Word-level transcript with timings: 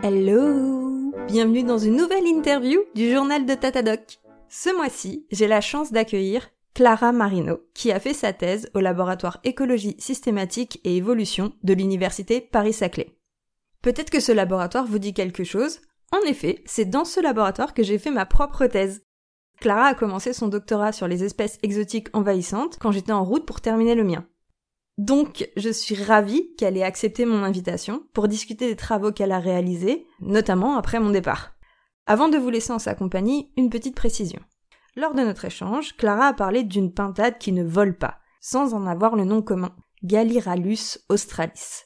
Hello 0.00 1.12
Bienvenue 1.26 1.64
dans 1.64 1.78
une 1.78 1.96
nouvelle 1.96 2.26
interview 2.26 2.80
du 2.94 3.10
journal 3.10 3.44
de 3.46 3.54
Tatadoc. 3.54 4.20
Ce 4.48 4.74
mois-ci, 4.76 5.26
j'ai 5.32 5.48
la 5.48 5.60
chance 5.60 5.90
d'accueillir 5.90 6.50
Clara 6.72 7.10
Marino, 7.10 7.58
qui 7.74 7.90
a 7.90 7.98
fait 7.98 8.14
sa 8.14 8.32
thèse 8.32 8.70
au 8.74 8.80
laboratoire 8.80 9.40
écologie 9.42 9.96
systématique 9.98 10.80
et 10.84 10.96
évolution 10.96 11.52
de 11.64 11.74
l'université 11.74 12.40
Paris-Saclay. 12.40 13.18
Peut-être 13.82 14.10
que 14.10 14.20
ce 14.20 14.30
laboratoire 14.30 14.86
vous 14.86 15.00
dit 15.00 15.14
quelque 15.14 15.42
chose. 15.42 15.80
En 16.12 16.20
effet, 16.28 16.62
c'est 16.64 16.88
dans 16.88 17.04
ce 17.04 17.20
laboratoire 17.20 17.74
que 17.74 17.82
j'ai 17.82 17.98
fait 17.98 18.12
ma 18.12 18.24
propre 18.24 18.66
thèse. 18.66 19.02
Clara 19.60 19.86
a 19.86 19.94
commencé 19.94 20.32
son 20.32 20.46
doctorat 20.46 20.92
sur 20.92 21.08
les 21.08 21.24
espèces 21.24 21.58
exotiques 21.64 22.08
envahissantes 22.12 22.78
quand 22.78 22.92
j'étais 22.92 23.12
en 23.12 23.24
route 23.24 23.46
pour 23.46 23.60
terminer 23.60 23.96
le 23.96 24.04
mien. 24.04 24.24
Donc, 24.98 25.48
je 25.56 25.70
suis 25.70 26.02
ravie 26.02 26.54
qu'elle 26.56 26.76
ait 26.76 26.82
accepté 26.82 27.24
mon 27.24 27.44
invitation 27.44 28.02
pour 28.12 28.26
discuter 28.26 28.66
des 28.66 28.76
travaux 28.76 29.12
qu'elle 29.12 29.30
a 29.30 29.38
réalisés, 29.38 30.06
notamment 30.20 30.76
après 30.76 30.98
mon 30.98 31.10
départ. 31.10 31.54
Avant 32.06 32.28
de 32.28 32.36
vous 32.36 32.50
laisser 32.50 32.72
en 32.72 32.80
sa 32.80 32.96
compagnie, 32.96 33.52
une 33.56 33.70
petite 33.70 33.94
précision. 33.94 34.40
Lors 34.96 35.14
de 35.14 35.22
notre 35.22 35.44
échange, 35.44 35.96
Clara 35.96 36.26
a 36.26 36.32
parlé 36.32 36.64
d'une 36.64 36.92
pintade 36.92 37.38
qui 37.38 37.52
ne 37.52 37.62
vole 37.62 37.96
pas, 37.96 38.18
sans 38.40 38.74
en 38.74 38.86
avoir 38.86 39.14
le 39.14 39.24
nom 39.24 39.40
commun, 39.40 39.76
Gallirallus 40.02 40.98
australis. 41.08 41.84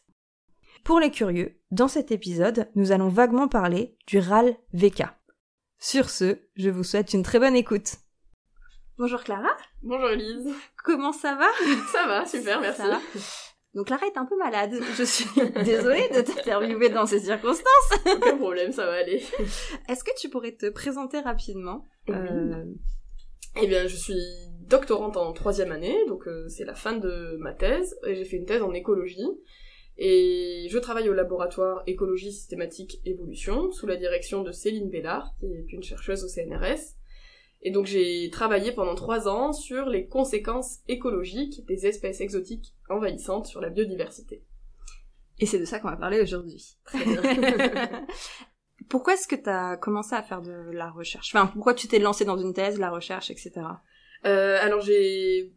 Pour 0.83 0.99
les 0.99 1.11
curieux, 1.11 1.61
dans 1.71 1.89
cet 1.89 2.13
épisode, 2.13 2.71
nous 2.75 2.93
allons 2.93 3.09
vaguement 3.09 3.47
parler 3.47 3.97
du 4.07 4.19
RAL 4.19 4.57
VK. 4.73 5.05
Sur 5.79 6.09
ce, 6.09 6.39
je 6.57 6.71
vous 6.71 6.85
souhaite 6.85 7.13
une 7.13 7.23
très 7.23 7.39
bonne 7.39 7.57
écoute. 7.57 7.97
Bonjour 9.03 9.25
Clara. 9.25 9.49
Bonjour 9.83 10.11
Elise. 10.11 10.49
Comment 10.85 11.11
ça 11.11 11.35
va? 11.35 11.49
Ça 11.91 12.07
va, 12.07 12.25
super, 12.25 12.61
merci. 12.61 12.83
Donc 13.75 13.87
Clara 13.87 14.07
est 14.07 14.17
un 14.17 14.25
peu 14.25 14.39
malade. 14.39 14.79
Je 14.97 15.03
suis 15.03 15.25
désolée 15.65 16.09
de 16.11 16.21
t'interviewer 16.21 16.89
dans 16.89 17.05
ces 17.05 17.19
circonstances. 17.19 17.91
Aucun 18.07 18.37
problème, 18.37 18.71
ça 18.71 18.87
va 18.87 18.93
aller. 18.93 19.21
Est-ce 19.89 20.05
que 20.05 20.13
tu 20.17 20.29
pourrais 20.29 20.53
te 20.53 20.71
présenter 20.71 21.19
rapidement? 21.19 21.85
Euh... 22.11 22.65
Eh 23.61 23.67
bien, 23.67 23.89
je 23.89 23.97
suis 23.97 24.23
doctorante 24.69 25.17
en 25.17 25.33
troisième 25.33 25.73
année, 25.73 25.99
donc 26.07 26.29
euh, 26.29 26.49
c'est 26.49 26.65
la 26.65 26.77
fin 26.77 26.93
de 26.93 27.37
ma 27.41 27.55
thèse, 27.55 27.99
et 28.07 28.15
j'ai 28.15 28.25
fait 28.25 28.37
une 28.37 28.47
thèse 28.47 28.63
en 28.63 28.73
écologie. 28.73 29.27
Et 29.99 30.69
je 30.71 30.79
travaille 30.79 31.09
au 31.09 31.13
laboratoire 31.13 31.83
écologie 31.89 32.31
systématique 32.31 33.01
évolution, 33.05 33.73
sous 33.73 33.89
la 33.89 33.97
direction 33.97 34.45
de 34.45 34.53
Céline 34.53 34.91
Bellard, 34.91 35.35
qui 35.41 35.47
est 35.47 35.73
une 35.73 35.83
chercheuse 35.83 36.23
au 36.23 36.29
CNRS. 36.29 37.02
Et 37.63 37.71
donc 37.71 37.87
j'ai 37.87 38.29
travaillé 38.31 38.73
pendant 38.73 38.95
trois 38.95 39.29
ans 39.29 39.53
sur 39.53 39.89
les 39.89 40.07
conséquences 40.07 40.79
écologiques 40.89 41.65
des 41.67 41.87
espèces 41.87 42.21
exotiques 42.21 42.75
envahissantes 42.89 43.47
sur 43.47 43.61
la 43.61 43.71
biodiversité. 43.71 44.43
Et 45.39 45.47
c'est 45.47 45.59
de 45.59 45.65
ça 45.65 45.79
qu'on 45.79 45.89
va 45.89 45.97
parler 45.97 46.21
aujourd'hui. 46.21 46.77
Très 46.85 47.05
bien. 47.05 47.23
pourquoi 48.89 49.15
est-ce 49.15 49.29
que 49.29 49.37
tu 49.37 49.49
as 49.49 49.77
commencé 49.77 50.15
à 50.15 50.23
faire 50.23 50.43
de 50.43 50.71
la 50.73 50.91
recherche? 50.91 51.35
Enfin, 51.35 51.47
pourquoi 51.47 51.75
tu 51.75 51.89
t'es 51.89 51.99
lancé 51.99 52.25
dans 52.25 52.37
une 52.37 52.53
thèse, 52.53 52.79
la 52.79 52.91
recherche, 52.91 53.31
etc. 53.31 53.53
Euh, 54.25 54.59
alors 54.61 54.81
j'ai 54.81 55.53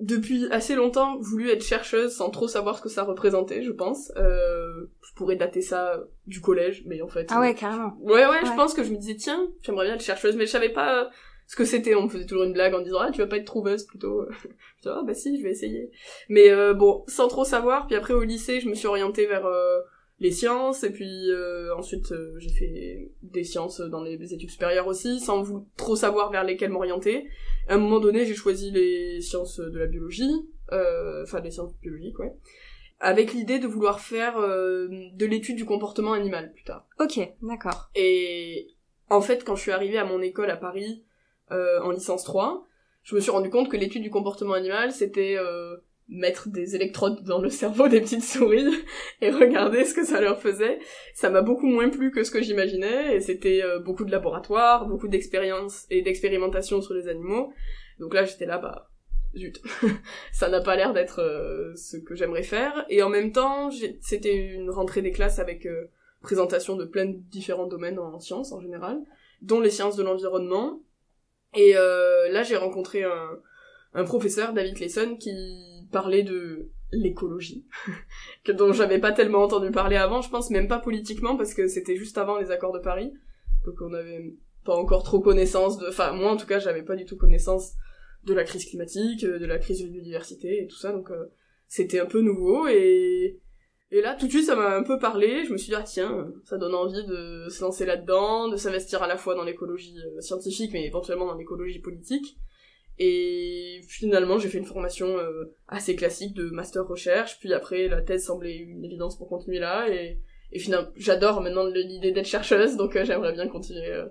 depuis 0.00 0.46
assez 0.50 0.74
longtemps 0.74 1.18
voulu 1.18 1.50
être 1.50 1.62
chercheuse 1.62 2.16
sans 2.16 2.30
trop 2.30 2.48
savoir 2.48 2.76
ce 2.76 2.82
que 2.82 2.88
ça 2.88 3.04
représentait, 3.04 3.62
je 3.62 3.70
pense. 3.70 4.12
Euh, 4.16 4.90
je 5.02 5.14
pourrais 5.14 5.36
dater 5.36 5.62
ça 5.62 6.00
du 6.26 6.40
collège, 6.40 6.82
mais 6.86 7.00
en 7.00 7.08
fait... 7.08 7.28
Ah 7.30 7.40
ouais, 7.40 7.54
carrément. 7.54 7.96
Ouais, 8.00 8.26
ouais, 8.26 8.44
je 8.44 8.54
pense 8.56 8.74
que 8.74 8.82
je 8.82 8.90
me 8.90 8.96
disais, 8.96 9.14
tiens, 9.14 9.46
j'aimerais 9.62 9.86
bien 9.86 9.94
être 9.94 10.02
chercheuse, 10.02 10.36
mais 10.36 10.46
je 10.46 10.50
savais 10.50 10.72
pas 10.72 11.10
ce 11.54 11.56
que 11.56 11.64
c'était. 11.64 11.94
On 11.94 12.02
me 12.02 12.08
faisait 12.08 12.26
toujours 12.26 12.44
une 12.44 12.52
blague 12.52 12.74
en 12.74 12.80
disant, 12.80 12.98
ah, 13.00 13.10
tu 13.12 13.20
vas 13.20 13.28
pas 13.28 13.36
être 13.36 13.44
trouveuse, 13.44 13.84
plutôt. 13.84 14.26
je 14.42 14.48
disais, 14.82 14.94
ah, 14.94 15.02
bah 15.06 15.14
si, 15.14 15.38
je 15.38 15.42
vais 15.44 15.52
essayer. 15.52 15.90
Mais 16.28 16.50
euh, 16.50 16.74
bon, 16.74 17.04
sans 17.06 17.28
trop 17.28 17.44
savoir, 17.44 17.86
puis 17.86 17.96
après 17.96 18.14
au 18.14 18.22
lycée, 18.22 18.60
je 18.60 18.68
me 18.68 18.74
suis 18.74 18.86
orientée 18.86 19.26
vers... 19.26 19.46
Euh, 19.46 19.80
les 20.20 20.30
sciences 20.30 20.84
et 20.84 20.90
puis 20.90 21.30
euh, 21.30 21.74
ensuite 21.76 22.12
euh, 22.12 22.34
j'ai 22.38 22.50
fait 22.50 23.10
des 23.22 23.42
sciences 23.42 23.80
dans 23.80 24.02
les 24.02 24.32
études 24.32 24.50
supérieures 24.50 24.86
aussi 24.86 25.18
sans 25.18 25.42
vous 25.42 25.66
trop 25.76 25.96
savoir 25.96 26.30
vers 26.30 26.44
lesquelles 26.44 26.70
m'orienter 26.70 27.28
à 27.68 27.74
un 27.74 27.78
moment 27.78 27.98
donné 27.98 28.24
j'ai 28.24 28.34
choisi 28.34 28.70
les 28.70 29.20
sciences 29.20 29.58
de 29.58 29.78
la 29.78 29.86
biologie 29.86 30.48
euh, 30.72 31.24
enfin 31.24 31.40
les 31.40 31.50
sciences 31.50 31.76
biologiques 31.80 32.18
ouais 32.20 32.32
avec 33.00 33.34
l'idée 33.34 33.58
de 33.58 33.66
vouloir 33.66 34.00
faire 34.00 34.38
de 34.38 35.26
l'étude 35.26 35.56
du 35.56 35.64
comportement 35.64 36.12
animal 36.12 36.52
plus 36.52 36.64
tard 36.64 36.86
ok 37.00 37.20
d'accord 37.42 37.90
et 37.96 38.68
en 39.10 39.20
fait 39.20 39.44
quand 39.44 39.56
je 39.56 39.62
suis 39.62 39.72
arrivée 39.72 39.98
à 39.98 40.04
mon 40.04 40.22
école 40.22 40.50
à 40.50 40.56
Paris 40.56 41.02
en 41.50 41.90
licence 41.90 42.24
3 42.24 42.66
je 43.02 43.14
me 43.14 43.20
suis 43.20 43.30
rendu 43.30 43.50
compte 43.50 43.68
que 43.70 43.76
l'étude 43.76 44.02
du 44.02 44.10
comportement 44.10 44.54
animal 44.54 44.92
c'était 44.92 45.38
mettre 46.08 46.48
des 46.48 46.76
électrodes 46.76 47.22
dans 47.24 47.40
le 47.40 47.48
cerveau 47.48 47.88
des 47.88 48.00
petites 48.00 48.24
souris 48.24 48.84
et 49.20 49.30
regarder 49.30 49.84
ce 49.84 49.94
que 49.94 50.04
ça 50.04 50.20
leur 50.20 50.40
faisait. 50.40 50.78
Ça 51.14 51.30
m'a 51.30 51.42
beaucoup 51.42 51.66
moins 51.66 51.88
plu 51.88 52.10
que 52.10 52.24
ce 52.24 52.30
que 52.30 52.42
j'imaginais 52.42 53.16
et 53.16 53.20
c'était 53.20 53.62
euh, 53.62 53.78
beaucoup 53.78 54.04
de 54.04 54.10
laboratoires, 54.10 54.86
beaucoup 54.86 55.08
d'expériences 55.08 55.86
et 55.90 56.02
d'expérimentations 56.02 56.82
sur 56.82 56.94
les 56.94 57.08
animaux. 57.08 57.52
Donc 57.98 58.12
là 58.12 58.24
j'étais 58.24 58.46
là 58.46 58.58
bah 58.58 58.90
zut, 59.36 59.60
ça 60.32 60.48
n'a 60.48 60.60
pas 60.60 60.76
l'air 60.76 60.92
d'être 60.92 61.20
euh, 61.20 61.74
ce 61.74 61.96
que 61.96 62.14
j'aimerais 62.14 62.42
faire 62.42 62.84
et 62.88 63.02
en 63.02 63.08
même 63.08 63.32
temps 63.32 63.70
c'était 64.00 64.34
une 64.34 64.70
rentrée 64.70 65.02
des 65.02 65.10
classes 65.10 65.38
avec 65.38 65.66
euh, 65.66 65.90
présentation 66.20 66.76
de 66.76 66.84
plein 66.84 67.06
de 67.06 67.16
différents 67.30 67.66
domaines 67.66 67.98
en 67.98 68.20
sciences 68.20 68.52
en 68.52 68.60
général, 68.60 69.00
dont 69.42 69.60
les 69.60 69.70
sciences 69.70 69.96
de 69.96 70.02
l'environnement. 70.02 70.80
Et 71.54 71.74
là 71.74 72.42
j'ai 72.42 72.56
rencontré 72.56 73.04
un, 73.04 73.38
un 73.94 74.04
professeur, 74.04 74.52
David 74.52 74.76
Clayson, 74.76 75.16
qui 75.16 75.30
parler 75.94 76.24
de 76.24 76.70
l'écologie, 76.92 77.64
que 78.44 78.52
dont 78.52 78.72
j'avais 78.72 78.98
pas 78.98 79.12
tellement 79.12 79.42
entendu 79.42 79.70
parler 79.70 79.96
avant, 79.96 80.20
je 80.20 80.30
pense 80.30 80.50
même 80.50 80.68
pas 80.68 80.78
politiquement 80.78 81.36
parce 81.36 81.54
que 81.54 81.68
c'était 81.68 81.96
juste 81.96 82.18
avant 82.18 82.38
les 82.38 82.50
accords 82.50 82.72
de 82.72 82.80
Paris, 82.80 83.12
donc 83.64 83.76
on 83.80 83.92
avait 83.94 84.34
pas 84.64 84.74
encore 84.74 85.04
trop 85.04 85.20
connaissance 85.20 85.78
de, 85.78 85.88
enfin 85.88 86.12
moi 86.12 86.32
en 86.32 86.36
tout 86.36 86.46
cas 86.46 86.58
j'avais 86.58 86.82
pas 86.82 86.96
du 86.96 87.04
tout 87.04 87.16
connaissance 87.16 87.74
de 88.24 88.34
la 88.34 88.44
crise 88.44 88.64
climatique, 88.64 89.24
euh, 89.24 89.38
de 89.38 89.46
la 89.46 89.58
crise 89.58 89.82
de 89.82 89.88
biodiversité 89.88 90.62
et 90.62 90.66
tout 90.66 90.76
ça, 90.76 90.92
donc 90.92 91.10
euh, 91.10 91.26
c'était 91.68 92.00
un 92.00 92.06
peu 92.06 92.20
nouveau 92.20 92.66
et 92.66 93.40
et 93.94 94.00
là 94.00 94.14
tout 94.14 94.26
de 94.26 94.30
suite 94.30 94.44
ça 94.44 94.56
m'a 94.56 94.74
un 94.74 94.82
peu 94.82 94.98
parlé, 94.98 95.44
je 95.44 95.52
me 95.52 95.56
suis 95.56 95.68
dit 95.68 95.74
ah 95.74 95.82
tiens 95.82 96.32
ça 96.44 96.58
donne 96.58 96.74
envie 96.74 97.04
de 97.06 97.48
se 97.48 97.62
lancer 97.62 97.86
là-dedans, 97.86 98.48
de 98.48 98.56
s'investir 98.56 99.02
à 99.02 99.06
la 99.06 99.16
fois 99.16 99.34
dans 99.34 99.44
l'écologie 99.44 99.96
euh, 99.98 100.20
scientifique 100.20 100.72
mais 100.72 100.84
éventuellement 100.84 101.26
dans 101.26 101.36
l'écologie 101.36 101.78
politique. 101.80 102.36
Et 102.98 103.80
finalement, 103.88 104.38
j'ai 104.38 104.48
fait 104.48 104.58
une 104.58 104.64
formation 104.64 105.18
euh, 105.18 105.52
assez 105.66 105.96
classique 105.96 106.32
de 106.34 106.50
master 106.50 106.86
recherche, 106.86 107.40
puis 107.40 107.52
après, 107.52 107.88
la 107.88 108.02
thèse 108.02 108.24
semblait 108.24 108.56
une 108.56 108.84
évidence 108.84 109.18
pour 109.18 109.28
continuer 109.28 109.58
là, 109.58 109.88
et, 109.88 110.20
et 110.52 110.58
finalement, 110.60 110.88
j'adore 110.94 111.40
maintenant 111.40 111.64
l'idée 111.64 112.12
d'être 112.12 112.28
chercheuse, 112.28 112.76
donc 112.76 112.94
euh, 112.94 113.04
j'aimerais 113.04 113.32
bien 113.32 113.48
continuer 113.48 114.04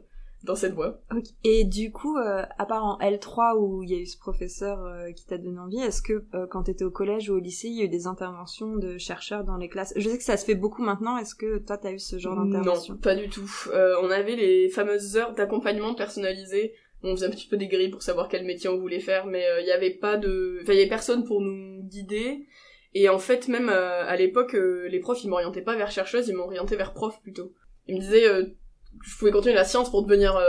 dans 0.43 0.55
cette 0.55 0.73
voie. 0.73 1.01
Et 1.43 1.63
du 1.63 1.91
coup, 1.91 2.17
à 2.17 2.65
part 2.65 2.83
en 2.83 2.99
L3 2.99 3.57
où 3.57 3.83
il 3.83 3.89
y 3.91 3.95
a 3.95 3.97
eu 3.97 4.05
ce 4.05 4.17
professeur 4.17 5.07
qui 5.15 5.25
t'a 5.25 5.37
donné 5.37 5.57
envie, 5.59 5.79
est-ce 5.79 6.01
que 6.01 6.25
quand 6.47 6.63
t'étais 6.63 6.83
au 6.83 6.91
collège 6.91 7.29
ou 7.29 7.35
au 7.35 7.39
lycée, 7.39 7.69
il 7.69 7.75
y 7.75 7.81
a 7.81 7.85
eu 7.85 7.89
des 7.89 8.07
interventions 8.07 8.75
de 8.75 8.97
chercheurs 8.97 9.43
dans 9.43 9.57
les 9.57 9.69
classes? 9.69 9.93
Je 9.95 10.09
sais 10.09 10.17
que 10.17 10.23
ça 10.23 10.35
se 10.35 10.45
fait 10.45 10.55
beaucoup 10.55 10.83
maintenant, 10.83 11.17
est-ce 11.17 11.33
que 11.33 11.59
toi 11.59 11.77
t'as 11.77 11.91
eu 11.91 11.99
ce 11.99 12.17
genre 12.17 12.35
d'intervention? 12.35 12.95
Non, 12.95 12.99
pas 12.99 13.15
du 13.15 13.29
tout. 13.29 13.49
on 14.01 14.09
avait 14.09 14.35
les 14.35 14.69
fameuses 14.69 15.15
heures 15.15 15.33
d'accompagnement 15.33 15.95
personnalisé 15.95 16.73
on 17.03 17.15
faisait 17.15 17.27
un 17.27 17.31
petit 17.31 17.47
peu 17.47 17.57
des 17.57 17.67
grilles 17.67 17.89
pour 17.89 18.01
savoir 18.01 18.29
quel 18.29 18.45
métier 18.45 18.69
on 18.69 18.77
voulait 18.77 18.99
faire, 18.99 19.25
mais 19.25 19.41
il 19.41 19.61
euh, 19.61 19.63
n'y 19.63 19.71
avait 19.71 19.91
pas 19.91 20.17
de, 20.17 20.59
enfin 20.61 20.73
il 20.73 20.77
y 20.77 20.79
avait 20.79 20.89
personne 20.89 21.25
pour 21.25 21.41
nous 21.41 21.83
guider. 21.83 22.47
Et 22.93 23.09
en 23.09 23.19
fait, 23.19 23.47
même 23.47 23.69
euh, 23.69 24.07
à 24.07 24.15
l'époque, 24.15 24.55
euh, 24.55 24.87
les 24.87 24.99
profs 24.99 25.23
ils 25.23 25.29
m'orientaient 25.29 25.61
pas 25.61 25.75
vers 25.75 25.91
chercheuse, 25.91 26.27
ils 26.27 26.35
m'orientaient 26.35 26.75
vers 26.75 26.93
prof 26.93 27.19
plutôt. 27.21 27.53
Ils 27.87 27.95
me 27.95 27.99
disaient 27.99 28.55
je 29.01 29.17
pouvais 29.17 29.31
continuer 29.31 29.55
la 29.55 29.65
science 29.65 29.89
pour 29.89 30.03
devenir 30.03 30.39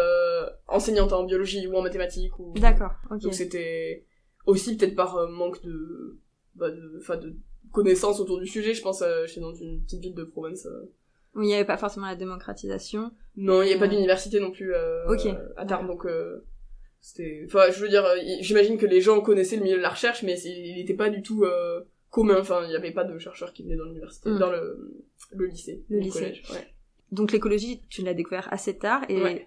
enseignante 0.69 1.13
en 1.13 1.25
biologie 1.25 1.67
ou 1.67 1.77
en 1.77 1.83
mathématiques. 1.83 2.39
Ou... 2.39 2.53
D'accord. 2.59 2.93
Donc 3.11 3.35
c'était 3.35 4.05
aussi 4.47 4.77
peut-être 4.77 4.95
par 4.95 5.29
manque 5.29 5.63
de, 5.63 6.19
bah 6.55 6.71
de, 6.71 6.99
de 7.17 7.37
connaissances 7.73 8.21
autour 8.21 8.39
du 8.39 8.47
sujet. 8.47 8.75
Je 8.75 8.83
pense, 8.83 9.03
j'étais 9.27 9.41
dans 9.41 9.55
une 9.55 9.83
petite 9.83 10.01
ville 10.01 10.15
de 10.15 10.25
province. 10.25 10.67
Où 11.35 11.43
il 11.43 11.47
n'y 11.47 11.55
avait 11.55 11.65
pas 11.65 11.77
forcément 11.77 12.07
la 12.07 12.15
démocratisation. 12.15 13.11
Non, 13.37 13.63
il 13.63 13.67
n'y 13.67 13.73
avait 13.73 13.81
pas 13.81 13.89
d'université 13.89 14.39
non 14.39 14.53
plus 14.53 14.73
euh, 14.73 15.05
à 15.57 15.67
Tarbes, 15.67 15.89
donc 15.89 16.07
euh, 16.07 16.45
c'était... 17.01 17.43
Enfin, 17.47 17.71
je 17.73 17.81
veux 17.81 17.89
dire, 17.89 18.05
euh, 18.05 18.17
j'imagine 18.41 18.79
que 18.79 18.87
les 18.87 19.01
gens 19.01 19.21
connaissaient 19.21 19.57
le 19.57 19.65
milieu 19.65 19.77
de 19.77 19.83
la 19.83 19.91
recherche, 19.91 20.23
mais 20.23 20.41
il 20.43 20.77
n'était 20.77 20.95
pas 20.95 21.11
du 21.11 21.23
tout 21.23 21.43
euh, 21.43 21.83
commun. 22.11 22.39
Enfin, 22.39 22.63
il 22.65 22.69
n'y 22.69 22.77
avait 22.77 22.93
pas 22.93 23.03
de 23.03 23.19
chercheurs 23.19 23.53
qui 23.53 23.65
venaient 23.65 23.77
dans 23.77 23.87
l'université, 23.87 24.31
mm. 24.31 24.39
dans 24.39 24.51
le, 24.51 25.05
le 25.33 25.47
lycée, 25.47 25.85
le, 25.89 25.99
lycée. 25.99 26.19
collège. 26.21 26.43
Ouais. 26.53 26.74
Donc 27.13 27.33
l'écologie, 27.33 27.83
tu 27.89 28.03
l'as 28.03 28.15
découvert 28.15 28.53
assez 28.53 28.77
tard, 28.77 29.03
et 29.09 29.47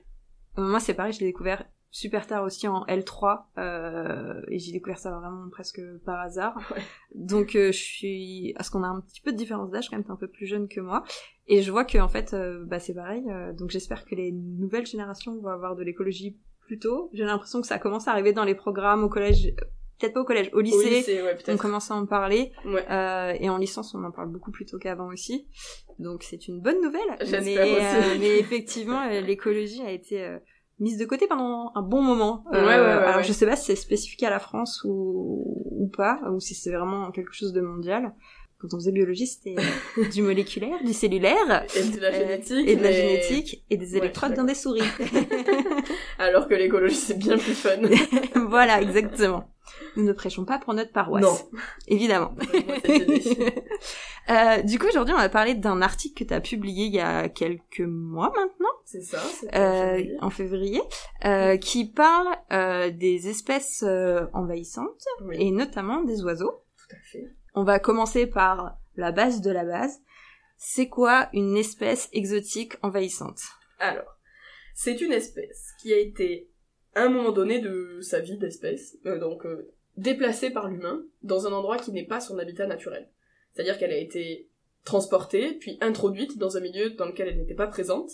moi 0.58 0.80
c'est 0.80 0.94
pareil, 0.94 1.14
je 1.14 1.20
l'ai 1.20 1.28
découvert 1.28 1.64
super 1.90 2.28
tard 2.28 2.44
aussi 2.44 2.68
en 2.68 2.86
L3 2.86 3.44
euh, 3.58 4.42
et 4.50 4.60
j'ai 4.60 4.72
découvert 4.72 5.00
ça 5.00 5.12
vraiment 5.12 5.50
presque 5.50 5.82
par 6.06 6.20
hasard. 6.20 6.58
Ouais. 6.72 6.82
Donc 7.16 7.56
euh, 7.56 7.72
je 7.72 7.78
suis 7.78 8.54
parce 8.56 8.70
qu'on 8.70 8.84
a 8.84 8.88
un 8.88 9.02
petit 9.02 9.22
peu 9.22 9.32
de 9.32 9.38
différence 9.38 9.72
d'âge 9.72 9.90
quand 9.90 9.96
même, 9.96 10.04
t'es 10.04 10.12
un 10.12 10.18
peu 10.18 10.28
plus 10.28 10.46
jeune 10.46 10.68
que 10.68 10.80
moi 10.80 11.04
et 11.48 11.62
je 11.62 11.72
vois 11.72 11.86
que 11.86 11.98
en 11.98 12.10
fait 12.10 12.34
euh, 12.34 12.64
bah 12.66 12.80
c'est 12.80 12.94
pareil. 12.94 13.24
Euh, 13.30 13.54
donc 13.54 13.70
j'espère 13.70 14.06
que 14.06 14.16
les 14.16 14.32
nouvelles 14.32 14.86
générations 14.86 15.40
vont 15.40 15.50
avoir 15.50 15.76
de 15.76 15.84
l'écologie 15.84 16.38
plus 16.62 16.80
tôt. 16.80 17.10
J'ai 17.14 17.24
l'impression 17.24 17.62
que 17.62 17.68
ça 17.68 17.80
commence 17.80 18.08
à 18.08 18.12
arriver 18.12 18.34
dans 18.34 18.44
les 18.44 18.56
programmes 18.56 19.04
au 19.04 19.10
collège 19.10 19.54
peut-être 20.00 20.14
pas 20.14 20.22
au 20.22 20.26
collège, 20.26 20.50
au 20.54 20.58
Au 20.58 20.62
lycée, 20.62 21.22
ouais, 21.22 21.38
on 21.48 21.58
commence 21.58 21.92
à 21.92 21.96
en 21.96 22.06
parler. 22.06 22.52
Ouais. 22.66 22.86
Euh, 22.90 23.34
et 23.40 23.50
en 23.50 23.58
licence, 23.58 23.94
on 23.96 24.04
en 24.04 24.12
parle 24.12 24.30
beaucoup 24.32 24.52
plus 24.52 24.66
tôt 24.66 24.78
qu'avant 24.78 25.08
aussi. 25.08 25.48
Donc 26.00 26.24
c'est 26.24 26.48
une 26.48 26.62
bonne 26.62 26.82
nouvelle. 26.82 27.02
J'espère 27.22 27.42
mais, 27.44 27.72
aussi. 27.72 27.82
euh, 27.82 28.18
mais 28.20 28.38
effectivement, 28.40 29.02
euh, 29.12 29.22
l'écologie 29.22 29.82
a 29.82 29.92
été 29.92 30.24
euh, 30.24 30.38
mise 30.80 30.98
de 30.98 31.06
côté 31.06 31.26
pendant 31.28 31.72
un 31.76 31.82
bon 31.82 32.02
moment. 32.02 32.44
Euh, 32.54 32.62
Ouais, 32.62 32.68
ouais, 32.68 32.80
ouais, 32.80 32.86
alors 32.86 33.18
ouais. 33.18 33.24
je 33.24 33.34
sais 33.34 33.46
pas 33.48 33.56
si 33.56 33.66
c'est 33.66 33.76
spécifique 33.76 34.24
à 34.24 34.30
la 34.30 34.40
France 34.40 34.82
ou, 34.86 35.66
ou 35.72 35.90
pas, 35.96 36.20
ou 36.32 36.40
si 36.40 36.54
c'est 36.54 36.72
vraiment 36.72 37.12
quelque 37.12 37.34
chose 37.34 37.54
de 37.54 37.62
mondial. 37.62 38.14
Quand 38.60 38.74
on 38.74 38.78
faisait 38.78 38.92
biologie, 38.92 39.28
c'était 39.28 39.56
euh, 40.00 40.06
du 40.14 40.24
moléculaire, 40.24 40.84
du 40.84 40.92
cellulaire. 40.94 41.66
Et 41.76 41.84
de 41.84 42.00
la 42.00 42.08
euh, 42.08 42.12
génétique. 42.28 42.68
et 42.68 42.76
de 42.76 42.82
la 42.84 42.90
mais- 42.90 42.96
génétique 42.96 43.64
et 43.70 43.78
des 43.78 43.98
électrodes 43.98 44.34
dans 44.34 44.46
des 44.46 44.56
souris. 44.56 44.82
Alors 46.20 46.48
que 46.48 46.56
l'écologie, 46.56 46.96
c'est 46.96 47.18
bien 47.20 47.38
plus 47.38 47.54
fun. 47.54 47.78
voilà, 48.48 48.82
exactement. 48.82 49.48
Nous 49.96 50.04
ne 50.06 50.14
prêchons 50.14 50.44
pas 50.46 50.58
pour 50.58 50.74
notre 50.74 50.92
paroisse. 50.92 51.22
Non. 51.24 51.60
Évidemment. 51.88 52.34
Euh, 54.30 54.62
du 54.64 54.78
coup, 54.80 54.88
aujourd'hui, 54.88 55.14
on 55.14 55.18
va 55.18 55.30
parler 55.30 55.54
d'un 55.56 55.82
article 55.82 56.24
que 56.24 56.28
tu 56.28 56.34
as 56.34 56.42
publié 56.42 56.86
il 56.88 56.94
y 56.94 57.00
a 57.00 57.30
quelques 57.30 57.80
mois 57.80 58.34
maintenant, 58.36 58.70
C'est 58.86 59.02
ça, 59.02 59.22
euh, 59.56 60.04
en 60.22 60.30
février, 60.30 60.82
qui 61.62 61.86
parle 61.86 62.28
des 62.98 63.30
espèces 63.30 63.84
envahissantes 64.34 65.06
Oui, 65.24 65.36
et 65.40 65.52
notamment 65.52 66.02
des 66.04 66.24
oiseaux. 66.24 66.64
tout 66.78 66.96
à 66.96 67.00
fait. 67.12 67.26
On 67.60 67.64
va 67.64 67.80
commencer 67.80 68.28
par 68.28 68.78
la 68.98 69.12
base 69.12 69.42
de 69.42 69.50
la 69.50 69.66
base. 69.66 70.00
C'est 70.58 70.90
quoi 70.90 71.28
une 71.34 71.58
espèce 71.58 72.08
exotique 72.14 72.76
envahissante? 72.84 73.42
Alors, 73.80 74.20
c'est 74.76 75.02
une 75.02 75.12
espèce 75.12 75.72
qui 75.82 75.92
a 75.92 75.98
été, 75.98 76.52
à 76.94 77.02
un 77.02 77.10
moment 77.10 77.32
donné 77.32 77.58
de 77.58 77.98
sa 78.02 78.20
vie 78.20 78.38
d'espèce, 78.38 79.00
euh, 79.08 79.18
donc 79.18 79.44
euh, 79.48 79.74
déplacée 79.96 80.52
par 80.52 80.68
l'humain 80.68 81.04
dans 81.24 81.48
un 81.48 81.52
endroit 81.52 81.80
qui 81.80 81.92
n'est 81.92 82.06
pas 82.06 82.20
son 82.20 82.38
habitat 82.38 82.68
naturel. 82.68 83.10
C'est-à-dire 83.54 83.80
qu'elle 83.80 83.92
a 83.92 83.98
été 83.98 84.52
transportée, 84.86 85.54
puis 85.54 85.80
introduite 85.82 86.38
dans 86.38 86.58
un 86.58 86.62
milieu 86.62 86.92
dans 86.92 87.08
lequel 87.08 87.30
elle 87.30 87.40
n'était 87.40 87.56
pas 87.56 87.66
présente. 87.66 88.12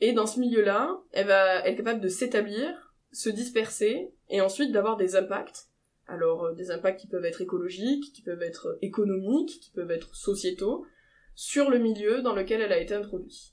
Et 0.00 0.12
dans 0.12 0.26
ce 0.26 0.40
milieu-là, 0.40 0.98
elle 1.12 1.28
va 1.28 1.64
être 1.68 1.76
capable 1.76 2.00
de 2.00 2.08
s'établir, 2.08 2.92
se 3.12 3.30
disperser, 3.30 4.10
et 4.28 4.40
ensuite 4.40 4.72
d'avoir 4.72 4.96
des 4.96 5.14
impacts. 5.14 5.68
Alors, 6.08 6.44
euh, 6.44 6.54
des 6.54 6.70
impacts 6.70 7.00
qui 7.00 7.06
peuvent 7.08 7.24
être 7.24 7.40
écologiques, 7.40 8.12
qui 8.14 8.22
peuvent 8.22 8.42
être 8.42 8.78
économiques, 8.82 9.60
qui 9.60 9.70
peuvent 9.70 9.90
être 9.90 10.14
sociétaux, 10.14 10.84
sur 11.34 11.68
le 11.68 11.78
milieu 11.78 12.22
dans 12.22 12.34
lequel 12.34 12.60
elle 12.60 12.72
a 12.72 12.80
été 12.80 12.94
introduite. 12.94 13.52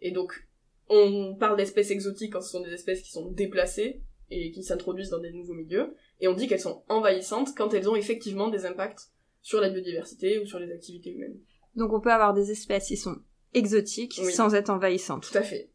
Et 0.00 0.10
donc, 0.10 0.46
on 0.88 1.34
parle 1.36 1.56
d'espèces 1.56 1.90
exotiques 1.90 2.32
quand 2.32 2.42
ce 2.42 2.50
sont 2.50 2.60
des 2.62 2.72
espèces 2.72 3.02
qui 3.02 3.10
sont 3.10 3.30
déplacées 3.30 4.02
et 4.30 4.50
qui 4.50 4.62
s'introduisent 4.62 5.10
dans 5.10 5.20
des 5.20 5.32
nouveaux 5.32 5.54
milieux, 5.54 5.94
et 6.20 6.28
on 6.28 6.34
dit 6.34 6.46
qu'elles 6.48 6.60
sont 6.60 6.82
envahissantes 6.88 7.54
quand 7.56 7.72
elles 7.74 7.88
ont 7.88 7.96
effectivement 7.96 8.48
des 8.48 8.66
impacts 8.66 9.10
sur 9.42 9.60
la 9.60 9.68
biodiversité 9.70 10.38
ou 10.38 10.46
sur 10.46 10.58
les 10.58 10.72
activités 10.72 11.12
humaines. 11.12 11.38
Donc 11.76 11.92
on 11.92 12.00
peut 12.00 12.12
avoir 12.12 12.34
des 12.34 12.50
espèces 12.50 12.88
qui 12.88 12.96
sont 12.96 13.16
exotiques 13.52 14.18
Oui. 14.22 14.32
sans 14.32 14.54
être 14.54 14.70
envahissantes. 14.70 15.28
Tout 15.30 15.38
à 15.38 15.42
fait. 15.42 15.70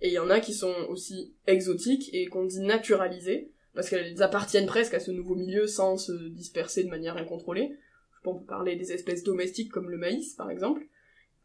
Et 0.00 0.08
il 0.08 0.12
y 0.12 0.18
en 0.18 0.30
a 0.30 0.40
qui 0.40 0.52
sont 0.52 0.74
aussi 0.88 1.34
exotiques 1.46 2.10
et 2.12 2.26
qu'on 2.26 2.44
dit 2.44 2.60
naturalisées, 2.60 3.50
parce 3.74 3.90
qu'elles 3.90 4.22
appartiennent 4.22 4.66
presque 4.66 4.94
à 4.94 5.00
ce 5.00 5.10
nouveau 5.10 5.34
milieu 5.34 5.66
sans 5.66 5.96
se 5.96 6.12
disperser 6.28 6.84
de 6.84 6.88
manière 6.88 7.16
incontrôlée. 7.16 7.76
Je 8.12 8.30
on 8.30 8.36
peut 8.36 8.46
parler 8.46 8.76
des 8.76 8.92
espèces 8.92 9.22
domestiques 9.22 9.70
comme 9.70 9.90
le 9.90 9.98
maïs, 9.98 10.34
par 10.34 10.50
exemple. 10.50 10.82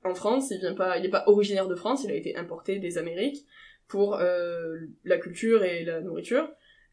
En 0.04 0.16
France, 0.16 0.50
il 0.52 0.60
vient 0.60 0.76
pas, 0.76 0.98
il 0.98 1.04
n'est 1.04 1.10
pas 1.10 1.26
originaire 1.28 1.68
de 1.68 1.76
France, 1.76 2.04
il 2.06 2.12
a 2.12 2.16
été 2.16 2.36
importé 2.38 2.80
des 2.80 2.98
Amériques 2.98 3.46
pour 3.88 4.16
euh, 4.16 4.78
la 5.04 5.18
culture 5.18 5.64
et 5.64 5.84
la 5.84 6.00
nourriture. 6.00 6.50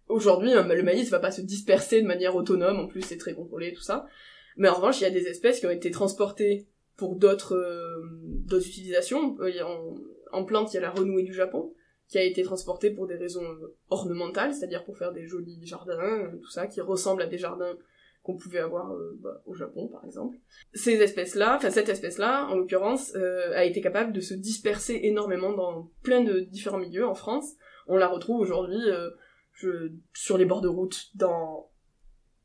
Aujourd'hui, 0.08 0.52
euh, 0.54 0.62
le 0.62 0.82
maïs 0.82 1.08
va 1.10 1.20
pas 1.20 1.30
se 1.30 1.40
disperser 1.40 2.02
de 2.02 2.06
manière 2.06 2.34
autonome, 2.34 2.80
en 2.80 2.86
plus 2.86 3.02
c'est 3.02 3.16
très 3.16 3.34
contrôlé, 3.34 3.72
tout 3.72 3.82
ça. 3.82 4.06
Mais 4.56 4.68
en 4.68 4.74
revanche, 4.74 5.00
il 5.00 5.04
y 5.04 5.06
a 5.06 5.10
des 5.10 5.28
espèces 5.28 5.60
qui 5.60 5.66
ont 5.66 5.70
été 5.70 5.90
transportées 5.90 6.66
pour 6.96 7.16
d'autres 7.16 7.54
euh, 7.54 8.58
utilisations. 8.58 9.36
Euh, 9.40 9.52
En, 9.62 9.94
en 10.32 10.44
plante, 10.44 10.72
il 10.72 10.76
y 10.76 10.78
a 10.78 10.82
la 10.82 10.90
renouée 10.90 11.22
du 11.22 11.34
Japon, 11.34 11.72
qui 12.08 12.18
a 12.18 12.22
été 12.22 12.42
transportée 12.42 12.90
pour 12.90 13.06
des 13.06 13.16
raisons 13.16 13.44
euh, 13.44 13.76
ornementales, 13.90 14.54
c'est-à-dire 14.54 14.84
pour 14.84 14.96
faire 14.96 15.12
des 15.12 15.26
jolis 15.26 15.58
jardins, 15.66 15.98
euh, 16.00 16.36
tout 16.40 16.50
ça, 16.50 16.66
qui 16.66 16.80
ressemblent 16.80 17.22
à 17.22 17.26
des 17.26 17.38
jardins 17.38 17.76
qu'on 18.22 18.36
pouvait 18.36 18.58
avoir 18.60 18.92
euh, 18.92 19.18
bah, 19.20 19.42
au 19.46 19.54
Japon, 19.54 19.88
par 19.88 20.04
exemple. 20.04 20.36
Ces 20.74 20.94
espèces-là, 20.94 21.56
enfin 21.56 21.70
cette 21.70 21.88
espèce-là, 21.88 22.46
en 22.48 22.56
l'occurrence, 22.56 23.14
a 23.14 23.64
été 23.64 23.80
capable 23.80 24.12
de 24.12 24.20
se 24.20 24.34
disperser 24.34 25.00
énormément 25.02 25.52
dans 25.52 25.90
plein 26.02 26.22
de 26.22 26.40
différents 26.40 26.78
milieux 26.78 27.06
en 27.06 27.14
France. 27.14 27.52
On 27.88 27.96
la 27.96 28.08
retrouve 28.08 28.40
aujourd'hui 28.40 28.80
sur 30.14 30.38
les 30.38 30.44
bords 30.44 30.60
de 30.60 30.68
route, 30.68 31.06
dans 31.14 31.70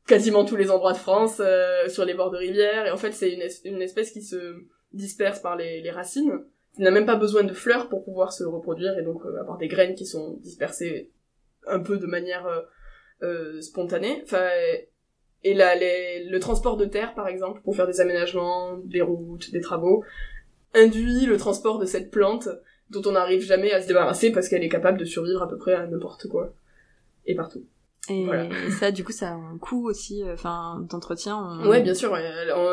quasiment 0.06 0.44
tous 0.44 0.56
les 0.56 0.70
endroits 0.70 0.92
de 0.92 0.98
France, 0.98 1.40
sur 1.88 2.04
les 2.04 2.14
bords 2.14 2.30
de 2.30 2.38
rivières, 2.38 2.86
et 2.86 2.90
en 2.90 2.96
fait 2.96 3.12
c'est 3.12 3.32
une, 3.32 3.42
es- 3.42 3.64
une 3.64 3.82
espèce 3.82 4.12
qui 4.12 4.22
se 4.22 4.56
disperse 4.92 5.40
par 5.40 5.56
les, 5.56 5.90
racines, 5.90 6.44
n'a 6.78 6.90
même 6.90 7.06
pas 7.06 7.16
besoin 7.16 7.44
de 7.44 7.52
fleurs 7.52 7.88
pour 7.88 8.04
pouvoir 8.04 8.32
se 8.32 8.44
reproduire, 8.44 8.98
et 8.98 9.02
donc 9.02 9.24
euh, 9.26 9.40
avoir 9.40 9.58
des 9.58 9.68
graines 9.68 9.94
qui 9.94 10.06
sont 10.06 10.38
dispersées 10.40 11.10
un 11.66 11.80
peu 11.80 11.98
de 11.98 12.06
manière 12.06 12.46
euh, 12.46 12.60
euh, 13.22 13.60
spontanée. 13.60 14.20
Enfin, 14.24 14.48
et 15.44 15.54
là, 15.54 15.74
les- 15.74 16.24
le 16.28 16.38
transport 16.40 16.76
de 16.76 16.84
terre, 16.86 17.14
par 17.14 17.28
exemple, 17.28 17.60
pour 17.62 17.74
faire 17.76 17.86
des 17.86 18.00
aménagements, 18.00 18.76
des 18.84 19.02
routes, 19.02 19.50
des 19.50 19.60
travaux, 19.60 20.04
induit 20.74 21.26
le 21.26 21.36
transport 21.36 21.78
de 21.78 21.84
cette 21.86 22.10
plante 22.10 22.48
dont 22.90 23.02
on 23.06 23.12
n'arrive 23.12 23.42
jamais 23.42 23.72
à 23.72 23.80
se 23.82 23.88
débarrasser 23.88 24.32
parce 24.32 24.48
qu'elle 24.48 24.62
est 24.64 24.68
capable 24.68 24.98
de 24.98 25.04
survivre 25.04 25.42
à 25.42 25.48
peu 25.48 25.56
près 25.58 25.74
à 25.74 25.86
n'importe 25.86 26.28
quoi. 26.28 26.54
Et 27.26 27.34
partout. 27.34 27.64
Et 28.08 28.24
Voilà. 28.24 28.48
ça, 28.80 28.90
du 28.90 29.04
coup, 29.04 29.12
ça 29.12 29.28
a 29.30 29.34
un 29.34 29.58
coût 29.58 29.88
aussi, 29.88 30.22
euh, 30.22 30.34
enfin, 30.34 30.84
d'entretien. 30.90 31.36
on- 31.36 31.68
Ouais, 31.68 31.82
bien 31.82 31.94
sûr, 31.94 32.10
ouais. 32.12 32.22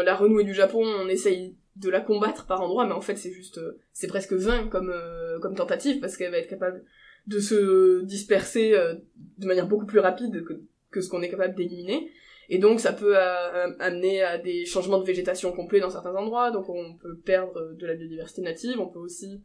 La 0.03 0.15
renouée 0.15 0.43
du 0.43 0.53
Japon, 0.53 0.81
on 0.83 1.07
essaye 1.07 1.55
de 1.79 1.89
la 1.89 2.01
combattre 2.01 2.45
par 2.45 2.61
endroits, 2.61 2.85
mais 2.85 2.93
en 2.93 3.01
fait, 3.01 3.15
c'est 3.15 3.31
juste, 3.31 3.57
euh, 3.57 3.79
c'est 3.93 4.07
presque 4.07 4.33
vain 4.33 4.67
comme, 4.67 4.91
euh, 4.93 5.39
comme 5.39 5.55
tentative, 5.55 5.99
parce 5.99 6.17
qu'elle 6.17 6.31
va 6.31 6.37
être 6.37 6.49
capable 6.49 6.83
de 7.27 7.39
se 7.39 8.01
disperser 8.03 8.73
euh, 8.73 8.95
de 9.37 9.47
manière 9.47 9.67
beaucoup 9.67 9.85
plus 9.85 9.99
rapide 9.99 10.43
que, 10.43 10.61
que 10.91 11.01
ce 11.01 11.09
qu'on 11.09 11.21
est 11.21 11.29
capable 11.29 11.55
d'éliminer. 11.55 12.11
Et 12.49 12.57
donc, 12.57 12.79
ça 12.79 12.93
peut 12.93 13.15
amener 13.15 14.23
à 14.23 14.39
des 14.39 14.65
changements 14.65 14.97
de 14.97 15.05
végétation 15.05 15.51
complets 15.51 15.79
dans 15.79 15.91
certains 15.91 16.15
endroits, 16.15 16.49
donc 16.49 16.67
on 16.67 16.95
peut 16.95 17.15
perdre 17.15 17.73
de 17.73 17.85
la 17.85 17.93
biodiversité 17.93 18.41
native, 18.41 18.79
on 18.79 18.87
peut 18.87 18.97
aussi 18.97 19.43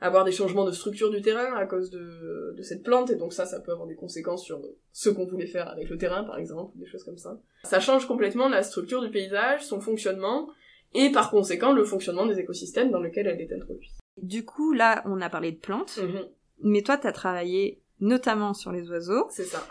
avoir 0.00 0.24
des 0.24 0.32
changements 0.32 0.64
de 0.64 0.72
structure 0.72 1.10
du 1.10 1.20
terrain 1.20 1.54
à 1.56 1.66
cause 1.66 1.90
de, 1.90 2.54
de 2.56 2.62
cette 2.62 2.82
plante, 2.82 3.10
et 3.10 3.16
donc 3.16 3.34
ça, 3.34 3.44
ça 3.44 3.60
peut 3.60 3.72
avoir 3.72 3.86
des 3.86 3.96
conséquences 3.96 4.46
sur 4.46 4.62
ce 4.92 5.10
qu'on 5.10 5.26
voulait 5.26 5.44
faire 5.44 5.68
avec 5.68 5.90
le 5.90 5.98
terrain, 5.98 6.24
par 6.24 6.38
exemple, 6.38 6.72
des 6.78 6.86
choses 6.86 7.04
comme 7.04 7.18
ça. 7.18 7.38
Ça 7.64 7.80
change 7.80 8.06
complètement 8.06 8.48
la 8.48 8.62
structure 8.62 9.02
du 9.02 9.10
paysage, 9.10 9.66
son 9.66 9.82
fonctionnement, 9.82 10.48
et 10.94 11.10
par 11.12 11.30
conséquent 11.30 11.72
le 11.72 11.84
fonctionnement 11.84 12.26
des 12.26 12.38
écosystèmes 12.38 12.90
dans 12.90 13.00
lesquels 13.00 13.26
elle 13.26 13.40
est 13.40 13.52
introduite. 13.52 13.92
Du 14.20 14.44
coup, 14.44 14.72
là, 14.72 15.02
on 15.06 15.20
a 15.20 15.28
parlé 15.30 15.52
de 15.52 15.58
plantes, 15.58 15.98
Mhm, 16.02 16.26
mais 16.62 16.82
toi, 16.82 16.96
t'as 16.96 17.12
travaillé 17.12 17.80
notamment 18.00 18.54
sur 18.54 18.72
les 18.72 18.88
oiseaux. 18.90 19.26
C'est 19.30 19.44
ça. 19.44 19.64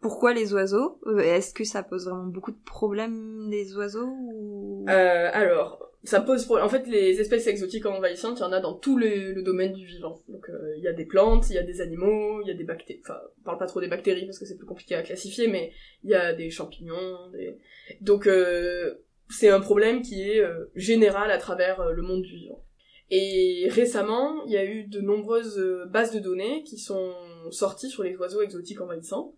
Pourquoi 0.00 0.32
les 0.32 0.54
oiseaux? 0.54 1.00
Euh, 1.06 1.18
Est-ce 1.18 1.52
que 1.52 1.64
ça 1.64 1.82
pose 1.82 2.06
vraiment 2.06 2.26
beaucoup 2.26 2.52
de 2.52 2.62
problèmes 2.64 3.48
les 3.50 3.76
oiseaux 3.76 4.06
ou... 4.08 4.86
Euh, 4.88 5.30
alors, 5.32 5.90
ça 6.04 6.20
pose 6.20 6.44
problème. 6.44 6.64
En 6.64 6.68
fait, 6.68 6.86
les 6.86 7.20
espèces 7.20 7.48
exotiques 7.48 7.84
envahissantes, 7.84 8.38
il 8.38 8.42
y 8.42 8.44
en 8.44 8.52
a 8.52 8.60
dans 8.60 8.74
tout 8.74 8.96
le, 8.96 9.32
le 9.32 9.42
domaine 9.42 9.72
du 9.72 9.84
vivant. 9.84 10.20
Donc, 10.28 10.48
euh, 10.50 10.74
il 10.76 10.84
y 10.84 10.88
a 10.88 10.92
des 10.92 11.04
plantes, 11.04 11.50
il 11.50 11.54
y 11.54 11.58
a 11.58 11.64
des 11.64 11.80
animaux, 11.80 12.40
il 12.42 12.46
y 12.46 12.52
a 12.52 12.54
des 12.54 12.62
bactéries. 12.62 13.00
Enfin, 13.04 13.18
on 13.40 13.42
parle 13.42 13.58
pas 13.58 13.66
trop 13.66 13.80
des 13.80 13.88
bactéries 13.88 14.24
parce 14.26 14.38
que 14.38 14.46
c'est 14.46 14.56
plus 14.56 14.66
compliqué 14.66 14.94
à 14.94 15.02
classifier, 15.02 15.48
mais 15.48 15.72
il 16.04 16.10
y 16.10 16.14
a 16.14 16.32
des 16.32 16.50
champignons. 16.50 17.30
Des... 17.32 17.58
Donc, 18.00 18.28
euh, 18.28 18.94
c'est 19.28 19.50
un 19.50 19.60
problème 19.60 20.02
qui 20.02 20.22
est 20.22 20.40
euh, 20.40 20.70
général 20.74 21.30
à 21.30 21.38
travers 21.38 21.80
euh, 21.80 21.92
le 21.92 22.02
monde 22.02 22.22
du 22.22 22.34
vivant. 22.34 22.64
Et 23.10 23.68
récemment, 23.70 24.44
il 24.46 24.52
y 24.52 24.56
a 24.56 24.64
eu 24.64 24.84
de 24.84 25.00
nombreuses 25.00 25.58
euh, 25.58 25.86
bases 25.86 26.12
de 26.12 26.18
données 26.18 26.62
qui 26.64 26.78
sont 26.78 27.14
sorties 27.50 27.90
sur 27.90 28.02
les 28.02 28.16
oiseaux 28.16 28.42
exotiques 28.42 28.80
envahissants 28.80 29.34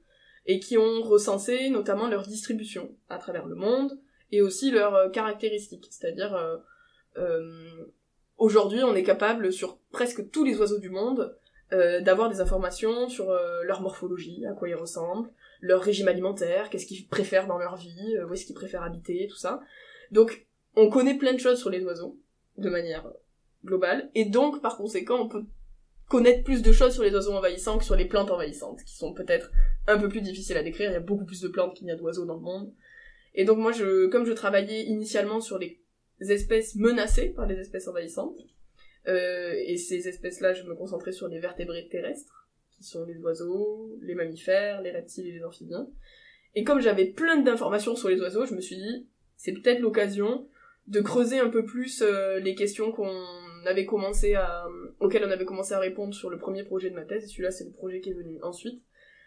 et 0.47 0.59
qui 0.59 0.79
ont 0.79 1.03
recensé 1.03 1.71
notamment 1.71 2.09
leur 2.09 2.23
distribution 2.23 2.97
à 3.09 3.19
travers 3.19 3.47
le 3.47 3.55
monde, 3.55 4.01
et 4.33 4.41
aussi 4.41 4.71
leurs 4.71 5.11
caractéristiques. 5.13 5.87
C'est-à-dire, 5.91 6.35
aujourd'hui, 8.39 8.83
on 8.83 8.95
est 8.95 9.03
capable, 9.03 9.53
sur 9.53 9.79
presque 9.93 10.31
tous 10.31 10.43
les 10.43 10.59
oiseaux 10.59 10.79
du 10.79 10.89
monde, 10.89 11.37
d'avoir 11.71 12.31
des 12.31 12.41
informations 12.41 13.09
sur 13.09 13.31
leur 13.65 13.83
morphologie, 13.83 14.45
à 14.47 14.55
quoi 14.55 14.69
ils 14.71 14.75
ressemblent, 14.75 15.31
leur 15.61 15.83
régime 15.83 16.09
alimentaire, 16.09 16.71
qu'est-ce 16.71 16.87
qu'ils 16.87 17.07
préfèrent 17.07 17.47
dans 17.47 17.59
leur 17.59 17.77
vie, 17.77 18.17
euh, 18.17 18.27
où 18.27 18.33
est-ce 18.33 18.47
qu'ils 18.47 18.55
préfèrent 18.55 18.83
habiter, 18.83 19.27
tout 19.29 19.37
ça. 19.37 19.61
Donc, 20.11 20.47
on 20.77 20.89
connaît 20.89 21.17
plein 21.17 21.33
de 21.33 21.39
choses 21.39 21.59
sur 21.59 21.71
les 21.71 21.85
oiseaux, 21.85 22.19
de 22.57 22.71
manière 22.71 23.11
globale, 23.65 24.11
et 24.15 24.25
donc, 24.25 24.63
par 24.63 24.77
conséquent, 24.77 25.21
on 25.21 25.29
peut 25.29 25.45
connaître 26.09 26.43
plus 26.43 26.63
de 26.63 26.73
choses 26.73 26.95
sur 26.95 27.05
les 27.05 27.15
oiseaux 27.15 27.33
envahissants 27.33 27.79
que 27.79 27.85
sur 27.85 27.95
les 27.95 28.05
plantes 28.05 28.31
envahissantes, 28.31 28.83
qui 28.85 28.97
sont 28.97 29.15
peut-être 29.15 29.51
un 29.87 29.97
peu 29.97 30.09
plus 30.09 30.23
difficiles 30.23 30.57
à 30.57 30.63
décrire, 30.63 30.91
il 30.91 30.95
y 30.95 30.97
a 30.97 31.01
beaucoup 31.01 31.25
plus 31.25 31.41
de 31.41 31.49
plantes 31.49 31.75
qu'il 31.75 31.87
n'y 31.87 31.93
a 31.93 31.97
d'oiseaux 31.97 32.27
dans 32.27 32.35
le 32.35 32.41
monde. 32.41 32.73
Et 33.35 33.45
donc 33.45 33.59
moi, 33.59 33.71
je, 33.71 34.09
comme 34.09 34.27
je 34.27 34.33
travaillais 34.33 34.85
initialement 34.87 35.41
sur 35.41 35.59
les 35.59 35.81
espèces 36.19 36.75
menacées 36.75 37.29
par 37.29 37.47
les 37.47 37.59
espèces 37.59 37.87
envahissantes, 37.87 38.39
euh, 39.07 39.55
et 39.67 39.77
ces 39.77 40.09
espèces-là, 40.09 40.53
je 40.53 40.65
me 40.65 40.75
concentrais 40.75 41.13
sur 41.13 41.29
les 41.29 41.39
vertébrés 41.39 41.89
terrestres, 41.89 42.40
qui 42.81 42.89
sont 42.89 43.05
les 43.05 43.19
oiseaux, 43.19 43.95
les 44.01 44.15
mammifères, 44.15 44.81
les 44.81 44.91
reptiles 44.91 45.29
et 45.29 45.33
les 45.33 45.45
amphibiens. 45.45 45.87
Et 46.55 46.65
comme 46.65 46.81
j'avais 46.81 47.05
plein 47.05 47.37
d'informations 47.37 47.95
sur 47.95 48.09
les 48.09 48.19
oiseaux, 48.21 48.47
je 48.47 48.55
me 48.55 48.61
suis 48.61 48.77
dit, 48.77 49.07
c'est 49.37 49.53
peut-être 49.53 49.81
l'occasion 49.81 50.49
de 50.87 51.01
creuser 51.01 51.39
un 51.39 51.51
peu 51.51 51.65
plus 51.65 52.03
euh, 52.03 52.41
les 52.41 52.55
questions 52.55 52.91
qu'on 52.91 53.25
avait 53.67 53.85
commencé 53.85 54.35
à, 54.35 54.67
auxquelles 54.99 55.25
on 55.25 55.31
avait 55.31 55.45
commencé 55.45 55.75
à 55.75 55.79
répondre 55.79 56.15
sur 56.15 56.31
le 56.31 56.39
premier 56.39 56.65
projet 56.65 56.89
de 56.89 56.95
ma 56.95 57.05
thèse, 57.05 57.29
celui-là 57.29 57.51
c'est 57.51 57.65
le 57.65 57.73
projet 57.73 58.01
qui 58.01 58.11
est 58.11 58.15
venu 58.15 58.43
ensuite, 58.43 58.83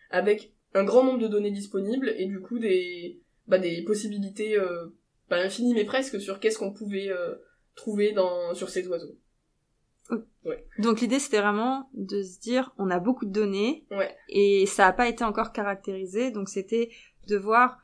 avec 0.09 0.51
un 0.73 0.83
grand 0.83 1.03
nombre 1.03 1.19
de 1.19 1.27
données 1.27 1.51
disponibles, 1.51 2.11
et 2.17 2.25
du 2.25 2.41
coup 2.41 2.57
des, 2.57 3.21
bah, 3.47 3.59
des 3.59 3.83
possibilités, 3.83 4.57
euh, 4.57 4.87
pas 5.29 5.37
infinies 5.37 5.75
mais 5.75 5.85
presque, 5.85 6.19
sur 6.19 6.39
qu'est-ce 6.39 6.57
qu'on 6.57 6.73
pouvait 6.73 7.09
euh, 7.09 7.35
trouver 7.75 8.15
sur 8.55 8.69
ces 8.69 8.87
oiseaux. 8.87 9.15
Donc 10.79 11.01
l'idée 11.01 11.19
c'était 11.19 11.39
vraiment 11.39 11.89
de 11.93 12.21
se 12.21 12.39
dire 12.39 12.73
on 12.77 12.89
a 12.89 12.99
beaucoup 12.99 13.25
de 13.25 13.31
données 13.31 13.85
Ouais. 13.91 14.15
et 14.29 14.65
ça 14.65 14.85
n'a 14.85 14.93
pas 14.93 15.07
été 15.07 15.23
encore 15.23 15.53
caractérisé 15.53 16.31
donc 16.31 16.49
c'était 16.49 16.89
de 17.27 17.37
voir 17.37 17.79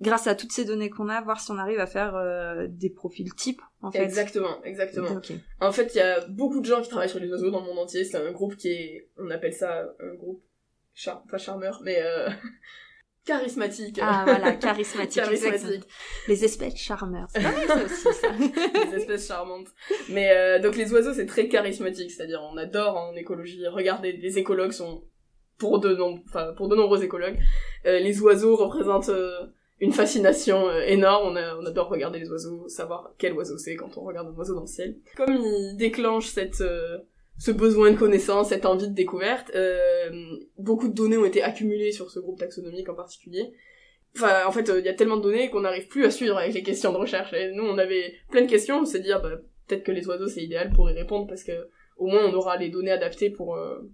grâce 0.00 0.26
à 0.26 0.34
toutes 0.34 0.52
ces 0.52 0.64
données 0.64 0.90
qu'on 0.90 1.08
a 1.08 1.20
voir 1.20 1.40
si 1.40 1.50
on 1.50 1.58
arrive 1.58 1.80
à 1.80 1.86
faire 1.86 2.14
euh, 2.14 2.66
des 2.68 2.90
profils 2.90 3.34
types 3.34 3.60
en 3.82 3.90
fait. 3.90 4.02
Exactement, 4.02 4.62
exactement. 4.64 5.20
En 5.60 5.72
fait, 5.72 5.94
il 5.94 5.98
y 5.98 6.02
a 6.02 6.26
beaucoup 6.28 6.60
de 6.60 6.66
gens 6.66 6.82
qui 6.82 6.88
travaillent 6.88 7.08
sur 7.08 7.18
les 7.18 7.30
oiseaux 7.30 7.50
dans 7.50 7.60
le 7.60 7.66
monde 7.66 7.78
entier. 7.78 8.04
C'est 8.04 8.18
un 8.18 8.30
groupe 8.30 8.56
qui 8.56 8.68
est, 8.68 9.08
on 9.18 9.30
appelle 9.30 9.54
ça 9.54 9.90
un 10.00 10.14
groupe, 10.14 10.42
char... 10.94 11.22
pas 11.30 11.38
charmeur, 11.38 11.80
mais 11.82 12.00
euh... 12.02 12.28
charismatique. 13.24 13.98
Ah 14.02 14.22
voilà, 14.26 14.52
charismatique, 14.52 15.22
Charismatique. 15.22 15.84
Les 16.28 16.44
espèces 16.44 16.88
mal 16.90 17.26
ça 17.66 17.84
aussi 17.84 18.18
ça. 18.20 18.28
des 18.90 18.96
espèces 18.96 19.26
charmantes. 19.26 19.68
Mais 20.08 20.30
euh, 20.34 20.58
donc 20.60 20.76
les 20.76 20.92
oiseaux, 20.92 21.12
c'est 21.12 21.26
très 21.26 21.48
charismatique. 21.48 22.10
C'est-à-dire, 22.10 22.40
on 22.52 22.56
adore 22.56 22.96
en 22.96 23.14
écologie. 23.14 23.66
Regardez, 23.68 24.12
les 24.12 24.38
écologues 24.38 24.72
sont, 24.72 25.04
pour 25.58 25.80
de, 25.80 25.94
nom... 25.94 26.20
enfin, 26.28 26.52
pour 26.56 26.68
de 26.68 26.76
nombreux 26.76 27.02
écologues, 27.04 27.38
euh, 27.86 27.98
les 27.98 28.20
oiseaux 28.20 28.56
représentent 28.56 29.10
euh, 29.10 29.46
une 29.80 29.92
fascination 29.92 30.68
euh, 30.68 30.80
énorme. 30.82 31.32
On, 31.32 31.36
a- 31.36 31.56
on 31.56 31.66
adore 31.66 31.88
regarder 31.88 32.18
les 32.18 32.30
oiseaux, 32.30 32.68
savoir 32.68 33.12
quel 33.18 33.32
oiseau 33.34 33.58
c'est 33.58 33.76
quand 33.76 33.96
on 33.98 34.02
regarde 34.02 34.28
un 34.28 34.36
oiseau 34.38 34.54
dans 34.54 34.62
le 34.62 34.66
ciel. 34.66 34.96
Comme 35.16 35.34
il 35.36 35.76
déclenche 35.76 36.26
cette, 36.26 36.60
euh, 36.62 36.98
ce 37.40 37.50
besoin 37.50 37.90
de 37.90 37.96
connaissance, 37.96 38.50
cette 38.50 38.66
envie 38.66 38.88
de 38.88 38.94
découverte, 38.94 39.50
euh, 39.54 40.10
beaucoup 40.58 40.88
de 40.88 40.94
données 40.94 41.16
ont 41.16 41.24
été 41.24 41.42
accumulées 41.42 41.90
sur 41.90 42.10
ce 42.10 42.20
groupe 42.20 42.38
taxonomique 42.38 42.90
en 42.90 42.94
particulier. 42.94 43.50
Enfin, 44.14 44.46
en 44.46 44.52
fait, 44.52 44.68
euh, 44.68 44.80
il 44.80 44.84
y 44.84 44.90
a 44.90 44.94
tellement 44.94 45.16
de 45.16 45.22
données 45.22 45.48
qu'on 45.48 45.62
n'arrive 45.62 45.88
plus 45.88 46.04
à 46.04 46.10
suivre 46.10 46.36
avec 46.36 46.52
les 46.52 46.62
questions 46.62 46.92
de 46.92 46.98
recherche. 46.98 47.32
Et 47.32 47.52
nous, 47.52 47.64
on 47.64 47.78
avait 47.78 48.12
plein 48.30 48.42
de 48.42 48.50
questions, 48.50 48.80
on 48.80 48.84
s'est 48.84 49.00
dit, 49.00 49.10
ah, 49.10 49.20
bah, 49.20 49.38
peut-être 49.66 49.84
que 49.84 49.90
les 49.90 50.06
oiseaux, 50.06 50.28
c'est 50.28 50.42
idéal 50.42 50.70
pour 50.70 50.90
y 50.90 50.92
répondre, 50.92 51.26
parce 51.26 51.42
que 51.42 51.70
au 51.96 52.08
moins, 52.08 52.26
on 52.26 52.34
aura 52.34 52.58
les 52.58 52.68
données 52.68 52.90
adaptées 52.90 53.30
pour 53.30 53.56
euh, 53.56 53.90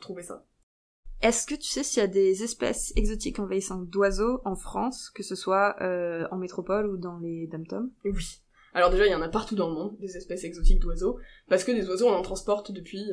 trouver 0.00 0.22
ça. 0.22 0.44
Est-ce 1.20 1.48
que 1.48 1.56
tu 1.56 1.68
sais 1.68 1.82
s'il 1.82 2.00
y 2.00 2.04
a 2.04 2.06
des 2.06 2.44
espèces 2.44 2.92
exotiques 2.94 3.40
envahissantes 3.40 3.88
d'oiseaux 3.88 4.40
en 4.44 4.54
France, 4.54 5.10
que 5.10 5.24
ce 5.24 5.34
soit 5.34 5.74
euh, 5.80 6.28
en 6.30 6.36
métropole 6.36 6.86
ou 6.86 6.96
dans 6.96 7.18
les 7.18 7.48
dom 7.48 7.90
oui. 8.04 8.43
Alors 8.74 8.90
déjà, 8.90 9.06
il 9.06 9.12
y 9.12 9.14
en 9.14 9.22
a 9.22 9.28
partout 9.28 9.54
dans 9.54 9.68
le 9.68 9.74
monde, 9.74 9.96
des 9.98 10.16
espèces 10.16 10.44
exotiques 10.44 10.80
d'oiseaux, 10.80 11.18
parce 11.48 11.64
que 11.64 11.72
des 11.72 11.88
oiseaux, 11.88 12.08
on 12.08 12.12
en 12.12 12.22
transporte 12.22 12.72
depuis 12.72 13.08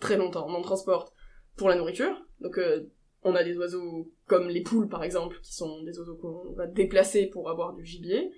très 0.00 0.16
longtemps. 0.16 0.46
On 0.48 0.54
en 0.54 0.62
transporte 0.62 1.14
pour 1.56 1.68
la 1.68 1.76
nourriture, 1.76 2.26
donc 2.40 2.58
euh, 2.58 2.90
on 3.22 3.34
a 3.34 3.44
des 3.44 3.56
oiseaux 3.56 4.12
comme 4.26 4.48
les 4.48 4.62
poules, 4.62 4.88
par 4.88 5.04
exemple, 5.04 5.38
qui 5.42 5.54
sont 5.54 5.82
des 5.84 5.98
oiseaux 5.98 6.16
qu'on 6.16 6.52
va 6.54 6.66
déplacer 6.66 7.26
pour 7.26 7.48
avoir 7.48 7.74
du 7.74 7.84
gibier, 7.84 8.30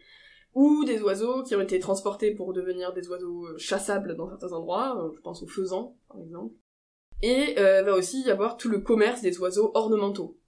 ou 0.54 0.84
des 0.84 1.00
oiseaux 1.02 1.42
qui 1.42 1.54
ont 1.56 1.60
été 1.60 1.78
transportés 1.78 2.34
pour 2.34 2.52
devenir 2.52 2.92
des 2.92 3.08
oiseaux 3.08 3.46
euh, 3.46 3.58
chassables 3.58 4.16
dans 4.16 4.28
certains 4.28 4.52
endroits, 4.52 5.02
euh, 5.02 5.10
je 5.14 5.20
pense 5.20 5.42
aux 5.42 5.48
faisans, 5.48 5.96
par 6.08 6.20
exemple. 6.20 6.54
Et 7.22 7.58
euh, 7.58 7.82
va 7.82 7.94
aussi 7.94 8.22
y 8.22 8.30
avoir 8.30 8.56
tout 8.56 8.68
le 8.68 8.80
commerce 8.80 9.22
des 9.22 9.38
oiseaux 9.38 9.70
ornementaux. 9.74 10.38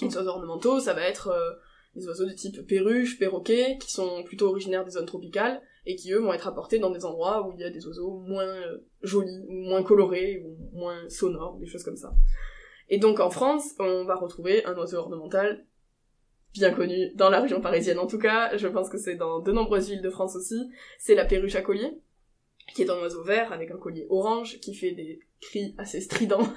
Les 0.00 0.16
oiseaux 0.16 0.30
ornementaux, 0.30 0.80
ça 0.80 0.94
va 0.94 1.02
être 1.02 1.28
euh, 1.28 1.52
des 1.96 2.06
oiseaux 2.06 2.26
de 2.26 2.32
type 2.32 2.66
perruche, 2.66 3.18
perroquet, 3.18 3.78
qui 3.80 3.90
sont 3.90 4.22
plutôt 4.24 4.48
originaires 4.48 4.84
des 4.84 4.92
zones 4.92 5.06
tropicales, 5.06 5.60
et 5.86 5.96
qui 5.96 6.12
eux 6.12 6.18
vont 6.18 6.32
être 6.32 6.48
apportés 6.48 6.78
dans 6.78 6.90
des 6.90 7.04
endroits 7.04 7.46
où 7.46 7.52
il 7.52 7.60
y 7.60 7.64
a 7.64 7.70
des 7.70 7.86
oiseaux 7.86 8.18
moins 8.26 8.46
euh, 8.46 8.78
jolis, 9.02 9.44
ou 9.48 9.52
moins 9.52 9.82
colorés, 9.82 10.42
ou 10.44 10.56
moins 10.78 11.08
sonores, 11.08 11.58
des 11.58 11.66
choses 11.66 11.84
comme 11.84 11.96
ça. 11.96 12.14
Et 12.88 12.98
donc 12.98 13.20
en 13.20 13.30
France, 13.30 13.74
on 13.78 14.04
va 14.04 14.14
retrouver 14.14 14.64
un 14.64 14.74
oiseau 14.76 14.98
ornemental 14.98 15.64
bien 16.54 16.72
connu, 16.72 17.10
dans 17.16 17.30
la 17.30 17.40
région 17.40 17.60
parisienne 17.60 17.98
en 17.98 18.06
tout 18.06 18.18
cas, 18.18 18.56
je 18.56 18.68
pense 18.68 18.88
que 18.88 18.96
c'est 18.96 19.16
dans 19.16 19.40
de 19.40 19.50
nombreuses 19.50 19.90
villes 19.90 20.02
de 20.02 20.10
France 20.10 20.36
aussi, 20.36 20.70
c'est 20.98 21.16
la 21.16 21.24
perruche 21.24 21.56
à 21.56 21.62
collier, 21.62 21.90
qui 22.74 22.82
est 22.82 22.90
un 22.90 22.98
oiseau 23.00 23.24
vert 23.24 23.52
avec 23.52 23.72
un 23.72 23.76
collier 23.76 24.06
orange, 24.08 24.60
qui 24.60 24.72
fait 24.74 24.92
des 24.92 25.18
cris 25.40 25.74
assez 25.78 26.00
stridents. 26.00 26.48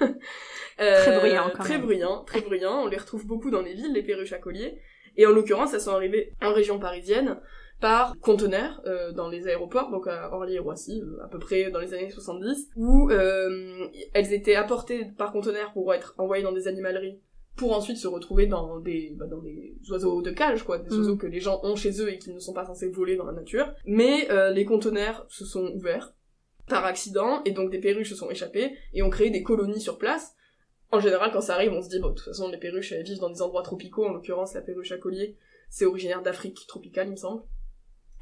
Euh, 0.80 1.02
Très 1.02 1.18
bruyant, 1.18 1.50
quand 1.56 1.64
Très 1.64 1.74
même. 1.74 1.82
bruyant, 1.86 2.22
très 2.22 2.40
bruyant, 2.40 2.84
on 2.84 2.86
les 2.86 2.98
retrouve 2.98 3.26
beaucoup 3.26 3.50
dans 3.50 3.62
les 3.62 3.74
villes, 3.74 3.92
les 3.92 4.04
perruches 4.04 4.32
à 4.32 4.38
collier, 4.38 4.78
et 5.18 5.26
en 5.26 5.30
l'occurrence, 5.32 5.74
elles 5.74 5.80
sont 5.82 5.92
arrivées 5.94 6.32
en 6.40 6.54
région 6.54 6.78
parisienne 6.78 7.38
par 7.80 8.18
conteneurs 8.20 8.80
euh, 8.86 9.12
dans 9.12 9.28
les 9.28 9.46
aéroports, 9.46 9.90
donc 9.90 10.08
à 10.08 10.32
Orly 10.32 10.54
et 10.54 10.58
Roissy, 10.58 11.00
euh, 11.00 11.22
à 11.24 11.28
peu 11.28 11.38
près 11.38 11.70
dans 11.70 11.78
les 11.78 11.94
années 11.94 12.10
70, 12.10 12.70
où 12.76 13.10
euh, 13.10 13.86
elles 14.14 14.32
étaient 14.32 14.56
apportées 14.56 15.06
par 15.16 15.30
conteneurs 15.30 15.72
pour 15.74 15.92
être 15.94 16.14
envoyées 16.18 16.42
dans 16.42 16.50
des 16.52 16.66
animaleries, 16.66 17.20
pour 17.56 17.72
ensuite 17.76 17.96
se 17.98 18.08
retrouver 18.08 18.46
dans 18.46 18.80
des, 18.80 19.12
bah, 19.16 19.26
dans 19.26 19.38
des 19.42 19.74
oiseaux 19.90 20.22
de 20.22 20.30
cage, 20.32 20.64
quoi, 20.64 20.78
des 20.78 20.90
Mhm. 20.90 20.98
oiseaux 20.98 21.16
que 21.16 21.26
les 21.28 21.40
gens 21.40 21.60
ont 21.62 21.76
chez 21.76 22.00
eux 22.00 22.10
et 22.12 22.18
qui 22.18 22.32
ne 22.32 22.40
sont 22.40 22.52
pas 22.52 22.64
censés 22.64 22.88
voler 22.88 23.16
dans 23.16 23.26
la 23.26 23.32
nature. 23.32 23.72
Mais 23.84 24.28
euh, 24.30 24.50
les 24.50 24.64
conteneurs 24.64 25.26
se 25.28 25.44
sont 25.44 25.70
ouverts 25.74 26.14
par 26.68 26.84
accident, 26.84 27.42
et 27.44 27.52
donc 27.52 27.70
des 27.70 27.78
perruches 27.80 28.10
se 28.10 28.16
sont 28.16 28.30
échappées, 28.30 28.72
et 28.92 29.02
ont 29.02 29.10
créé 29.10 29.30
des 29.30 29.42
colonies 29.42 29.80
sur 29.80 29.98
place. 29.98 30.34
En 30.90 31.00
général, 31.00 31.30
quand 31.32 31.40
ça 31.40 31.54
arrive, 31.54 31.72
on 31.72 31.82
se 31.82 31.88
dit, 31.88 31.98
bon, 31.98 32.10
de 32.10 32.14
toute 32.14 32.24
façon, 32.24 32.48
les 32.48 32.56
perruches, 32.56 32.92
elles 32.92 33.04
vivent 33.04 33.18
dans 33.18 33.30
des 33.30 33.42
endroits 33.42 33.62
tropicaux, 33.62 34.06
en 34.06 34.12
l'occurrence, 34.12 34.54
la 34.54 34.62
perruche 34.62 34.92
à 34.92 34.98
collier, 34.98 35.36
c'est 35.68 35.84
originaire 35.84 36.22
d'Afrique 36.22 36.66
tropicale, 36.66 37.08
il 37.08 37.12
me 37.12 37.16
semble. 37.16 37.42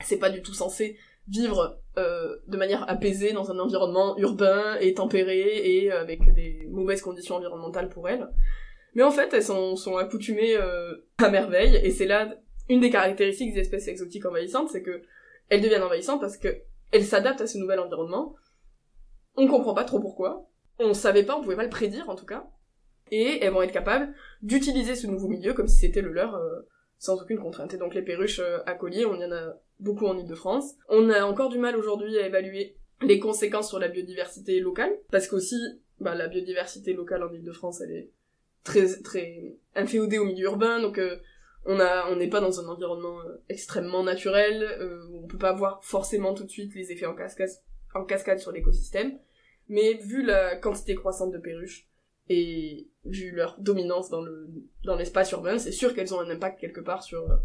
C'est 0.04 0.18
pas 0.18 0.30
du 0.30 0.42
tout 0.42 0.52
censé 0.52 0.98
vivre 1.28 1.80
euh, 1.96 2.36
de 2.46 2.56
manière 2.56 2.88
apaisée 2.88 3.32
dans 3.32 3.50
un 3.50 3.58
environnement 3.58 4.16
urbain 4.18 4.76
et 4.80 4.94
tempéré 4.94 5.60
et 5.64 5.90
avec 5.90 6.34
des 6.34 6.66
mauvaises 6.70 7.02
conditions 7.02 7.36
environnementales 7.36 7.88
pour 7.88 8.08
elles. 8.08 8.28
Mais 8.94 9.02
en 9.02 9.10
fait, 9.10 9.32
elles 9.32 9.42
sont, 9.42 9.76
sont 9.76 9.96
accoutumées 9.96 10.56
euh, 10.56 10.94
à 11.18 11.28
merveille, 11.28 11.76
et 11.82 11.90
c'est 11.90 12.06
là 12.06 12.36
une 12.68 12.80
des 12.80 12.90
caractéristiques 12.90 13.54
des 13.54 13.60
espèces 13.60 13.88
exotiques 13.88 14.26
envahissantes, 14.26 14.70
c'est 14.70 14.82
que 14.82 15.02
elles 15.48 15.60
deviennent 15.60 15.82
envahissantes 15.82 16.20
parce 16.20 16.36
que 16.36 16.62
elles 16.92 17.04
s'adaptent 17.04 17.40
à 17.40 17.46
ce 17.46 17.58
nouvel 17.58 17.78
environnement. 17.78 18.34
On 19.36 19.46
comprend 19.46 19.74
pas 19.74 19.84
trop 19.84 20.00
pourquoi. 20.00 20.48
On 20.78 20.94
savait 20.94 21.22
pas, 21.22 21.36
on 21.36 21.42
pouvait 21.42 21.56
pas 21.56 21.64
le 21.64 21.70
prédire 21.70 22.08
en 22.08 22.16
tout 22.16 22.26
cas. 22.26 22.48
Et 23.10 23.44
elles 23.44 23.52
vont 23.52 23.62
être 23.62 23.72
capables 23.72 24.12
d'utiliser 24.42 24.94
ce 24.94 25.06
nouveau 25.06 25.28
milieu 25.28 25.54
comme 25.54 25.68
si 25.68 25.78
c'était 25.78 26.02
le 26.02 26.12
leur 26.12 26.34
euh, 26.34 26.60
sans 26.98 27.20
aucune 27.20 27.38
contrainte. 27.38 27.74
Et 27.74 27.78
donc 27.78 27.94
les 27.94 28.02
perruches 28.02 28.40
euh, 28.40 28.58
à 28.66 28.74
collier, 28.74 29.04
on 29.04 29.20
y 29.20 29.24
en 29.24 29.32
a 29.32 29.54
beaucoup 29.80 30.06
en 30.06 30.18
Ile-de-France. 30.18 30.74
On 30.88 31.10
a 31.10 31.24
encore 31.24 31.50
du 31.50 31.58
mal 31.58 31.76
aujourd'hui 31.76 32.18
à 32.18 32.26
évaluer 32.26 32.76
les 33.02 33.18
conséquences 33.18 33.68
sur 33.68 33.78
la 33.78 33.88
biodiversité 33.88 34.60
locale, 34.60 34.92
parce 35.10 35.28
qu'aussi, 35.28 35.56
bah, 36.00 36.14
la 36.14 36.28
biodiversité 36.28 36.92
locale 36.94 37.22
en 37.22 37.32
Ile-de-France, 37.32 37.80
elle 37.82 37.92
est 37.92 38.10
très 38.64 39.00
très 39.02 39.56
inféodée 39.74 40.18
au 40.18 40.24
milieu 40.24 40.46
urbain, 40.46 40.80
donc 40.80 40.98
euh, 40.98 41.16
on 41.64 41.78
a 41.78 42.10
on 42.10 42.16
n'est 42.16 42.28
pas 42.28 42.40
dans 42.40 42.60
un 42.60 42.68
environnement 42.68 43.20
euh, 43.20 43.42
extrêmement 43.48 44.02
naturel, 44.02 44.62
euh, 44.62 45.02
on 45.12 45.26
peut 45.26 45.38
pas 45.38 45.52
voir 45.52 45.84
forcément 45.84 46.34
tout 46.34 46.44
de 46.44 46.50
suite 46.50 46.74
les 46.74 46.92
effets 46.92 47.06
en 47.06 47.14
cascade 47.14 47.50
en 47.94 48.04
cascade 48.04 48.38
sur 48.38 48.52
l'écosystème, 48.52 49.18
mais 49.68 49.94
vu 49.94 50.22
la 50.22 50.56
quantité 50.56 50.94
croissante 50.94 51.32
de 51.32 51.38
perruches 51.38 51.88
et 52.28 52.88
vu 53.04 53.30
leur 53.30 53.56
dominance 53.60 54.10
dans 54.10 54.22
le 54.22 54.48
dans 54.84 54.96
l'espace 54.96 55.30
urbain, 55.32 55.58
c'est 55.58 55.72
sûr 55.72 55.94
qu'elles 55.94 56.14
ont 56.14 56.20
un 56.20 56.30
impact 56.30 56.60
quelque 56.60 56.80
part 56.80 57.02
sur 57.02 57.30
euh, 57.30 57.36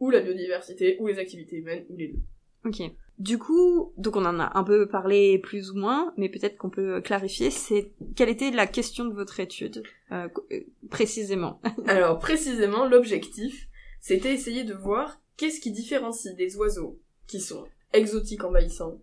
ou 0.00 0.10
la 0.10 0.20
biodiversité 0.20 0.96
ou 1.00 1.06
les 1.06 1.18
activités 1.18 1.56
humaines 1.56 1.84
ou 1.88 1.96
les 1.96 2.08
deux. 2.08 2.20
Ok. 2.64 2.90
Du 3.18 3.38
coup, 3.38 3.94
donc 3.96 4.16
on 4.16 4.26
en 4.26 4.38
a 4.40 4.58
un 4.58 4.64
peu 4.64 4.86
parlé 4.86 5.38
plus 5.38 5.70
ou 5.70 5.78
moins, 5.78 6.12
mais 6.18 6.28
peut-être 6.28 6.58
qu'on 6.58 6.68
peut 6.68 7.00
clarifier, 7.00 7.50
c'est 7.50 7.92
quelle 8.14 8.28
était 8.28 8.50
la 8.50 8.66
question 8.66 9.06
de 9.06 9.14
votre 9.14 9.40
étude, 9.40 9.82
euh, 10.12 10.28
euh, 10.52 10.60
précisément? 10.90 11.60
Alors 11.86 12.18
précisément, 12.18 12.86
l'objectif, 12.86 13.68
c'était 14.00 14.34
essayer 14.34 14.64
de 14.64 14.74
voir 14.74 15.22
qu'est-ce 15.38 15.60
qui 15.60 15.72
différencie 15.72 16.34
des 16.36 16.56
oiseaux 16.56 17.00
qui 17.26 17.40
sont 17.40 17.64
exotiques 17.94 18.44
envahissants 18.44 19.00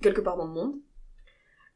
quelque 0.00 0.20
part 0.20 0.36
dans 0.36 0.46
le 0.46 0.52
monde, 0.52 0.74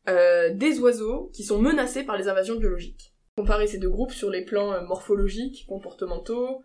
euh, 0.09 0.55
des 0.55 0.79
oiseaux 0.79 1.31
qui 1.33 1.43
sont 1.43 1.59
menacés 1.59 2.05
par 2.05 2.17
les 2.17 2.29
invasions 2.29 2.57
biologiques. 2.57 3.13
Comparer 3.37 3.67
ces 3.67 3.79
deux 3.79 3.91
groupes 3.91 4.13
sur 4.13 4.31
les 4.31 4.45
plans 4.45 4.73
euh, 4.73 4.83
morphologiques, 4.83 5.67
comportementaux 5.69 6.63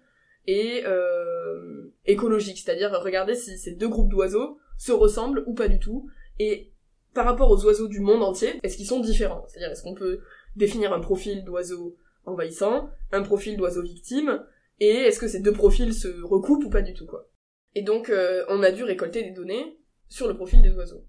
et 0.48 0.84
euh, 0.86 1.92
écologiques, 2.06 2.60
c'est-à-dire 2.60 2.92
regarder 2.92 3.36
si 3.36 3.58
ces 3.58 3.74
deux 3.74 3.90
groupes 3.90 4.10
d'oiseaux 4.10 4.60
se 4.78 4.92
ressemblent 4.92 5.44
ou 5.48 5.54
pas 5.54 5.68
du 5.68 5.80
tout, 5.80 6.08
et 6.40 6.72
par 7.14 7.26
rapport 7.26 7.52
aux 7.52 7.66
oiseaux 7.66 7.88
du 7.88 8.00
monde 8.00 8.24
entier, 8.24 8.60
est-ce 8.64 8.78
qu'ils 8.78 8.88
sont 8.88 9.00
différents? 9.00 9.46
C'est-à-dire 9.48 9.72
est-ce 9.72 9.84
qu'on 9.84 9.96
peut 9.96 10.22
définir 10.56 10.94
un 10.94 11.00
profil 11.00 11.44
d'oiseau 11.44 11.98
envahissant, 12.26 12.90
un 13.12 13.22
profil 13.22 13.58
d'oiseau 13.58 13.82
victime, 13.82 14.44
et 14.80 14.90
est-ce 14.90 15.20
que 15.20 15.28
ces 15.28 15.42
deux 15.42 15.52
profils 15.52 15.94
se 15.94 16.08
recoupent 16.24 16.66
ou 16.66 16.70
pas 16.70 16.82
du 16.82 16.94
tout 16.94 17.06
quoi? 17.06 17.30
Et 17.76 17.82
donc 17.82 18.12
on 18.50 18.64
a 18.64 18.72
dû 18.72 18.84
récolter 18.84 19.24
des 19.24 19.32
données 19.32 19.80
sur 20.10 20.28
le 20.28 20.36
profil 20.36 20.62
des 20.62 20.74
oiseaux, 20.76 21.06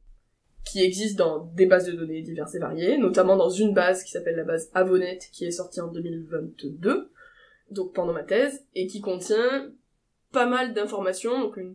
qui 0.65 0.85
existent 0.85 1.25
dans 1.25 1.45
des 1.55 1.67
bases 1.67 1.87
de 1.87 1.93
données 1.93 2.23
diverses 2.23 2.55
et 2.55 2.59
variées, 2.59 2.99
notamment 2.99 3.37
dans 3.37 3.51
une 3.51 3.75
base 3.75 4.05
qui 4.05 4.11
s'appelle 4.11 4.37
la 4.37 4.45
base 4.45 4.71
Avonet, 4.75 5.19
qui 5.33 5.45
est 5.45 5.51
sortie 5.51 5.81
en 5.81 5.89
2022, 5.89 7.11
donc 7.71 7.95
pendant 7.95 8.13
ma 8.13 8.23
thèse, 8.23 8.65
et 8.75 8.87
qui 8.87 9.01
contient 9.01 9.73
pas 10.33 10.47
mal 10.47 10.73
d'informations, 10.73 11.41
donc 11.41 11.57
une, 11.57 11.75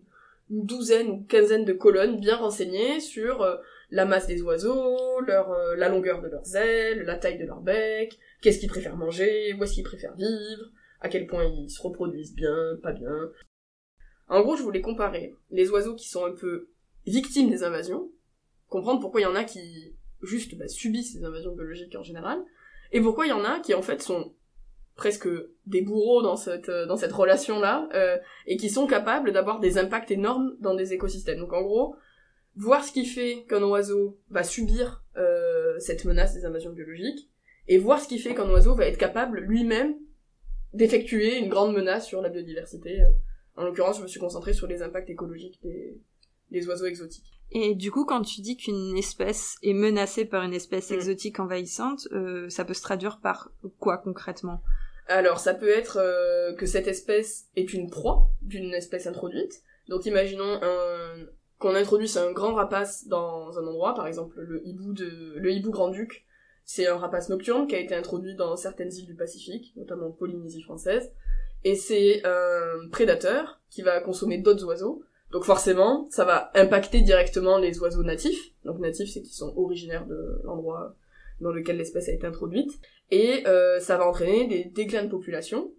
douzaine 0.49 1.09
ou 1.09 1.25
quinzaine 1.27 1.65
de 1.65 1.73
colonnes 1.73 2.21
bien 2.21 2.37
renseignées 2.37 3.01
sur 3.01 3.41
euh, 3.41 3.57
la 3.91 4.05
masse 4.05 4.27
des 4.27 4.41
oiseaux, 4.41 5.19
leur, 5.19 5.51
euh, 5.51 5.75
la 5.75 5.89
longueur 5.89 6.21
de 6.21 6.29
leurs 6.29 6.55
ailes, 6.55 7.03
la 7.03 7.17
taille 7.17 7.37
de 7.37 7.45
leur 7.45 7.59
bec, 7.59 8.17
qu'est-ce 8.41 8.59
qu'ils 8.59 8.69
préfèrent 8.69 8.95
manger, 8.95 9.53
où 9.53 9.63
est-ce 9.63 9.73
qu'ils 9.73 9.83
préfèrent 9.83 10.15
vivre, 10.15 10.71
à 11.01 11.09
quel 11.09 11.27
point 11.27 11.43
ils 11.43 11.69
se 11.69 11.81
reproduisent 11.81 12.33
bien, 12.33 12.77
pas 12.81 12.93
bien. 12.93 13.29
En 14.29 14.41
gros, 14.41 14.55
je 14.55 14.63
voulais 14.63 14.79
comparer 14.79 15.35
les 15.51 15.69
oiseaux 15.69 15.95
qui 15.95 16.07
sont 16.07 16.23
un 16.23 16.33
peu 16.33 16.69
victimes 17.05 17.49
des 17.49 17.63
invasions, 17.63 18.09
comprendre 18.69 18.99
pourquoi 18.99 19.21
il 19.21 19.23
y 19.23 19.27
en 19.27 19.35
a 19.35 19.43
qui 19.43 19.95
juste 20.21 20.55
bah, 20.55 20.67
subissent 20.67 21.15
les 21.15 21.23
invasions 21.23 21.53
biologiques 21.53 21.95
en 21.95 22.03
général, 22.03 22.39
et 22.91 23.01
pourquoi 23.01 23.25
il 23.25 23.29
y 23.29 23.33
en 23.33 23.43
a 23.43 23.59
qui 23.59 23.73
en 23.73 23.81
fait 23.81 24.01
sont 24.01 24.33
presque 24.95 25.29
des 25.65 25.81
bourreaux 25.81 26.21
dans 26.21 26.35
cette 26.35 26.69
euh, 26.69 26.85
dans 26.85 26.97
cette 26.97 27.11
relation 27.11 27.59
là 27.59 27.87
euh, 27.93 28.17
et 28.47 28.57
qui 28.57 28.69
sont 28.69 28.87
capables 28.87 29.31
d'avoir 29.31 29.59
des 29.59 29.77
impacts 29.77 30.11
énormes 30.11 30.57
dans 30.59 30.73
des 30.73 30.93
écosystèmes. 30.93 31.39
Donc 31.39 31.53
en 31.53 31.61
gros, 31.61 31.95
voir 32.55 32.83
ce 32.83 32.91
qui 32.91 33.05
fait 33.05 33.45
qu'un 33.47 33.63
oiseau 33.63 34.19
va 34.29 34.43
subir 34.43 35.03
euh, 35.15 35.79
cette 35.79 36.03
menace 36.05 36.33
des 36.33 36.45
invasions 36.45 36.71
biologiques 36.71 37.29
et 37.67 37.77
voir 37.77 38.01
ce 38.01 38.07
qui 38.07 38.17
fait 38.17 38.33
qu'un 38.33 38.49
oiseau 38.49 38.75
va 38.75 38.87
être 38.87 38.97
capable 38.97 39.39
lui-même 39.39 39.95
d'effectuer 40.73 41.37
une 41.37 41.49
grande 41.49 41.73
menace 41.73 42.07
sur 42.07 42.21
la 42.21 42.29
biodiversité. 42.29 43.01
En 43.55 43.63
l'occurrence, 43.63 43.97
je 43.97 44.03
me 44.03 44.07
suis 44.07 44.19
concentrée 44.19 44.53
sur 44.53 44.67
les 44.67 44.81
impacts 44.81 45.09
écologiques 45.09 45.59
des, 45.63 45.99
des 46.51 46.67
oiseaux 46.67 46.85
exotiques. 46.85 47.36
Et 47.51 47.75
du 47.75 47.91
coup, 47.91 48.05
quand 48.05 48.21
tu 48.21 48.41
dis 48.41 48.57
qu'une 48.57 48.97
espèce 48.97 49.55
est 49.63 49.73
menacée 49.73 50.25
par 50.25 50.43
une 50.43 50.53
espèce 50.53 50.91
Mm. 50.91 50.95
exotique 50.95 51.39
envahissante, 51.39 52.07
euh, 52.11 52.49
ça 52.49 52.65
peut 52.65 52.73
se 52.73 52.81
traduire 52.81 53.19
par 53.19 53.51
quoi 53.79 53.97
concrètement? 53.97 54.61
Alors, 55.07 55.39
ça 55.39 55.53
peut 55.53 55.69
être 55.69 55.97
euh, 56.01 56.53
que 56.55 56.65
cette 56.65 56.87
espèce 56.87 57.47
est 57.55 57.73
une 57.73 57.89
proie 57.89 58.29
d'une 58.41 58.73
espèce 58.73 59.07
introduite. 59.07 59.61
Donc, 59.87 60.05
imaginons 60.05 60.59
un... 60.61 61.25
qu'on 61.59 61.73
introduise 61.75 62.17
un 62.17 62.33
grand 62.33 62.53
rapace 62.53 63.07
dans 63.07 63.57
un 63.57 63.65
endroit, 63.65 63.95
par 63.95 64.07
exemple 64.07 64.39
le 64.41 64.61
hibou 64.67 64.93
de 64.93 65.33
le 65.37 65.51
hibou 65.51 65.71
grand-duc. 65.71 66.25
C'est 66.65 66.87
un 66.87 66.97
rapace 66.97 67.29
nocturne 67.29 67.65
qui 67.65 67.75
a 67.75 67.79
été 67.79 67.95
introduit 67.95 68.35
dans 68.35 68.57
certaines 68.57 68.93
îles 68.93 69.05
du 69.05 69.15
Pacifique, 69.15 69.71
notamment 69.77 70.07
en 70.07 70.11
Polynésie 70.11 70.61
française. 70.61 71.13
Et 71.63 71.75
c'est 71.75 72.21
un 72.25 72.89
prédateur 72.91 73.61
qui 73.69 73.81
va 73.81 74.01
consommer 74.01 74.37
d'autres 74.37 74.65
oiseaux. 74.65 75.01
Donc 75.31 75.43
forcément, 75.43 76.07
ça 76.09 76.23
va 76.23 76.51
impacter 76.55 77.01
directement 77.01 77.57
les 77.57 77.79
oiseaux 77.79 78.03
natifs. 78.03 78.53
Donc 78.63 78.79
natifs, 78.79 79.09
c'est 79.09 79.21
qu'ils 79.21 79.33
sont 79.33 79.53
originaires 79.57 80.05
de 80.05 80.41
l'endroit 80.43 80.95
dans 81.41 81.51
lequel 81.51 81.77
l'espèce 81.77 82.09
a 82.09 82.13
été 82.13 82.25
introduite. 82.25 82.71
Et 83.11 83.45
euh, 83.47 83.79
ça 83.79 83.97
va 83.97 84.07
entraîner 84.07 84.47
des 84.47 84.65
déclins 84.65 85.03
de 85.03 85.09
population. 85.09 85.71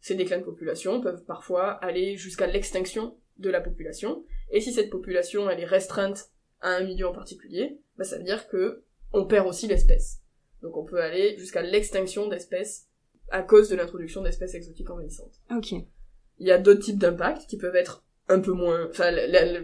Ces 0.00 0.14
déclins 0.14 0.38
de 0.38 0.44
population 0.44 1.00
peuvent 1.00 1.24
parfois 1.24 1.70
aller 1.70 2.16
jusqu'à 2.16 2.46
l'extinction 2.46 3.16
de 3.38 3.50
la 3.50 3.60
population. 3.60 4.24
Et 4.50 4.60
si 4.60 4.72
cette 4.72 4.90
population 4.90 5.48
elle 5.48 5.60
est 5.60 5.66
restreinte 5.66 6.30
à 6.60 6.70
un 6.70 6.84
milieu 6.84 7.06
en 7.06 7.12
particulier, 7.12 7.78
bah, 7.96 8.04
ça 8.04 8.18
veut 8.18 8.24
dire 8.24 8.48
que 8.48 8.82
on 9.12 9.26
perd 9.26 9.46
aussi 9.46 9.66
l'espèce. 9.66 10.20
Donc 10.62 10.76
on 10.76 10.84
peut 10.84 11.00
aller 11.00 11.36
jusqu'à 11.38 11.62
l'extinction 11.62 12.28
d'espèces 12.28 12.88
à 13.30 13.42
cause 13.42 13.68
de 13.68 13.76
l'introduction 13.76 14.22
d'espèces 14.22 14.54
exotiques 14.54 14.90
envahissantes. 14.90 15.40
Ok. 15.54 15.72
Il 15.72 16.46
y 16.46 16.52
a 16.52 16.58
d'autres 16.58 16.80
types 16.80 16.98
d'impacts 16.98 17.46
qui 17.46 17.58
peuvent 17.58 17.76
être 17.76 18.04
un 18.28 18.40
peu 18.40 18.52
moins... 18.52 18.88
Enfin, 18.90 19.12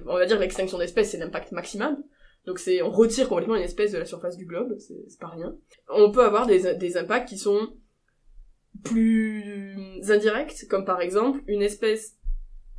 on 0.07 0.15
va 0.15 0.27
dire 0.27 0.39
l'extinction 0.39 0.79
d'espèces, 0.79 1.11
c'est 1.11 1.19
l'impact 1.19 1.53
maximal. 1.53 1.97
Donc 2.47 2.59
c'est 2.59 2.83
on 2.83 2.91
retire 2.91 3.29
complètement 3.29 3.57
une 3.57 3.63
espèce 3.63 3.93
de 3.93 3.99
la 3.99 4.05
surface 4.05 4.37
du 4.37 4.45
globe, 4.45 4.77
c'est 4.79 5.19
pas 5.19 5.29
rien. 5.29 5.57
On 5.89 6.11
peut 6.11 6.25
avoir 6.25 6.47
des, 6.47 6.75
des 6.75 6.97
impacts 6.97 7.29
qui 7.29 7.39
sont 7.39 7.75
plus 8.83 10.03
indirects, 10.11 10.67
comme 10.69 10.85
par 10.85 11.01
exemple 11.01 11.41
une 11.47 11.63
espèce 11.63 12.17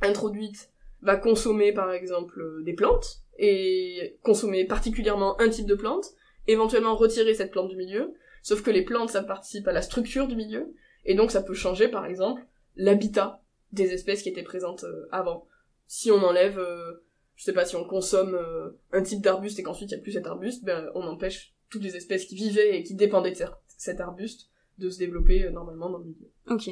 introduite 0.02 0.70
va 1.02 1.16
consommer 1.16 1.72
par 1.72 1.92
exemple 1.92 2.40
des 2.64 2.74
plantes, 2.74 3.22
et 3.38 4.18
consommer 4.22 4.64
particulièrement 4.64 5.40
un 5.40 5.48
type 5.48 5.66
de 5.66 5.74
plante, 5.74 6.06
éventuellement 6.46 6.94
retirer 6.94 7.34
cette 7.34 7.50
plante 7.50 7.68
du 7.68 7.76
milieu, 7.76 8.14
sauf 8.42 8.62
que 8.62 8.70
les 8.70 8.82
plantes 8.82 9.10
ça 9.10 9.22
participe 9.22 9.66
à 9.68 9.72
la 9.72 9.82
structure 9.82 10.28
du 10.28 10.36
milieu, 10.36 10.72
et 11.04 11.14
donc 11.14 11.30
ça 11.30 11.42
peut 11.42 11.54
changer 11.54 11.88
par 11.88 12.06
exemple 12.06 12.42
l'habitat 12.76 13.42
des 13.72 13.92
espèces 13.92 14.22
qui 14.22 14.28
étaient 14.28 14.42
présentes 14.42 14.84
euh, 14.84 15.08
avant. 15.10 15.48
Si 15.86 16.10
on 16.10 16.22
enlève, 16.22 16.58
euh, 16.58 17.04
je 17.36 17.44
sais 17.44 17.52
pas, 17.52 17.64
si 17.64 17.76
on 17.76 17.84
consomme 17.84 18.34
euh, 18.34 18.70
un 18.92 19.02
type 19.02 19.22
d'arbuste 19.22 19.58
et 19.58 19.62
qu'ensuite 19.62 19.90
il 19.90 19.94
n'y 19.94 20.00
a 20.00 20.02
plus 20.02 20.12
cet 20.12 20.26
arbuste, 20.26 20.64
ben 20.64 20.90
on 20.94 21.02
empêche 21.02 21.54
toutes 21.70 21.82
les 21.82 21.96
espèces 21.96 22.26
qui 22.26 22.34
vivaient 22.34 22.78
et 22.78 22.82
qui 22.82 22.94
dépendaient 22.94 23.32
de 23.32 23.38
cet 23.76 24.00
arbuste 24.00 24.50
de 24.78 24.90
se 24.90 24.98
développer 24.98 25.44
euh, 25.44 25.50
normalement 25.50 25.90
dans 25.90 25.98
le 25.98 26.04
milieu. 26.04 26.30
Ok. 26.48 26.68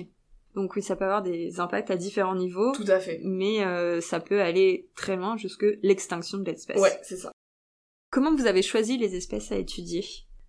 Donc 0.54 0.76
oui, 0.76 0.82
ça 0.82 0.94
peut 0.94 1.04
avoir 1.04 1.22
des 1.22 1.58
impacts 1.58 1.90
à 1.90 1.96
différents 1.96 2.36
niveaux, 2.36 2.72
Tout 2.72 2.84
à 2.86 3.00
fait. 3.00 3.20
mais 3.24 3.64
euh, 3.64 4.00
ça 4.00 4.20
peut 4.20 4.40
aller 4.40 4.88
très 4.94 5.16
loin 5.16 5.36
jusque 5.36 5.66
l'extinction 5.82 6.38
de 6.38 6.44
l'espèce. 6.44 6.80
Ouais, 6.80 6.96
c'est 7.02 7.16
ça. 7.16 7.32
Comment 8.10 8.34
vous 8.34 8.46
avez 8.46 8.62
choisi 8.62 8.96
les 8.96 9.16
espèces 9.16 9.50
à 9.50 9.56
étudier? 9.56 10.04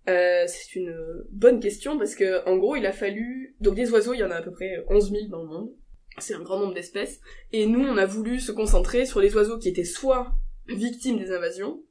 Euh, 0.07 0.43
c'est 0.45 0.75
une 0.75 0.95
bonne 1.31 1.59
question 1.59 1.97
parce 1.97 2.13
que 2.13 2.47
en 2.47 2.57
gros 2.57 2.75
il 2.75 2.85
a 2.85 2.91
fallu 2.91 3.55
donc 3.59 3.73
des 3.73 3.89
oiseaux 3.89 4.13
il 4.13 4.19
y 4.19 4.23
en 4.23 4.29
a 4.29 4.35
à 4.35 4.41
peu 4.43 4.51
près 4.51 4.85
11 4.87 5.09
000 5.09 5.27
dans 5.29 5.41
le 5.41 5.47
monde 5.47 5.75
c'est 6.17 6.35
un 6.35 6.41
grand 6.41 6.59
nombre 6.59 6.73
d'espèces. 6.73 7.19
Et 7.51 7.65
nous 7.65 7.85
on 7.85 7.97
a 7.97 8.05
voulu 8.05 8.39
se 8.39 8.51
concentrer 8.51 9.05
sur 9.05 9.19
les 9.19 9.35
oiseaux 9.35 9.57
qui 9.57 9.69
étaient 9.69 9.83
soit 9.83 10.33
victimes 10.67 11.19
des 11.19 11.31
invasions 11.31 11.81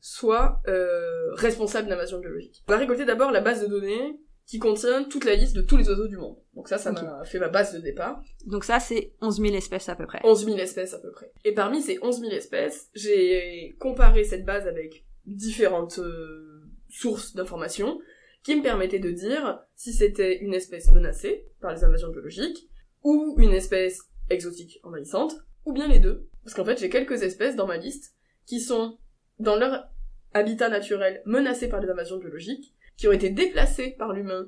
soit 0.00 0.62
euh, 0.68 1.34
responsables 1.34 1.88
d'invasions 1.88 2.20
biologiques. 2.20 2.62
On 2.68 2.72
a 2.72 2.76
récolté 2.76 3.04
d'abord 3.04 3.30
la 3.30 3.40
base 3.40 3.62
de 3.62 3.66
données 3.66 4.20
qui 4.46 4.58
contient 4.58 5.04
toute 5.04 5.24
la 5.24 5.34
liste 5.34 5.54
de 5.54 5.60
tous 5.60 5.76
les 5.76 5.88
oiseaux 5.88 6.08
du 6.08 6.16
monde. 6.16 6.36
Donc 6.54 6.68
ça 6.68 6.78
ça 6.78 6.92
m'a 6.92 7.24
fait 7.24 7.38
ma 7.38 7.48
base 7.48 7.74
de 7.74 7.80
départ. 7.80 8.22
Donc 8.46 8.64
ça, 8.64 8.80
c'est 8.80 9.12
11 9.20 9.42
000 9.42 9.54
espèces 9.54 9.88
à 9.90 9.96
peu 9.96 10.06
près. 10.06 10.20
11 10.24 10.46
000 10.46 10.56
espèces 10.58 10.94
à 10.94 10.98
peu 10.98 11.10
près. 11.10 11.30
Et 11.44 11.52
parmi 11.52 11.82
ces 11.82 11.98
11 12.00 12.20
000 12.20 12.32
espèces, 12.32 12.88
j'ai 12.94 13.76
comparé 13.78 14.24
cette 14.24 14.46
base 14.46 14.66
avec 14.66 15.04
différentes 15.26 15.98
euh, 15.98 16.62
sources 16.88 17.34
d'informations 17.34 18.00
qui 18.42 18.56
me 18.56 18.62
permettaient 18.62 18.98
de 18.98 19.10
dire 19.10 19.60
si 19.74 19.92
c'était 19.92 20.38
une 20.38 20.54
espèce 20.54 20.90
menacée 20.92 21.44
par 21.60 21.74
les 21.74 21.84
invasions 21.84 22.08
biologiques 22.08 22.70
ou 23.02 23.36
une 23.38 23.52
espèce 23.52 24.00
exotique 24.30 24.80
envahissante 24.82 25.36
ou 25.64 25.72
bien 25.72 25.88
les 25.88 25.98
deux. 25.98 26.28
Parce 26.44 26.54
qu'en 26.54 26.64
fait, 26.64 26.78
j'ai 26.78 26.88
quelques 26.88 27.22
espèces 27.22 27.56
dans 27.56 27.66
ma 27.66 27.76
liste 27.76 28.14
qui 28.46 28.60
sont 28.60 28.98
dans 29.38 29.56
leur 29.56 29.88
habitat 30.34 30.68
naturel 30.68 31.22
menacés 31.26 31.68
par 31.68 31.80
les 31.80 31.88
invasions 31.88 32.18
biologiques, 32.18 32.74
qui 32.96 33.08
ont 33.08 33.12
été 33.12 33.30
déplacées 33.30 33.94
par 33.98 34.12
l'humain 34.12 34.46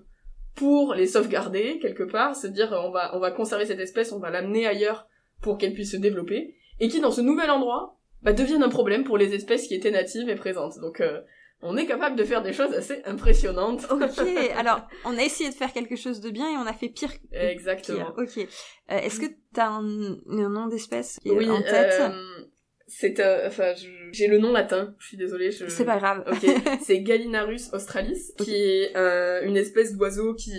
pour 0.54 0.94
les 0.94 1.06
sauvegarder 1.06 1.78
quelque 1.78 2.02
part, 2.02 2.34
se 2.34 2.46
dire 2.46 2.72
on 2.72 2.90
va 2.90 3.16
on 3.16 3.20
va 3.20 3.30
conserver 3.30 3.66
cette 3.66 3.78
espèce, 3.78 4.12
on 4.12 4.18
va 4.18 4.30
l'amener 4.30 4.66
ailleurs 4.66 5.06
pour 5.40 5.58
qu'elle 5.58 5.72
puisse 5.72 5.92
se 5.92 5.96
développer, 5.96 6.56
et 6.80 6.88
qui 6.88 7.00
dans 7.00 7.12
ce 7.12 7.20
nouvel 7.20 7.50
endroit 7.50 7.98
bah, 8.22 8.32
deviennent 8.32 8.62
un 8.62 8.68
problème 8.68 9.04
pour 9.04 9.16
les 9.16 9.34
espèces 9.34 9.66
qui 9.68 9.74
étaient 9.74 9.90
natives 9.90 10.28
et 10.28 10.34
présentes. 10.34 10.78
Donc 10.80 11.00
euh, 11.00 11.20
on 11.62 11.76
est 11.76 11.86
capable 11.86 12.16
de 12.16 12.24
faire 12.24 12.42
des 12.42 12.52
choses 12.52 12.72
assez 12.74 13.02
impressionnantes. 13.04 13.86
Ok, 13.90 14.18
alors 14.56 14.86
on 15.04 15.16
a 15.16 15.22
essayé 15.22 15.50
de 15.50 15.54
faire 15.54 15.72
quelque 15.72 15.96
chose 15.96 16.20
de 16.20 16.30
bien 16.30 16.48
et 16.50 16.56
on 16.56 16.66
a 16.66 16.72
fait 16.72 16.88
pire. 16.88 17.12
Exactement. 17.32 18.12
Pire. 18.12 18.14
Ok. 18.18 18.48
Euh, 18.90 18.96
Est-ce 18.98 19.20
que 19.20 19.26
t'as 19.52 19.68
un, 19.68 20.16
un 20.28 20.48
nom 20.48 20.66
d'espèce 20.66 21.18
qui 21.20 21.28
est 21.28 21.32
Oui, 21.32 21.50
en 21.50 21.62
tête 21.62 22.00
euh, 22.00 22.44
c'est 22.90 23.20
euh, 23.20 23.46
enfin 23.46 23.72
j'ai 24.12 24.26
le 24.26 24.38
nom 24.38 24.52
latin. 24.52 24.94
Je 24.98 25.06
suis 25.06 25.16
désolée. 25.16 25.52
Je... 25.52 25.66
C'est 25.68 25.84
pas 25.84 25.98
grave. 25.98 26.24
Ok, 26.26 26.44
c'est 26.82 27.00
Gallinarus 27.00 27.72
australis, 27.72 28.32
qui 28.38 28.54
est 28.54 28.96
euh, 28.96 29.42
une 29.42 29.56
espèce 29.56 29.96
d'oiseau 29.96 30.34
qui, 30.34 30.52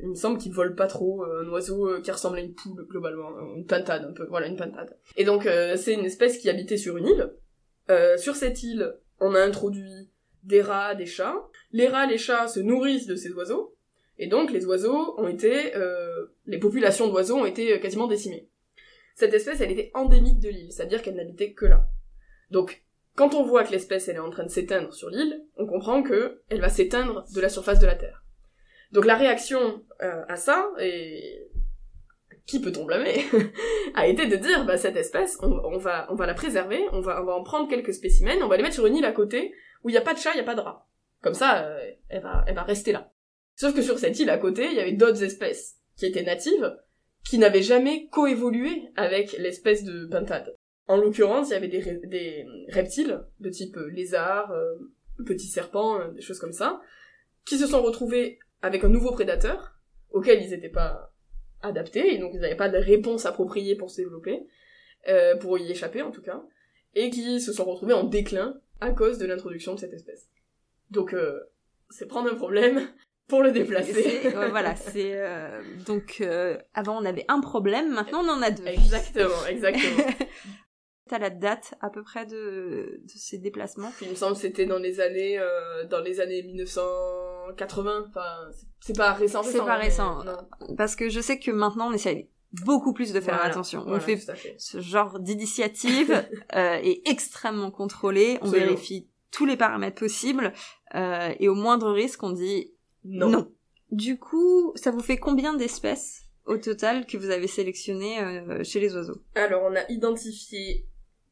il 0.00 0.10
me 0.10 0.14
semble, 0.14 0.38
qui 0.38 0.50
vole 0.50 0.74
pas 0.74 0.86
trop, 0.86 1.24
euh, 1.24 1.42
un 1.44 1.48
oiseau 1.48 2.00
qui 2.02 2.10
ressemble 2.10 2.38
à 2.38 2.40
une 2.42 2.54
poule 2.54 2.86
globalement, 2.88 3.30
une 3.56 3.64
pintade 3.64 4.04
un 4.04 4.12
peu, 4.12 4.26
voilà 4.28 4.46
une 4.46 4.56
pintade. 4.56 4.96
Et 5.16 5.24
donc 5.24 5.46
euh, 5.46 5.76
c'est 5.76 5.94
une 5.94 6.04
espèce 6.04 6.38
qui 6.38 6.50
habitait 6.50 6.76
sur 6.76 6.98
une 6.98 7.08
île. 7.08 7.32
Euh, 7.90 8.16
sur 8.18 8.36
cette 8.36 8.62
île, 8.62 8.94
on 9.20 9.34
a 9.34 9.40
introduit 9.40 10.10
des 10.44 10.62
rats, 10.62 10.94
des 10.94 11.06
chats. 11.06 11.48
Les 11.72 11.88
rats, 11.88 12.06
les 12.06 12.18
chats 12.18 12.48
se 12.48 12.60
nourrissent 12.60 13.06
de 13.06 13.16
ces 13.16 13.32
oiseaux, 13.32 13.74
et 14.18 14.26
donc 14.26 14.52
les 14.52 14.64
oiseaux 14.66 15.14
ont 15.18 15.28
été, 15.28 15.74
euh, 15.74 16.26
les 16.46 16.58
populations 16.58 17.08
d'oiseaux 17.08 17.38
ont 17.38 17.46
été 17.46 17.72
euh, 17.72 17.78
quasiment 17.78 18.06
décimées. 18.06 18.48
Cette 19.14 19.34
espèce, 19.34 19.60
elle 19.60 19.72
était 19.72 19.90
endémique 19.94 20.40
de 20.40 20.48
l'île, 20.48 20.72
c'est-à-dire 20.72 21.02
qu'elle 21.02 21.16
n'habitait 21.16 21.52
que 21.52 21.66
là. 21.66 21.88
Donc 22.50 22.84
quand 23.16 23.34
on 23.34 23.44
voit 23.44 23.64
que 23.64 23.70
l'espèce 23.70 24.08
elle 24.08 24.16
est 24.16 24.20
en 24.20 24.30
train 24.30 24.44
de 24.44 24.50
s'éteindre 24.50 24.92
sur 24.92 25.08
l'île, 25.08 25.44
on 25.56 25.66
comprend 25.66 26.02
que 26.02 26.42
elle 26.48 26.60
va 26.60 26.68
s'éteindre 26.68 27.24
de 27.32 27.40
la 27.40 27.48
surface 27.48 27.78
de 27.78 27.86
la 27.86 27.94
Terre. 27.94 28.24
Donc 28.92 29.06
la 29.06 29.16
réaction 29.16 29.82
euh, 30.02 30.22
à 30.28 30.36
ça, 30.36 30.70
et 30.80 31.48
qui 32.46 32.60
peut-on 32.60 32.84
blâmer, 32.84 33.24
a 33.94 34.06
été 34.06 34.26
de 34.26 34.36
dire 34.36 34.66
bah 34.66 34.76
cette 34.76 34.96
espèce, 34.96 35.38
on, 35.42 35.78
va 35.78 36.06
on 36.10 36.14
va 36.14 36.26
la 36.26 36.34
préserver, 36.34 36.84
on 36.92 37.00
va 37.00 37.24
en 37.24 37.42
prendre 37.42 37.68
quelques 37.68 37.94
spécimens, 37.94 38.42
on 38.42 38.48
va 38.48 38.56
les 38.56 38.62
mettre 38.62 38.74
sur 38.74 38.86
une 38.86 38.96
île 38.96 39.04
à 39.04 39.12
côté 39.12 39.54
où 39.82 39.88
il 39.88 39.92
n'y 39.92 39.98
a 39.98 40.02
pas 40.02 40.14
de 40.14 40.18
chat, 40.18 40.32
il 40.32 40.36
n'y 40.36 40.40
a 40.40 40.44
pas 40.44 40.54
de 40.54 40.60
rat. 40.60 40.86
Comme 41.22 41.34
ça, 41.34 41.64
euh, 41.64 41.90
elle 42.08 42.22
va 42.22 42.44
elle 42.46 42.54
va 42.54 42.62
rester 42.62 42.92
là. 42.92 43.12
Sauf 43.56 43.74
que 43.74 43.82
sur 43.82 43.98
cette 43.98 44.18
île 44.18 44.30
à 44.30 44.38
côté, 44.38 44.66
il 44.66 44.74
y 44.74 44.80
avait 44.80 44.92
d'autres 44.92 45.22
espèces 45.22 45.76
qui 45.96 46.06
étaient 46.06 46.22
natives, 46.22 46.76
qui 47.24 47.38
n'avaient 47.38 47.62
jamais 47.62 48.08
coévolué 48.08 48.90
avec 48.96 49.32
l'espèce 49.38 49.84
de 49.84 50.06
pintade. 50.06 50.54
En 50.86 50.96
l'occurrence, 50.96 51.48
il 51.48 51.52
y 51.52 51.56
avait 51.56 51.68
des, 51.68 52.46
reptiles 52.68 53.24
de 53.40 53.48
type 53.48 53.76
lézard, 53.90 54.50
euh, 54.52 54.74
petits 55.24 55.46
serpents, 55.46 56.00
euh, 56.00 56.10
des 56.10 56.20
choses 56.20 56.38
comme 56.38 56.52
ça, 56.52 56.82
qui 57.46 57.56
se 57.56 57.66
sont 57.66 57.82
retrouvés 57.82 58.38
avec 58.60 58.84
un 58.84 58.88
nouveau 58.88 59.12
prédateur, 59.12 59.78
auquel 60.10 60.42
ils 60.42 60.50
n'étaient 60.50 60.68
pas 60.68 61.13
adapté, 61.64 62.14
et 62.14 62.18
donc 62.18 62.32
ils 62.34 62.40
n'avaient 62.40 62.56
pas 62.56 62.68
de 62.68 62.78
réponse 62.78 63.26
appropriée 63.26 63.76
pour 63.76 63.90
se 63.90 63.96
développer, 63.96 64.46
euh, 65.08 65.36
pour 65.36 65.58
y 65.58 65.70
échapper 65.70 66.02
en 66.02 66.10
tout 66.10 66.22
cas, 66.22 66.42
et 66.94 67.10
qui 67.10 67.40
se 67.40 67.52
sont 67.52 67.64
retrouvés 67.64 67.94
en 67.94 68.04
déclin 68.04 68.60
à 68.80 68.90
cause 68.90 69.18
de 69.18 69.26
l'introduction 69.26 69.74
de 69.74 69.80
cette 69.80 69.92
espèce. 69.92 70.28
Donc 70.90 71.12
euh, 71.14 71.40
c'est 71.90 72.06
prendre 72.06 72.30
un 72.30 72.34
problème 72.34 72.88
pour 73.28 73.42
le 73.42 73.52
déplacer. 73.52 74.20
Ouais, 74.24 74.50
voilà, 74.50 74.76
c'est 74.76 75.12
euh, 75.14 75.62
donc 75.86 76.18
euh, 76.20 76.58
avant 76.74 77.00
on 77.00 77.04
avait 77.04 77.24
un 77.28 77.40
problème, 77.40 77.92
maintenant 77.92 78.22
on 78.24 78.28
en 78.28 78.42
a 78.42 78.50
deux. 78.50 78.66
Exactement, 78.66 79.46
exactement. 79.48 80.06
T'as 81.08 81.18
la 81.18 81.28
date 81.28 81.74
à 81.82 81.90
peu 81.90 82.02
près 82.02 82.24
de, 82.24 83.00
de 83.02 83.08
ces 83.14 83.36
déplacements? 83.36 83.92
Il 84.00 84.08
me 84.08 84.14
semble 84.14 84.34
que 84.34 84.40
c'était 84.40 84.64
dans 84.64 84.78
les 84.78 85.00
années 85.00 85.38
euh, 85.38 85.84
dans 85.84 86.00
les 86.00 86.20
années 86.20 86.42
1980. 87.52 88.04
Enfin, 88.08 88.22
c'est- 88.80 88.96
pas 88.96 89.12
récent. 89.12 89.42
C'est 89.42 89.58
pas 89.58 89.76
récent. 89.76 90.24
Parce 90.76 90.96
que 90.96 91.08
je 91.08 91.20
sais 91.20 91.38
que 91.38 91.50
maintenant 91.50 91.88
on 91.88 91.92
essaye 91.92 92.28
beaucoup 92.64 92.92
plus 92.92 93.12
de 93.12 93.20
faire 93.20 93.34
Voilà, 93.34 93.50
attention. 93.50 93.80
on 93.80 93.96
voilà, 93.98 94.00
fait 94.00 94.18
ce 94.58 94.80
genre 94.80 95.18
d'initiative 95.20 96.12
euh, 96.54 96.74
est 96.82 97.02
extrêmement 97.08 97.70
contrôlé. 97.70 98.38
On 98.42 98.46
Absolument. 98.46 98.66
vérifie 98.66 99.08
tous 99.30 99.46
les 99.46 99.56
paramètres 99.56 99.98
possibles 99.98 100.52
euh, 100.94 101.34
et 101.40 101.48
au 101.48 101.54
moindre 101.54 101.90
risque 101.92 102.22
on 102.22 102.30
dit 102.30 102.72
Non. 103.04 103.28
non. 103.28 103.50
Du 103.90 104.18
coup, 104.18 104.72
ça 104.76 104.90
vous 104.90 105.00
fait 105.00 105.18
combien 105.18 105.54
d'espèces 105.54 106.22
au 106.46 106.56
total 106.58 107.06
que 107.06 107.16
vous 107.16 107.30
avez 107.30 107.46
sélectionnées 107.46 108.20
euh, 108.20 108.62
chez 108.64 108.78
les 108.80 108.94
oiseaux? 108.94 109.18
Alors, 109.34 109.62
on 109.64 109.74
a 109.74 109.88
identifié 109.90 110.86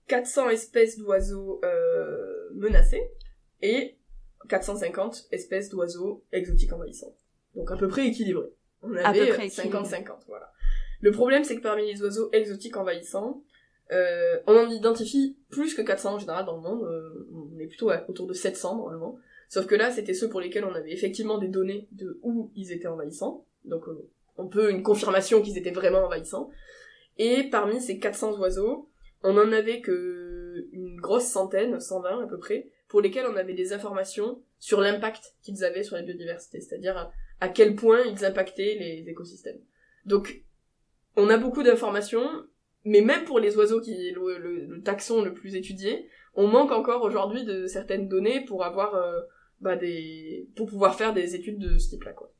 400 0.08 0.48
espèces 0.50 0.98
d'oiseaux 0.98 1.60
euh, 1.64 2.50
menacés 2.54 3.02
et 3.62 3.96
450 4.48 5.26
espèces 5.32 5.68
d'oiseaux 5.68 6.24
exotiques 6.32 6.72
envahissants. 6.72 7.14
Donc 7.54 7.70
à 7.70 7.76
peu 7.76 7.88
près 7.88 8.06
équilibré. 8.06 8.46
On 8.82 8.94
avait 8.96 9.20
peu 9.28 9.34
près 9.34 9.46
50-50, 9.48 10.06
voilà. 10.28 10.50
Le 11.00 11.10
problème, 11.10 11.44
c'est 11.44 11.56
que 11.56 11.62
parmi 11.62 11.86
les 11.92 12.02
oiseaux 12.02 12.28
exotiques 12.32 12.76
envahissants, 12.76 13.42
euh, 13.92 14.38
on 14.46 14.56
en 14.56 14.68
identifie 14.70 15.36
plus 15.50 15.74
que 15.74 15.82
400 15.82 16.14
en 16.14 16.18
général 16.18 16.44
dans 16.46 16.56
le 16.56 16.62
monde. 16.62 16.82
euh, 16.84 17.28
on 17.34 17.58
est 17.58 17.66
plutôt 17.66 17.90
à- 17.90 18.04
autour 18.08 18.26
de 18.26 18.32
700 18.32 18.76
normalement. 18.76 19.18
Sauf 19.48 19.66
que 19.66 19.74
là, 19.74 19.90
c'était 19.90 20.14
ceux 20.14 20.28
pour 20.30 20.40
lesquels 20.40 20.64
on 20.64 20.74
avait 20.74 20.92
effectivement 20.92 21.38
des 21.38 21.48
données 21.48 21.88
de 21.92 22.18
où 22.22 22.50
ils 22.56 22.72
étaient 22.72 22.86
envahissants. 22.88 23.44
Donc 23.64 23.86
euh, 23.88 24.08
on 24.38 24.48
peut 24.48 24.70
une 24.70 24.82
confirmation 24.82 25.42
qu'ils 25.42 25.58
étaient 25.58 25.72
vraiment 25.72 26.04
envahissants. 26.06 26.48
Et 27.18 27.50
parmi 27.50 27.80
ces 27.80 27.98
400 27.98 28.38
oiseaux, 28.38 28.88
on 29.22 29.36
en 29.36 29.52
avait 29.52 29.80
que 29.82 30.66
une 30.72 30.96
grosse 31.00 31.26
centaine, 31.26 31.78
120 31.78 32.22
à 32.22 32.26
peu 32.26 32.38
près, 32.38 32.70
pour 32.92 33.00
lesquels 33.00 33.24
on 33.26 33.36
avait 33.36 33.54
des 33.54 33.72
informations 33.72 34.42
sur 34.58 34.82
l'impact 34.82 35.34
qu'ils 35.42 35.64
avaient 35.64 35.82
sur 35.82 35.96
la 35.96 36.02
biodiversité, 36.02 36.60
c'est-à-dire 36.60 37.10
à, 37.40 37.48
quel 37.48 37.74
point 37.74 38.02
ils 38.04 38.22
impactaient 38.22 38.76
les 38.78 39.08
écosystèmes. 39.08 39.60
Donc, 40.04 40.44
on 41.16 41.30
a 41.30 41.38
beaucoup 41.38 41.62
d'informations, 41.62 42.28
mais 42.84 43.00
même 43.00 43.24
pour 43.24 43.38
les 43.40 43.56
oiseaux 43.56 43.80
qui 43.80 43.92
est 44.08 44.12
le, 44.12 44.36
le- 44.36 44.66
le 44.66 44.82
taxon 44.82 45.22
le 45.22 45.32
plus 45.32 45.54
étudié, 45.54 46.06
on 46.34 46.48
manque 46.48 46.70
encore 46.70 47.02
aujourd'hui 47.02 47.44
de 47.44 47.66
certaines 47.66 48.08
données 48.08 48.44
pour 48.44 48.62
avoir 48.62 48.94
euh, 48.94 49.20
bah, 49.62 49.76
des 49.76 50.50
pour 50.54 50.66
pouvoir 50.68 50.94
faire 50.94 51.14
des 51.14 51.34
études 51.34 51.58
de 51.58 51.78
ce 51.78 51.88
type-là, 51.88 52.12
quoi. 52.12 52.30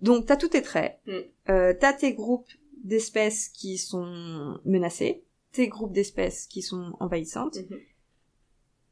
Donc 0.00 0.26
t'as 0.26 0.36
tous 0.36 0.48
tes 0.48 0.62
traits, 0.62 0.98
Mm. 1.06 1.12
euh, 1.50 1.74
t'as 1.78 1.92
tes 1.92 2.14
groupes 2.14 2.48
d'espèces 2.82 3.48
qui 3.50 3.76
sont 3.76 4.58
menacées, 4.64 5.22
tes 5.52 5.68
groupes 5.68 5.92
d'espèces 5.92 6.46
qui 6.46 6.62
sont 6.62 6.96
envahissantes. 6.98 7.56
Mhm. 7.68 7.78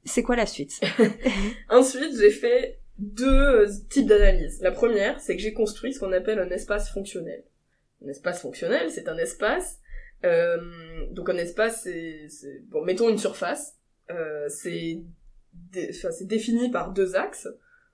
C'est 0.05 0.23
quoi 0.23 0.37
la 0.37 0.47
suite? 0.47 0.81
Ensuite, 1.69 2.17
j'ai 2.19 2.31
fait 2.31 2.79
deux 2.99 3.27
euh, 3.29 3.67
types 3.89 4.07
d'analyses. 4.07 4.61
La 4.63 4.71
première, 4.73 5.21
c'est 5.21 5.37
que 5.37 5.43
j'ai 5.43 5.53
construit 5.53 5.93
ce 5.93 6.01
qu'on 6.01 6.13
appelle 6.13 6.39
un 6.39 6.51
espace 6.51 6.91
fonctionnel. 6.91 7.45
Un 8.05 8.09
espace 8.09 8.41
fonctionnel, 8.41 8.91
c'est 8.91 9.09
un 9.09 9.17
espace. 9.19 9.79
euh, 10.25 10.59
donc 11.13 11.29
un 11.31 11.37
espace, 11.37 11.83
c'est, 11.85 12.27
c'est- 12.29 12.61
bon, 12.69 12.83
mettons 12.85 13.09
une 13.09 13.19
surface. 13.19 13.75
Euh, 14.11 14.49
c'est, 14.49 15.03
dé- 15.53 15.91
enfin, 15.91 16.11
c'est 16.11 16.27
défini 16.27 16.71
par 16.71 16.93
deux 16.93 17.17
axes. 17.17 17.49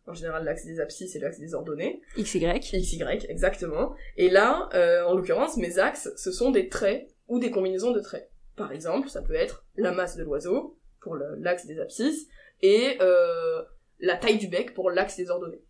En 0.09 0.15
général, 0.15 0.45
l'axe 0.45 0.65
des 0.65 0.79
abscisses 0.81 1.17
et 1.17 1.19
l'axe 1.19 1.41
des 1.41 1.55
ordonnées. 1.55 2.01
XY. 2.17 2.45
X, 2.73 2.73
Y, 2.93 3.27
exactement. 3.29 3.93
Et 4.17 4.31
là, 4.31 4.69
euh, 4.75 5.05
en 5.05 5.15
l'occurrence, 5.15 5.57
mes 5.57 5.79
axes, 5.81 6.11
ce 6.17 6.31
sont 6.31 6.51
des 6.53 6.69
traits 6.69 7.09
ou 7.27 7.41
des 7.41 7.51
combinaisons 7.51 7.91
de 7.91 7.99
traits. 8.01 8.31
Par 8.55 8.71
exemple, 8.73 9.09
ça 9.09 9.21
peut 9.21 9.35
être 9.35 9.65
la 9.77 9.91
masse 9.91 10.17
de 10.17 10.23
l'oiseau 10.23 10.77
pour 11.07 11.15
le- 11.15 11.37
l'axe 11.39 11.67
des 11.67 11.79
abscisses 11.79 12.27
et 12.63 12.97
euh, 13.01 13.63
la 14.01 14.17
taille 14.17 14.39
du 14.39 14.49
bec 14.49 14.75
pour 14.75 14.91
l'axe 14.91 15.17
des 15.17 15.31
ordonnées. 15.31 15.63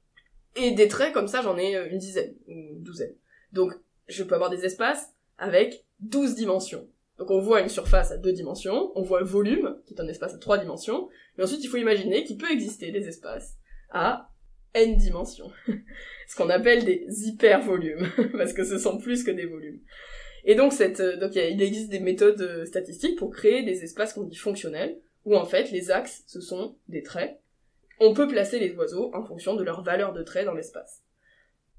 Et 0.57 0.71
des 0.71 0.89
traits 0.89 1.13
comme 1.13 1.29
ça, 1.29 1.43
j'en 1.43 1.59
ai 1.59 1.77
euh, 1.77 1.91
une 1.91 1.99
dizaine 1.99 2.35
ou 2.49 2.53
une 2.53 2.83
douzaine. 2.83 3.15
Donc, 3.53 3.73
je 4.09 4.23
peux 4.25 4.35
avoir 4.35 4.49
des 4.49 4.65
espaces 4.65 5.13
avec 5.37 5.85
12 6.01 6.35
dimensions. 6.35 6.89
Donc 7.19 7.31
on 7.31 7.41
voit 7.41 7.61
une 7.61 7.69
surface 7.69 8.11
à 8.13 8.17
deux 8.17 8.33
dimensions, 8.33 8.93
on 8.95 9.03
voit 9.03 9.21
un 9.21 9.25
volume, 9.25 9.79
qui 9.87 9.93
est 9.95 10.01
un 10.01 10.09
espace 10.09 10.35
à 10.35 10.39
trois 10.39 10.57
dimensions, 10.59 11.09
mais 11.37 11.45
ensuite 11.45 11.63
il 11.65 11.69
faut 11.69 11.77
imaginer 11.77 12.25
qu'il 12.25 12.39
peut 12.39 12.51
exister 12.51 12.91
des 12.93 13.07
espaces 13.09 13.57
à 13.91 14.31
n 14.75 14.97
dimensions. 14.97 15.51
Ce 16.29 16.37
qu'on 16.37 16.49
appelle 16.51 16.85
des 16.85 17.07
hypervolumes, 17.27 18.07
parce 18.37 18.53
que 18.55 18.65
ce 18.65 18.79
sont 18.79 18.99
plus 18.99 19.25
que 19.25 19.31
des 19.31 19.47
volumes. 19.47 19.81
Et 20.45 20.55
donc, 20.55 20.73
cette, 20.73 21.01
euh, 21.01 21.17
donc 21.19 21.35
il 21.35 21.61
existe 21.63 21.91
des 21.91 22.01
méthodes 22.01 22.65
statistiques 22.67 23.19
pour 23.19 23.31
créer 23.31 23.63
des 23.65 23.83
espaces 23.83 24.13
qu'on 24.13 24.25
dit 24.25 24.37
fonctionnels, 24.37 25.01
où 25.27 25.37
en 25.37 25.45
fait 25.45 25.71
les 25.71 25.91
axes, 25.91 26.23
ce 26.27 26.41
sont 26.41 26.77
des 26.89 27.03
traits. 27.03 27.39
On 28.01 28.15
peut 28.15 28.29
placer 28.29 28.59
les 28.59 28.75
oiseaux 28.75 29.11
en 29.15 29.25
fonction 29.25 29.55
de 29.55 29.63
leur 29.63 29.83
valeur 29.83 30.13
de 30.13 30.23
trait 30.23 30.45
dans 30.45 30.55
l'espace. 30.55 31.03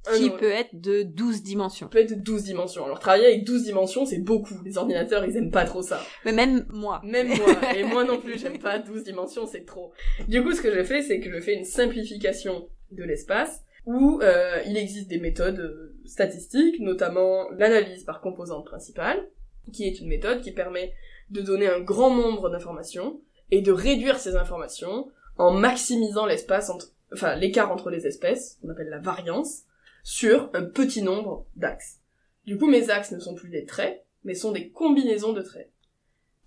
Un 0.09 0.17
Qui 0.17 0.29
peut 0.29 0.51
être 0.51 0.79
de 0.79 1.03
12 1.03 1.43
dimensions. 1.43 1.87
peut 1.89 1.99
être 1.99 2.11
de 2.11 2.21
12 2.21 2.43
dimensions. 2.43 2.85
Alors 2.85 2.99
travailler 2.99 3.27
avec 3.27 3.43
12 3.43 3.63
dimensions, 3.63 4.05
c'est 4.05 4.19
beaucoup. 4.19 4.53
Les 4.63 4.77
ordinateurs, 4.77 5.25
ils 5.25 5.35
aiment 5.35 5.51
pas 5.51 5.65
trop 5.65 5.81
ça. 5.81 6.01
Mais 6.23 6.31
même 6.31 6.65
moi. 6.69 7.01
Même 7.03 7.27
moi, 7.27 7.75
et 7.75 7.83
moi 7.83 8.03
non 8.03 8.19
plus, 8.19 8.37
j'aime 8.37 8.59
pas 8.59 8.79
12 8.79 9.03
dimensions, 9.03 9.45
c'est 9.45 9.65
trop. 9.65 9.91
Du 10.27 10.43
coup, 10.43 10.53
ce 10.53 10.61
que 10.61 10.73
je 10.73 10.83
fais, 10.83 11.01
c'est 11.01 11.19
que 11.19 11.29
je 11.29 11.39
fais 11.41 11.55
une 11.55 11.65
simplification 11.65 12.69
de 12.91 13.03
l'espace, 13.03 13.63
où 13.85 14.19
euh, 14.21 14.61
il 14.65 14.77
existe 14.77 15.09
des 15.09 15.19
méthodes 15.19 15.59
euh, 15.59 15.97
statistiques, 16.05 16.79
notamment 16.79 17.49
l'analyse 17.51 18.03
par 18.03 18.21
composante 18.21 18.65
principale, 18.65 19.27
qui 19.73 19.85
est 19.87 19.99
une 19.99 20.07
méthode 20.07 20.41
qui 20.41 20.51
permet 20.51 20.93
de 21.29 21.41
donner 21.41 21.67
un 21.67 21.81
grand 21.81 22.13
nombre 22.13 22.49
d'informations, 22.49 23.21
et 23.51 23.61
de 23.61 23.71
réduire 23.71 24.19
ces 24.19 24.35
informations 24.35 25.09
en 25.37 25.51
maximisant 25.51 26.25
l'espace 26.25 26.69
entre, 26.69 26.87
enfin, 27.13 27.35
l'écart 27.35 27.71
entre 27.71 27.89
les 27.89 28.07
espèces, 28.07 28.57
qu'on 28.61 28.69
appelle 28.69 28.89
la 28.89 28.99
variance, 28.99 29.63
sur 30.03 30.49
un 30.53 30.63
petit 30.63 31.01
nombre 31.01 31.45
d'axes. 31.55 31.99
Du 32.45 32.57
coup, 32.57 32.67
mes 32.67 32.89
axes 32.89 33.11
ne 33.11 33.19
sont 33.19 33.35
plus 33.35 33.49
des 33.49 33.65
traits, 33.65 34.05
mais 34.23 34.33
sont 34.33 34.51
des 34.51 34.69
combinaisons 34.69 35.33
de 35.33 35.41
traits 35.41 35.69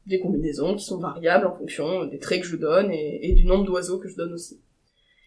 des 0.06 0.20
combinaisons 0.20 0.74
qui 0.74 0.84
sont 0.84 0.98
variables 0.98 1.46
en 1.46 1.56
fonction 1.56 2.04
des 2.04 2.18
traits 2.18 2.42
que 2.42 2.46
je 2.46 2.56
donne 2.56 2.90
et, 2.92 3.30
et 3.30 3.32
du 3.32 3.44
nombre 3.44 3.64
d'oiseaux 3.64 3.98
que 3.98 4.08
je 4.08 4.16
donne 4.16 4.32
aussi. 4.32 4.60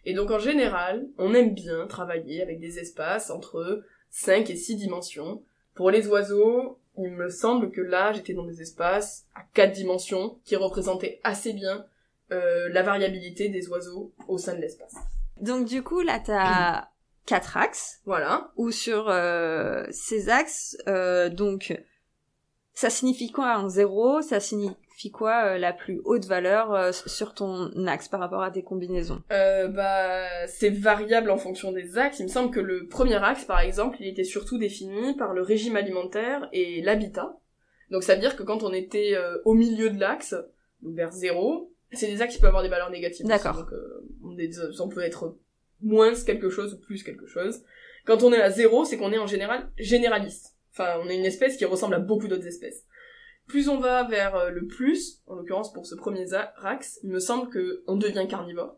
Et 0.05 0.13
donc 0.13 0.31
en 0.31 0.39
général, 0.39 1.07
on 1.17 1.33
aime 1.33 1.53
bien 1.53 1.87
travailler 1.87 2.41
avec 2.41 2.59
des 2.59 2.79
espaces 2.79 3.29
entre 3.29 3.83
5 4.09 4.49
et 4.49 4.55
6 4.55 4.75
dimensions. 4.75 5.41
Pour 5.75 5.89
les 5.89 6.07
oiseaux, 6.07 6.79
il 6.97 7.11
me 7.11 7.29
semble 7.29 7.71
que 7.71 7.81
là, 7.81 8.13
j'étais 8.13 8.33
dans 8.33 8.45
des 8.45 8.61
espaces 8.61 9.25
à 9.35 9.41
4 9.53 9.71
dimensions 9.73 10.37
qui 10.45 10.55
représentaient 10.55 11.19
assez 11.23 11.53
bien 11.53 11.85
euh, 12.31 12.69
la 12.69 12.83
variabilité 12.83 13.49
des 13.49 13.67
oiseaux 13.69 14.13
au 14.27 14.37
sein 14.37 14.55
de 14.55 14.61
l'espace. 14.61 14.95
Donc 15.41 15.65
du 15.65 15.83
coup, 15.83 16.01
là, 16.01 16.19
t'as 16.23 16.87
quatre 17.25 17.57
axes, 17.57 18.01
Voilà. 18.05 18.51
où 18.57 18.71
sur 18.71 19.09
euh, 19.09 19.85
ces 19.91 20.29
axes, 20.29 20.77
euh, 20.87 21.29
donc, 21.29 21.73
ça 22.73 22.89
signifie 22.89 23.31
quoi 23.31 23.53
un 23.55 23.69
zéro? 23.69 24.21
Ça 24.21 24.39
signifie 24.39 25.11
quoi 25.11 25.45
euh, 25.45 25.57
la 25.57 25.73
plus 25.73 26.01
haute 26.05 26.25
valeur 26.25 26.73
euh, 26.73 26.91
sur 26.91 27.33
ton 27.33 27.71
axe 27.87 28.07
par 28.07 28.19
rapport 28.19 28.41
à 28.43 28.51
tes 28.51 28.63
combinaisons? 28.63 29.21
Euh, 29.31 29.67
bah, 29.67 30.47
c'est 30.47 30.69
variable 30.69 31.29
en 31.31 31.37
fonction 31.37 31.71
des 31.71 31.97
axes. 31.97 32.19
Il 32.19 32.23
me 32.23 32.29
semble 32.29 32.51
que 32.51 32.59
le 32.59 32.87
premier 32.87 33.15
axe, 33.23 33.45
par 33.45 33.59
exemple, 33.59 33.97
il 33.99 34.07
était 34.07 34.23
surtout 34.23 34.57
défini 34.57 35.15
par 35.15 35.33
le 35.33 35.41
régime 35.41 35.75
alimentaire 35.75 36.47
et 36.51 36.81
l'habitat. 36.81 37.37
Donc 37.91 38.03
ça 38.03 38.15
veut 38.15 38.21
dire 38.21 38.35
que 38.35 38.43
quand 38.43 38.63
on 38.63 38.73
était 38.73 39.13
euh, 39.15 39.37
au 39.45 39.53
milieu 39.53 39.89
de 39.89 39.99
l'axe, 39.99 40.35
donc 40.81 40.95
vers 40.95 41.11
zéro, 41.11 41.71
c'est 41.91 42.07
des 42.07 42.21
axes 42.21 42.33
qui 42.35 42.39
peuvent 42.39 42.47
avoir 42.49 42.63
des 42.63 42.69
valeurs 42.69 42.89
négatives. 42.89 43.25
D'accord. 43.27 43.55
Donc 43.55 43.71
euh, 43.71 44.03
on, 44.23 44.37
est- 44.37 44.57
on 44.79 44.89
peut 44.89 45.01
être 45.01 45.35
moins 45.81 46.13
quelque 46.25 46.49
chose 46.49 46.73
ou 46.73 46.79
plus 46.79 47.03
quelque 47.03 47.27
chose. 47.27 47.63
Quand 48.05 48.23
on 48.23 48.33
est 48.33 48.41
à 48.41 48.49
zéro, 48.49 48.83
c'est 48.85 48.97
qu'on 48.97 49.11
est 49.11 49.17
en 49.19 49.27
général 49.27 49.69
généraliste. 49.77 50.55
Enfin, 50.73 50.99
on 51.03 51.09
est 51.09 51.17
une 51.17 51.25
espèce 51.25 51.57
qui 51.57 51.65
ressemble 51.65 51.93
à 51.93 51.99
beaucoup 51.99 52.27
d'autres 52.27 52.47
espèces. 52.47 52.85
Plus 53.47 53.69
on 53.69 53.79
va 53.79 54.03
vers 54.03 54.35
euh, 54.35 54.49
le 54.49 54.65
plus, 54.65 55.21
en 55.27 55.35
l'occurrence 55.35 55.71
pour 55.71 55.85
ce 55.85 55.95
premier 55.95 56.25
axe, 56.33 56.99
il 57.03 57.11
me 57.11 57.19
semble 57.19 57.49
que 57.49 57.83
on 57.87 57.95
devient 57.95 58.25
carnivore. 58.27 58.77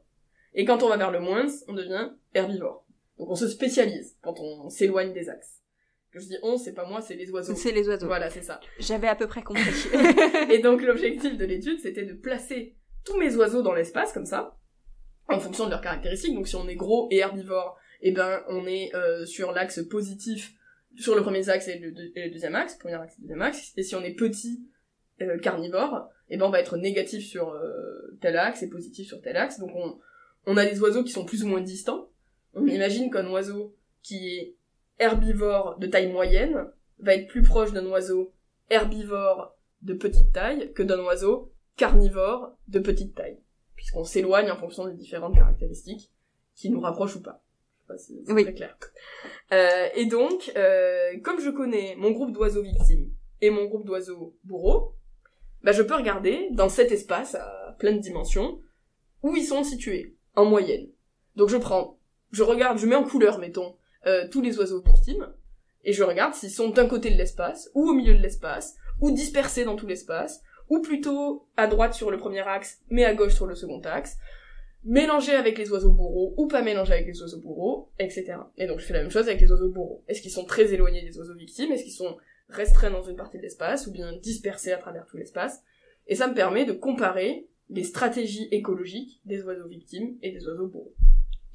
Et 0.53 0.65
quand 0.65 0.83
on 0.83 0.89
va 0.89 0.97
vers 0.97 1.11
le 1.11 1.19
moins, 1.19 1.45
on 1.67 1.73
devient 1.73 2.11
herbivore. 2.33 2.85
Donc 3.17 3.29
on 3.29 3.35
se 3.35 3.47
spécialise 3.47 4.17
quand 4.21 4.39
on 4.39 4.69
s'éloigne 4.69 5.13
des 5.13 5.29
axes. 5.29 5.61
Quand 6.11 6.19
je 6.19 6.27
dis 6.27 6.37
on, 6.43 6.57
c'est 6.57 6.73
pas 6.73 6.85
moi, 6.87 7.01
c'est 7.01 7.15
les 7.15 7.29
oiseaux. 7.31 7.55
C'est 7.55 7.71
les 7.71 7.87
oiseaux. 7.87 8.07
Voilà, 8.07 8.29
c'est 8.29 8.41
ça. 8.41 8.59
J'avais 8.79 9.07
à 9.07 9.15
peu 9.15 9.27
près 9.27 9.43
compris. 9.43 9.63
Et 10.49 10.59
donc 10.59 10.81
l'objectif 10.81 11.37
de 11.37 11.45
l'étude, 11.45 11.79
c'était 11.79 12.05
de 12.05 12.13
placer 12.13 12.75
tous 13.05 13.17
mes 13.17 13.35
oiseaux 13.35 13.61
dans 13.61 13.73
l'espace, 13.73 14.11
comme 14.11 14.25
ça, 14.25 14.57
en 15.29 15.39
fonction 15.39 15.65
de 15.65 15.71
leurs 15.71 15.81
caractéristiques. 15.81 16.33
Donc 16.33 16.47
si 16.47 16.55
on 16.55 16.67
est 16.67 16.75
gros 16.75 17.07
et 17.11 17.17
herbivore, 17.17 17.77
eh 18.01 18.11
ben 18.11 18.43
on 18.49 18.65
est 18.65 18.93
euh, 18.95 19.25
sur 19.25 19.51
l'axe 19.51 19.81
positif 19.87 20.53
sur 20.97 21.15
le 21.15 21.21
premier 21.21 21.47
axe 21.49 21.67
et 21.67 21.77
le, 21.79 21.93
et 22.17 22.25
le 22.25 22.31
deuxième 22.31 22.55
axe, 22.55 22.75
premier 22.75 22.95
axe 22.95 23.15
et 23.17 23.21
deuxième 23.21 23.41
axe, 23.41 23.73
et 23.77 23.83
si 23.83 23.95
on 23.95 24.03
est 24.03 24.13
petit 24.13 24.63
euh, 25.21 25.37
carnivore, 25.39 26.09
et 26.29 26.37
ben 26.37 26.45
on 26.45 26.49
va 26.49 26.59
être 26.59 26.77
négatif 26.77 27.25
sur 27.25 27.49
euh, 27.49 28.17
tel 28.21 28.37
axe 28.37 28.63
et 28.63 28.69
positif 28.69 29.07
sur 29.07 29.21
tel 29.21 29.37
axe. 29.37 29.59
Donc 29.59 29.71
on, 29.75 29.99
on 30.45 30.57
a 30.57 30.65
des 30.65 30.79
oiseaux 30.81 31.03
qui 31.03 31.11
sont 31.11 31.25
plus 31.25 31.43
ou 31.43 31.47
moins 31.47 31.61
distants. 31.61 32.09
On 32.53 32.65
imagine 32.65 33.11
qu'un 33.11 33.29
oiseau 33.29 33.75
qui 34.01 34.29
est 34.29 34.55
herbivore 34.99 35.77
de 35.77 35.87
taille 35.87 36.11
moyenne 36.11 36.67
va 36.99 37.15
être 37.15 37.27
plus 37.27 37.41
proche 37.41 37.73
d'un 37.73 37.85
oiseau 37.85 38.33
herbivore 38.69 39.55
de 39.81 39.93
petite 39.93 40.31
taille 40.33 40.73
que 40.73 40.83
d'un 40.83 40.99
oiseau 40.99 41.51
carnivore 41.77 42.57
de 42.67 42.79
petite 42.79 43.15
taille, 43.15 43.39
puisqu'on 43.75 44.05
s'éloigne 44.05 44.49
en 44.49 44.57
fonction 44.57 44.87
des 44.87 44.93
différentes 44.93 45.35
caractéristiques 45.35 46.11
qui 46.55 46.69
nous 46.69 46.79
rapprochent 46.79 47.17
ou 47.17 47.21
pas. 47.21 47.44
Je 47.87 47.93
sais 47.93 47.93
pas 47.93 47.97
si 47.97 48.23
c'est 48.25 48.33
Oui. 48.33 48.43
très 48.43 48.53
clair. 48.53 48.77
Euh, 49.51 49.87
et 49.95 50.05
donc, 50.05 50.51
euh, 50.55 51.19
comme 51.23 51.39
je 51.39 51.49
connais 51.49 51.95
mon 51.97 52.11
groupe 52.11 52.31
d'oiseaux 52.31 52.63
victimes 52.63 53.09
et 53.41 53.49
mon 53.49 53.65
groupe 53.65 53.85
d'oiseaux 53.85 54.35
bourreaux, 54.43 54.93
bah 55.63 55.71
je 55.71 55.81
peux 55.81 55.95
regarder 55.95 56.47
dans 56.51 56.69
cet 56.69 56.91
espace 56.91 57.35
à 57.35 57.75
pleine 57.79 57.99
dimension 57.99 58.61
où 59.23 59.35
ils 59.35 59.45
sont 59.45 59.63
situés 59.63 60.15
en 60.35 60.45
moyenne. 60.45 60.87
Donc 61.35 61.49
je 61.49 61.57
prends, 61.57 61.99
je 62.31 62.43
regarde, 62.43 62.77
je 62.77 62.85
mets 62.85 62.95
en 62.95 63.03
couleur, 63.03 63.39
mettons, 63.39 63.75
euh, 64.05 64.27
tous 64.29 64.41
les 64.41 64.57
oiseaux 64.59 64.81
victimes 64.81 65.33
et 65.83 65.93
je 65.93 66.03
regarde 66.03 66.33
s'ils 66.33 66.51
sont 66.51 66.69
d'un 66.69 66.87
côté 66.87 67.09
de 67.09 67.15
l'espace 67.17 67.69
ou 67.73 67.89
au 67.89 67.93
milieu 67.93 68.13
de 68.15 68.21
l'espace 68.21 68.75
ou 69.01 69.11
dispersés 69.11 69.65
dans 69.65 69.75
tout 69.75 69.87
l'espace 69.87 70.41
ou 70.69 70.81
plutôt 70.81 71.47
à 71.57 71.67
droite 71.67 71.93
sur 71.93 72.09
le 72.11 72.17
premier 72.17 72.41
axe 72.47 72.81
mais 72.89 73.03
à 73.05 73.13
gauche 73.13 73.33
sur 73.35 73.45
le 73.47 73.55
second 73.55 73.81
axe 73.81 74.17
mélangés 74.85 75.33
avec 75.33 75.57
les 75.57 75.69
oiseaux 75.71 75.91
bourreaux 75.91 76.33
ou 76.37 76.47
pas 76.47 76.61
mélangés 76.61 76.93
avec 76.93 77.07
les 77.07 77.21
oiseaux 77.21 77.39
bourreaux, 77.39 77.89
etc. 77.99 78.35
Et 78.57 78.67
donc 78.67 78.79
je 78.79 78.85
fais 78.85 78.93
la 78.93 79.01
même 79.01 79.11
chose 79.11 79.27
avec 79.27 79.41
les 79.41 79.51
oiseaux 79.51 79.69
bourreaux. 79.69 80.03
Est-ce 80.07 80.21
qu'ils 80.21 80.31
sont 80.31 80.45
très 80.45 80.73
éloignés 80.73 81.01
des 81.01 81.17
oiseaux 81.17 81.35
victimes? 81.35 81.71
Est-ce 81.71 81.83
qu'ils 81.83 81.93
sont 81.93 82.17
restreints 82.49 82.91
dans 82.91 83.03
une 83.03 83.15
partie 83.15 83.37
de 83.37 83.43
l'espace 83.43 83.87
ou 83.87 83.91
bien 83.91 84.13
dispersés 84.17 84.71
à 84.71 84.77
travers 84.77 85.05
tout 85.07 85.17
l'espace? 85.17 85.61
Et 86.07 86.15
ça 86.15 86.27
me 86.27 86.35
permet 86.35 86.65
de 86.65 86.71
comparer 86.73 87.47
les 87.69 87.83
stratégies 87.83 88.47
écologiques 88.51 89.21
des 89.25 89.41
oiseaux 89.41 89.67
victimes 89.67 90.17
et 90.21 90.31
des 90.31 90.47
oiseaux 90.47 90.67
bourreaux. 90.67 90.93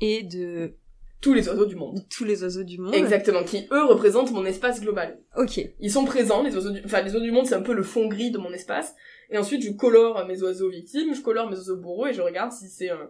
Et 0.00 0.24
de 0.24 0.72
Tous 1.20 1.34
les 1.34 1.48
oiseaux 1.48 1.66
du 1.66 1.76
monde. 1.76 2.00
tous 2.10 2.24
les 2.24 2.42
oiseaux 2.42 2.64
du 2.64 2.78
monde. 2.78 2.94
Exactement, 2.94 3.44
qui 3.44 3.68
eux 3.70 3.84
représentent 3.84 4.32
mon 4.32 4.44
espace 4.44 4.80
global. 4.80 5.20
Ok. 5.36 5.60
Ils 5.78 5.90
sont 5.92 6.04
présents, 6.04 6.42
les 6.42 6.54
oiseaux 6.56 6.70
du, 6.72 6.80
enfin, 6.84 7.02
les 7.02 7.12
oiseaux 7.12 7.24
du 7.24 7.30
monde, 7.30 7.46
c'est 7.46 7.54
un 7.54 7.62
peu 7.62 7.74
le 7.74 7.84
fond 7.84 8.08
gris 8.08 8.32
de 8.32 8.38
mon 8.38 8.52
espace. 8.52 8.96
Et 9.30 9.38
ensuite, 9.38 9.62
je 9.62 9.70
colore 9.70 10.26
mes 10.26 10.42
oiseaux 10.42 10.70
victimes, 10.70 11.14
je 11.14 11.20
colore 11.22 11.48
mes 11.48 11.56
oiseaux 11.56 11.76
bourreaux 11.76 12.08
et 12.08 12.12
je 12.14 12.22
regarde 12.22 12.50
si 12.50 12.66
c'est 12.68 12.88
un 12.90 13.08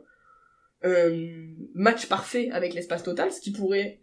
match 1.74 2.06
parfait 2.06 2.50
avec 2.50 2.74
l'espace 2.74 3.02
total, 3.02 3.32
ce 3.32 3.40
qui 3.40 3.52
pourrait, 3.52 4.00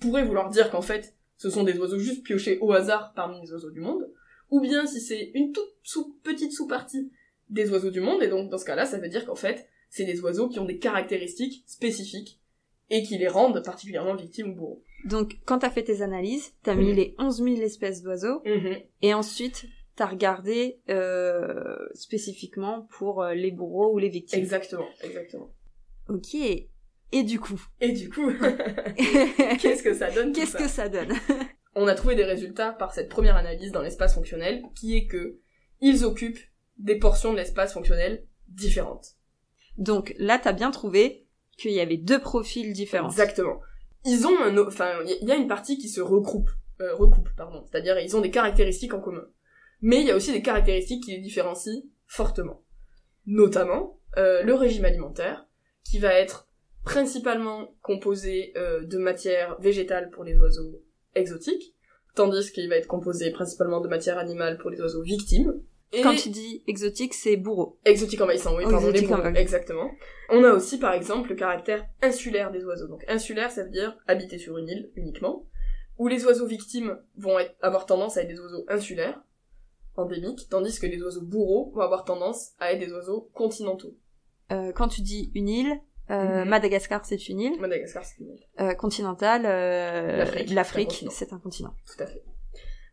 pourrait 0.00 0.24
vouloir 0.24 0.50
dire 0.50 0.70
qu'en 0.70 0.82
fait, 0.82 1.14
ce 1.36 1.50
sont 1.50 1.62
des 1.62 1.78
oiseaux 1.78 1.98
juste 1.98 2.24
piochés 2.24 2.58
au 2.60 2.72
hasard 2.72 3.12
parmi 3.14 3.40
les 3.40 3.52
oiseaux 3.52 3.70
du 3.70 3.80
monde. 3.80 4.10
Ou 4.50 4.60
bien 4.60 4.86
si 4.86 5.00
c'est 5.00 5.30
une 5.34 5.52
toute 5.52 5.68
sous, 5.82 6.16
petite 6.22 6.52
sous-partie 6.52 7.10
des 7.50 7.70
oiseaux 7.70 7.90
du 7.90 8.00
monde, 8.00 8.22
et 8.22 8.28
donc 8.28 8.50
dans 8.50 8.58
ce 8.58 8.64
cas-là, 8.64 8.86
ça 8.86 8.98
veut 8.98 9.08
dire 9.08 9.24
qu'en 9.26 9.34
fait, 9.34 9.66
c'est 9.90 10.04
des 10.04 10.20
oiseaux 10.20 10.48
qui 10.48 10.58
ont 10.58 10.64
des 10.64 10.78
caractéristiques 10.78 11.64
spécifiques 11.66 12.40
et 12.90 13.02
qui 13.02 13.18
les 13.18 13.28
rendent 13.28 13.62
particulièrement 13.64 14.14
victimes 14.16 14.50
ou 14.50 14.54
bourreaux. 14.54 14.84
Donc, 15.04 15.38
quand 15.44 15.60
t'as 15.60 15.70
fait 15.70 15.84
tes 15.84 16.02
analyses, 16.02 16.52
t'as 16.62 16.74
mis 16.74 16.90
Mhm. 16.90 16.96
les 16.96 17.14
11 17.18 17.42
000 17.42 17.56
espèces 17.60 18.02
d'oiseaux, 18.02 18.42
et 19.02 19.14
ensuite, 19.14 19.66
t'as 19.96 20.06
regardé 20.06 20.80
euh, 20.88 21.76
spécifiquement 21.94 22.86
pour 22.98 23.22
euh, 23.22 23.34
les 23.34 23.50
bourreaux 23.50 23.92
ou 23.94 23.98
les 23.98 24.08
victimes. 24.08 24.38
Exactement, 24.40 24.88
exactement. 25.02 25.50
Ok. 26.08 26.34
Et 26.34 27.22
du 27.22 27.40
coup, 27.40 27.60
Et 27.80 27.92
du 27.92 28.10
coup, 28.10 28.30
qu'est-ce 29.60 29.82
que 29.82 29.94
ça 29.94 30.10
donne 30.10 30.32
qu'est-ce 30.32 30.56
que 30.56 30.68
ça 30.68 30.88
donne 30.88 31.12
On 31.74 31.86
a 31.86 31.94
trouvé 31.94 32.16
des 32.16 32.24
résultats 32.24 32.72
par 32.72 32.92
cette 32.92 33.08
première 33.08 33.36
analyse 33.36 33.72
dans 33.72 33.82
l'espace 33.82 34.14
fonctionnel, 34.14 34.62
qui 34.74 34.96
est 34.96 35.06
que 35.06 35.38
ils 35.80 36.04
occupent 36.04 36.40
des 36.78 36.96
portions 36.96 37.32
de 37.32 37.38
l'espace 37.38 37.72
fonctionnel 37.72 38.26
différentes. 38.48 39.14
Donc 39.76 40.14
là, 40.18 40.38
t'as 40.38 40.52
bien 40.52 40.70
trouvé 40.70 41.26
qu'il 41.56 41.72
y 41.72 41.80
avait 41.80 41.96
deux 41.96 42.20
profils 42.20 42.72
différents. 42.72 43.10
Exactement. 43.10 43.60
Ils 44.04 44.26
ont 44.26 44.40
un, 44.40 44.56
enfin, 44.58 44.92
il 45.04 45.28
y 45.28 45.32
a 45.32 45.36
une 45.36 45.48
partie 45.48 45.78
qui 45.78 45.88
se 45.88 46.00
regroupe, 46.00 46.50
euh, 46.80 46.94
recoupe, 46.94 47.28
pardon. 47.36 47.64
C'est-à-dire, 47.70 47.98
ils 47.98 48.16
ont 48.16 48.20
des 48.20 48.30
caractéristiques 48.30 48.94
en 48.94 49.00
commun. 49.00 49.26
Mais 49.80 50.00
il 50.00 50.06
y 50.06 50.10
a 50.10 50.16
aussi 50.16 50.32
des 50.32 50.42
caractéristiques 50.42 51.04
qui 51.04 51.12
les 51.12 51.18
différencient 51.18 51.82
fortement. 52.06 52.64
Notamment, 53.26 54.00
euh, 54.16 54.42
le 54.42 54.54
régime 54.54 54.84
alimentaire, 54.84 55.47
qui 55.88 55.98
va 55.98 56.12
être 56.14 56.46
principalement 56.84 57.74
composé 57.82 58.52
euh, 58.56 58.82
de 58.84 58.98
matière 58.98 59.58
végétale 59.60 60.10
pour 60.10 60.24
les 60.24 60.36
oiseaux 60.38 60.82
exotiques, 61.14 61.74
tandis 62.14 62.50
qu'il 62.52 62.68
va 62.68 62.76
être 62.76 62.86
composé 62.86 63.30
principalement 63.30 63.80
de 63.80 63.88
matière 63.88 64.18
animale 64.18 64.58
pour 64.58 64.70
les 64.70 64.80
oiseaux 64.80 65.02
victimes. 65.02 65.60
Et 65.92 66.02
Quand 66.02 66.14
tu 66.14 66.28
dis 66.30 66.62
exotique, 66.66 67.14
c'est 67.14 67.36
bourreau. 67.36 67.78
exotique 67.84 68.20
envahissant, 68.20 68.54
oui, 68.56 68.64
Oh, 68.66 68.70
pardon, 68.70 68.90
les 68.90 69.02
bourreaux, 69.02 69.22
exactement. 69.34 69.90
On 70.28 70.44
a 70.44 70.50
aussi, 70.52 70.78
par 70.78 70.92
exemple, 70.92 71.30
le 71.30 71.36
caractère 71.36 71.86
insulaire 72.02 72.50
des 72.50 72.64
oiseaux. 72.64 72.88
Donc, 72.88 73.04
insulaire, 73.08 73.50
ça 73.50 73.64
veut 73.64 73.70
dire 73.70 73.96
habiter 74.06 74.36
sur 74.38 74.58
une 74.58 74.68
île 74.68 74.90
uniquement, 74.96 75.46
où 75.96 76.06
les 76.08 76.24
oiseaux 76.26 76.46
victimes 76.46 76.98
vont 77.16 77.38
être- 77.38 77.54
avoir 77.62 77.86
tendance 77.86 78.16
à 78.18 78.22
être 78.22 78.28
des 78.28 78.38
oiseaux 78.38 78.64
insulaires, 78.68 79.20
endémiques, 79.96 80.46
tandis 80.50 80.78
que 80.78 80.86
les 80.86 81.00
oiseaux 81.02 81.22
bourreaux 81.22 81.72
vont 81.74 81.80
avoir 81.80 82.04
tendance 82.04 82.50
à 82.60 82.72
être 82.72 82.80
des 82.80 82.92
oiseaux 82.92 83.30
continentaux. 83.32 83.94
Euh, 84.52 84.72
quand 84.72 84.88
tu 84.88 85.02
dis 85.02 85.30
une 85.34 85.48
île, 85.48 85.80
euh, 86.10 86.42
Mhm. 86.44 86.48
Madagascar, 86.48 87.04
c'est 87.04 87.28
une 87.28 87.40
île. 87.40 87.60
Madagascar, 87.60 88.04
c'est 88.04 88.18
une 88.22 88.30
île. 88.30 88.46
Euh, 88.60 88.74
continentale, 88.74 89.42
euh, 89.46 90.24
L'Afrique, 90.54 90.90
c'est 90.90 91.02
un 91.02 91.08
continent. 91.08 91.10
c'est 91.10 91.32
un 91.34 91.38
continent. 91.38 91.74
Tout 91.86 92.02
à 92.02 92.06
fait. 92.06 92.22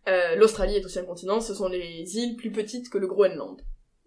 Euh, 0.07 0.35
L'Australie 0.35 0.75
est 0.75 0.85
aussi 0.85 0.99
un 0.99 1.05
continent, 1.05 1.39
ce 1.39 1.53
sont 1.53 1.67
les 1.67 2.17
îles 2.17 2.35
plus 2.35 2.51
petites 2.51 2.89
que 2.89 2.97
le 2.97 3.07
Groenland. 3.07 3.61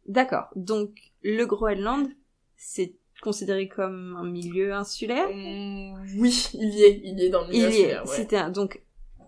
D'accord. 0.06 0.48
Donc, 0.56 0.90
le 1.22 1.44
Groenland, 1.44 2.08
c'est 2.56 2.94
considéré 3.22 3.66
comme 3.68 4.16
un 4.16 4.24
milieu 4.30 4.72
insulaire? 4.74 5.28
Hum, 5.28 5.94
oui, 6.18 6.50
il 6.54 6.68
y 6.74 6.82
est, 6.84 7.00
il 7.02 7.18
y 7.18 7.24
est 7.24 7.30
dans 7.30 7.42
le 7.42 7.48
milieu 7.48 7.56
Il 7.56 7.62
y 7.62 7.64
est. 7.64 7.68
insulaire, 7.80 8.06
ouais. 8.06 8.16
C'était 8.16 8.36
un- 8.36 8.50
donc 8.50 8.80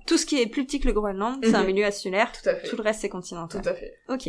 tout 0.06 0.16
ce 0.16 0.26
qui 0.26 0.40
est 0.40 0.46
plus 0.46 0.64
petit 0.64 0.78
que 0.78 0.86
le 0.86 0.92
Groenland, 0.92 1.40
c'est 1.42 1.54
un 1.54 1.60
Mhm. 1.62 1.66
milieu 1.66 1.84
insulaire. 1.86 2.30
Tout 2.32 2.48
à 2.48 2.54
fait. 2.54 2.68
Tout 2.68 2.76
le 2.76 2.82
reste, 2.82 3.00
c'est 3.00 3.08
continental. 3.08 3.62
Tout 3.62 3.68
à 3.68 3.74
fait. 3.74 3.94
Ok. 4.08 4.28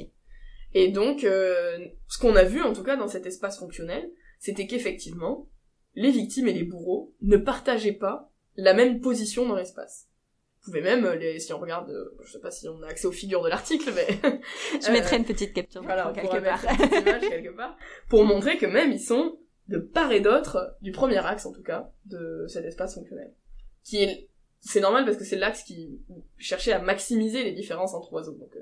Et 0.74 0.90
donc, 0.90 1.24
euh, 1.24 1.78
ce 2.08 2.18
qu'on 2.18 2.36
a 2.36 2.44
vu 2.44 2.62
en 2.62 2.74
tout 2.74 2.84
cas 2.84 2.96
dans 2.96 3.08
cet 3.08 3.26
espace 3.26 3.60
fonctionnel, 3.60 4.10
c'était 4.40 4.68
qu'effectivement, 4.68 5.48
les 5.96 6.12
victimes 6.12 6.48
et 6.48 6.54
les 6.54 6.64
bourreaux 6.64 7.14
ne 7.22 7.38
partageaient 7.38 7.92
pas 7.94 8.32
la 8.56 8.74
même 8.74 9.02
position 9.02 9.48
dans 9.48 9.56
l'espace. 9.56 10.08
Vous 10.64 10.72
pouvez 10.72 10.82
même, 10.82 11.06
euh, 11.06 11.16
les, 11.16 11.40
si 11.40 11.54
on 11.54 11.60
regarde, 11.60 11.90
euh, 11.90 12.16
je 12.24 12.34
sais 12.34 12.40
pas 12.40 12.52
si 12.52 12.68
on 12.70 12.82
a 12.84 12.88
accès 12.88 13.08
aux 13.08 13.12
figures 13.12 13.42
de 13.42 13.50
l'article, 13.50 13.92
mais 13.96 14.08
Je 14.82 14.90
Euh, 14.90 14.92
mettrai 14.92 15.18
une 15.18 15.26
petite 15.26 15.54
capture 15.54 15.82
voilà, 15.82 16.14
quelque 16.14 16.44
part. 16.44 16.64
image 16.64 17.22
quelque 17.22 17.56
part, 17.56 17.76
pour 18.10 18.24
montrer 18.26 18.58
que 18.58 18.68
même 18.68 18.92
ils 18.92 19.00
sont 19.00 19.40
de 19.70 19.80
part 19.80 20.12
et 20.12 20.20
d'autre 20.20 20.76
du 20.82 20.92
premier 20.92 21.18
axe 21.26 21.46
en 21.46 21.52
tout 21.52 21.64
cas 21.64 21.92
de 22.06 22.46
cet 22.48 22.66
espace 22.66 22.94
fonctionnel. 22.94 23.34
Qui 23.84 24.04
est, 24.04 24.30
c'est 24.60 24.82
normal 24.82 25.06
parce 25.06 25.18
que 25.18 25.24
c'est 25.24 25.38
l'axe 25.38 25.64
qui 25.64 26.00
cherchait 26.38 26.74
à 26.74 26.80
maximiser 26.80 27.44
les 27.44 27.54
différences 27.54 27.96
entre 27.96 28.14
oiseaux. 28.14 28.36
Donc, 28.36 28.56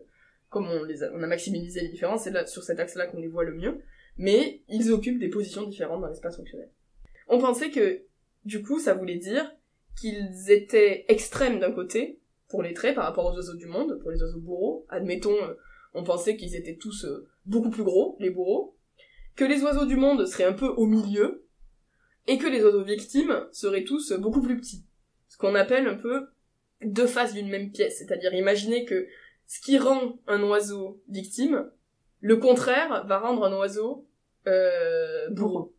comme 0.50 0.68
on 0.68 0.84
a, 0.84 1.12
on 1.14 1.28
maximisé 1.28 1.82
les 1.82 1.90
différences, 1.90 2.24
c'est 2.24 2.32
là, 2.32 2.46
sur 2.46 2.64
cet 2.64 2.80
axe-là 2.80 3.08
qu'on 3.08 3.20
les 3.20 3.28
voit 3.28 3.44
le 3.44 3.56
mieux. 3.56 3.82
Mais 4.18 4.62
ils 4.68 4.92
occupent 4.92 5.20
des 5.20 5.30
positions 5.30 5.64
différentes 5.64 6.02
dans 6.02 6.08
l'espace 6.08 6.36
fonctionnel. 6.36 6.70
On 7.28 7.40
pensait 7.40 7.70
que, 7.70 8.04
du 8.44 8.62
coup, 8.62 8.80
ça 8.80 8.94
voulait 8.94 9.18
dire 9.18 9.50
qu'ils 10.00 10.50
étaient 10.50 11.06
extrêmes 11.08 11.60
d'un 11.60 11.72
côté, 11.72 12.20
pour 12.50 12.64
les 12.64 12.74
traits, 12.74 12.96
par 12.96 13.06
rapport 13.06 13.26
aux 13.26 13.36
oiseaux 13.36 13.56
du 13.56 13.68
monde, 13.68 14.00
pour 14.02 14.12
les 14.12 14.22
oiseaux 14.22 14.40
bourreaux. 14.40 14.86
Admettons, 14.90 15.36
euh, 15.36 15.54
on 15.94 16.04
pensait 16.04 16.36
qu'ils 16.36 16.56
étaient 16.56 16.76
tous 16.76 17.06
euh, 17.06 17.30
beaucoup 17.46 17.70
plus 17.70 17.84
gros, 17.84 18.18
les 18.20 18.30
bourreaux, 18.30 18.76
que 19.36 19.46
les 19.46 19.62
oiseaux 19.62 19.86
du 19.86 19.96
monde 19.96 20.26
seraient 20.26 20.46
un 20.46 20.54
peu 20.54 20.68
au 20.68 20.86
milieu, 20.86 21.46
et 22.28 22.38
que 22.38 22.48
les 22.48 22.64
oiseaux 22.64 22.84
victimes 22.84 23.48
seraient 23.52 23.84
tous 23.84 24.12
euh, 24.12 24.18
beaucoup 24.18 24.42
plus 24.42 24.60
petits. 24.60 24.86
Ce 25.28 25.38
qu'on 25.38 25.56
appelle 25.56 25.88
un 25.88 25.96
peu 25.96 26.28
deux 26.84 27.08
faces 27.08 27.34
d'une 27.34 27.50
même 27.50 27.72
pièce, 27.72 28.00
c'est-à-dire 28.00 28.34
imaginer 28.34 28.86
que 28.86 29.08
ce 29.50 29.60
qui 29.62 29.80
rend 29.80 30.20
un 30.28 30.44
oiseau 30.44 31.02
victime, 31.10 31.72
le 32.22 32.38
contraire 32.38 33.04
va 33.08 33.18
rendre 33.18 33.44
un 33.44 33.58
oiseau 33.58 34.08
euh, 34.48 35.28
bourreau. 35.32 35.76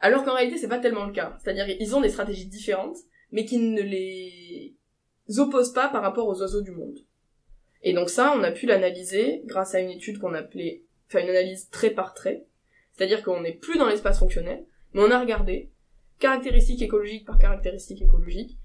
Alors 0.00 0.24
qu'en 0.24 0.34
réalité, 0.34 0.58
c'est 0.58 0.68
pas 0.68 0.80
tellement 0.80 1.06
le 1.06 1.12
cas. 1.12 1.38
C'est-à-dire, 1.38 1.68
ils 1.68 1.94
ont 1.94 2.00
des 2.00 2.08
stratégies 2.08 2.48
différentes, 2.48 2.96
mais 3.30 3.44
qui 3.44 3.58
ne 3.58 3.80
les 3.80 4.74
opposent 5.38 5.72
pas 5.72 5.88
par 5.88 6.02
rapport 6.02 6.26
aux 6.26 6.40
oiseaux 6.40 6.62
du 6.62 6.72
monde. 6.72 6.98
Et 7.84 7.92
donc 7.92 8.10
ça, 8.10 8.34
on 8.36 8.42
a 8.42 8.50
pu 8.50 8.66
l'analyser 8.66 9.42
grâce 9.44 9.76
à 9.76 9.80
une 9.80 9.90
étude 9.90 10.18
qu'on 10.18 10.34
appelait, 10.34 10.82
enfin 11.06 11.20
une 11.20 11.30
analyse 11.30 11.70
trait 11.70 11.90
par 11.90 12.12
trait. 12.12 12.44
C'est-à-dire 12.90 13.22
qu'on 13.22 13.40
n'est 13.40 13.54
plus 13.54 13.78
dans 13.78 13.86
l'espace 13.86 14.18
fonctionnel, 14.18 14.66
mais 14.94 15.02
on 15.02 15.12
a 15.12 15.20
regardé, 15.20 15.70
caractéristiques 16.18 16.82
écologiques 16.82 17.24
par 17.24 17.38
caractéristiques 17.38 18.02
écologiques, 18.02 18.58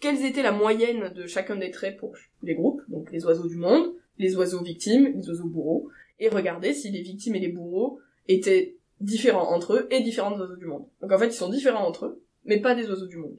quelles 0.00 0.24
étaient 0.24 0.42
la 0.42 0.52
moyenne 0.52 1.12
de 1.14 1.26
chacun 1.26 1.56
des 1.56 1.70
traits 1.70 1.96
pour 1.98 2.14
les 2.42 2.54
groupes, 2.54 2.82
donc 2.88 3.10
les 3.12 3.24
oiseaux 3.24 3.46
du 3.48 3.56
monde, 3.56 3.92
les 4.18 4.36
oiseaux 4.36 4.62
victimes, 4.62 5.12
les 5.16 5.28
oiseaux 5.28 5.46
bourreaux, 5.46 5.88
et 6.18 6.28
regarder 6.28 6.74
si 6.74 6.90
les 6.90 7.02
victimes 7.02 7.34
et 7.34 7.40
les 7.40 7.48
bourreaux 7.48 8.00
étaient 8.28 8.76
différents 9.00 9.50
entre 9.50 9.74
eux 9.74 9.88
et 9.90 10.00
différents 10.02 10.30
des 10.32 10.40
oiseaux 10.40 10.56
du 10.56 10.66
monde. 10.66 10.86
Donc 11.00 11.12
en 11.12 11.18
fait, 11.18 11.28
ils 11.28 11.32
sont 11.32 11.48
différents 11.48 11.86
entre 11.86 12.06
eux, 12.06 12.22
mais 12.44 12.60
pas 12.60 12.74
des 12.74 12.88
oiseaux 12.88 13.06
du 13.06 13.16
monde. 13.16 13.36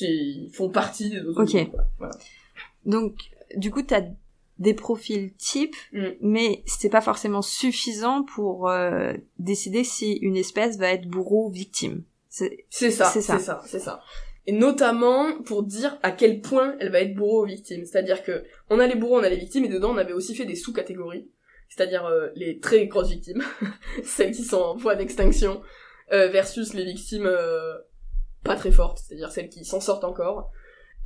Ils 0.00 0.50
font 0.52 0.70
partie 0.70 1.10
des 1.10 1.20
oiseaux. 1.20 1.44
Du 1.44 1.56
monde. 1.56 1.84
Voilà. 1.98 2.14
Donc, 2.86 3.16
du 3.56 3.70
coup, 3.70 3.82
t'as 3.82 4.02
des 4.58 4.74
profils 4.74 5.32
types, 5.34 5.74
Mm. 5.92 6.06
mais 6.20 6.62
c'est 6.66 6.88
pas 6.88 7.00
forcément 7.00 7.42
suffisant 7.42 8.22
pour 8.22 8.68
euh, 8.68 9.12
décider 9.38 9.82
si 9.84 10.12
une 10.14 10.36
espèce 10.36 10.78
va 10.78 10.92
être 10.92 11.08
bourreau 11.08 11.48
ou 11.48 11.50
victime. 11.50 12.04
C'est 12.28 12.64
C'est 12.70 12.90
ça, 12.90 13.06
C'est 13.06 13.20
ça, 13.22 13.62
c'est 13.66 13.80
ça. 13.80 14.00
Et 14.46 14.52
notamment 14.52 15.40
pour 15.42 15.62
dire 15.62 15.98
à 16.02 16.10
quel 16.10 16.40
point 16.40 16.76
elle 16.80 16.90
va 16.90 17.00
être 17.00 17.14
bourreau 17.14 17.44
ou 17.44 17.46
victime. 17.46 17.84
C'est-à-dire 17.84 18.22
que 18.22 18.44
on 18.70 18.80
a 18.80 18.86
les 18.86 18.96
bourreaux, 18.96 19.20
on 19.20 19.22
a 19.22 19.28
les 19.28 19.36
victimes, 19.36 19.64
et 19.64 19.68
dedans 19.68 19.90
on 19.90 19.98
avait 19.98 20.12
aussi 20.12 20.34
fait 20.34 20.44
des 20.44 20.56
sous-catégories. 20.56 21.30
C'est-à-dire 21.68 22.04
euh, 22.04 22.28
les 22.34 22.58
très 22.58 22.86
grosses 22.86 23.10
victimes, 23.10 23.42
celles 24.04 24.32
qui 24.32 24.44
sont 24.44 24.60
en 24.60 24.76
voie 24.76 24.94
d'extinction, 24.94 25.62
euh, 26.12 26.28
versus 26.28 26.74
les 26.74 26.84
victimes 26.84 27.26
euh, 27.26 27.78
pas 28.44 28.56
très 28.56 28.72
fortes, 28.72 28.98
c'est-à-dire 28.98 29.30
celles 29.30 29.48
qui 29.48 29.64
s'en 29.64 29.80
sortent 29.80 30.04
encore. 30.04 30.50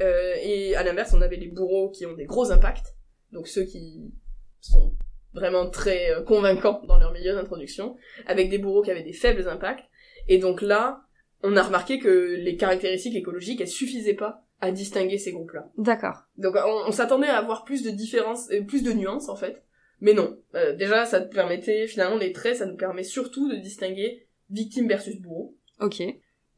Euh, 0.01 0.35
et 0.42 0.75
à 0.77 0.83
l'inverse, 0.83 1.12
on 1.14 1.20
avait 1.20 1.37
les 1.37 1.49
bourreaux 1.49 1.90
qui 1.90 2.07
ont 2.07 2.14
des 2.14 2.27
gros 2.27 2.51
impacts, 2.53 2.96
donc 3.33 3.49
ceux 3.49 3.64
qui 3.64 4.12
sont 4.61 4.94
vraiment 5.33 5.68
très 5.68 6.11
euh, 6.11 6.22
convaincants 6.22 6.83
dans 6.87 6.99
leur 6.99 7.12
milieu 7.12 7.35
d'introduction, 7.35 7.96
avec 8.27 8.51
des 8.51 8.59
bourreaux 8.59 8.83
qui 8.83 8.90
avaient 8.90 9.03
des 9.03 9.12
faibles 9.12 9.49
impacts. 9.49 9.85
Et 10.29 10.38
donc 10.38 10.61
là, 10.62 11.03
on 11.42 11.57
a 11.57 11.62
remarqué 11.62 11.99
que 11.99 12.35
les 12.37 12.57
caractéristiques 12.57 13.14
écologiques, 13.16 13.61
elles 13.61 13.68
suffisaient 13.68 14.14
pas 14.14 14.42
à 14.61 14.70
distinguer 14.72 15.18
ces 15.18 15.33
groupes-là. 15.33 15.70
d'accord. 15.77 16.22
Donc 16.38 16.55
on, 16.57 16.88
on 16.88 16.92
s'attendait 16.92 17.29
à 17.29 17.37
avoir 17.38 17.64
plus 17.64 17.83
de 17.83 17.90
différences, 17.90 18.49
euh, 18.51 18.62
plus 18.62 18.83
de 18.83 18.92
nuances 18.92 19.29
en 19.29 19.37
fait, 19.37 19.62
mais 20.01 20.14
non. 20.14 20.38
Euh, 20.55 20.75
déjà, 20.75 21.05
ça 21.05 21.20
te 21.20 21.33
permettait, 21.35 21.87
finalement, 21.87 22.16
les 22.16 22.33
traits, 22.33 22.57
ça 22.57 22.66
nous 22.66 22.77
permet 22.77 23.03
surtout 23.05 23.49
de 23.51 23.57
distinguer 23.57 24.27
victime 24.51 24.88
versus 24.88 25.20
bourreau. 25.20 25.57
Ok. 25.81 26.03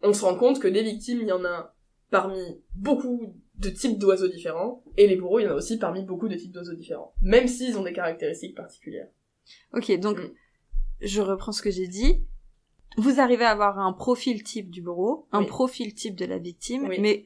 On 0.03 0.13
se 0.13 0.25
rend 0.25 0.37
compte 0.37 0.61
que 0.61 0.69
des 0.69 0.83
victimes, 0.83 1.21
il 1.23 1.29
y 1.29 1.33
en 1.33 1.45
a 1.45 1.75
parmi 2.11 2.41
beaucoup 2.75 3.35
de 3.57 3.69
types 3.71 3.99
d'oiseaux 3.99 4.29
différents, 4.29 4.85
et 4.97 5.09
les 5.09 5.17
bourreaux, 5.17 5.41
il 5.41 5.45
y 5.45 5.49
en 5.49 5.53
a 5.53 5.55
aussi 5.55 5.79
parmi 5.79 6.05
beaucoup 6.05 6.29
de 6.29 6.37
types 6.37 6.53
d'oiseaux 6.53 6.75
différents, 6.75 7.13
même 7.21 7.49
s'ils 7.49 7.77
ont 7.77 7.83
des 7.83 7.93
caractéristiques 7.93 8.57
particulières. 8.57 9.09
Ok, 9.75 9.91
donc 9.99 10.19
Mm. 10.19 10.31
je 11.01 11.21
reprends 11.21 11.53
ce 11.53 11.63
que 11.63 11.71
j'ai 11.71 11.89
dit. 11.89 12.23
Vous 12.99 13.21
arrivez 13.21 13.45
à 13.45 13.51
avoir 13.51 13.79
un 13.79 13.93
profil 13.93 14.43
type 14.43 14.71
du 14.71 14.83
bourreau, 14.83 15.27
un 15.33 15.41
Oui. 15.41 15.47
profil 15.47 15.95
type 15.95 16.17
de 16.17 16.27
la 16.27 16.39
victime, 16.39 16.87
Oui. 16.89 16.99
mais 17.01 17.25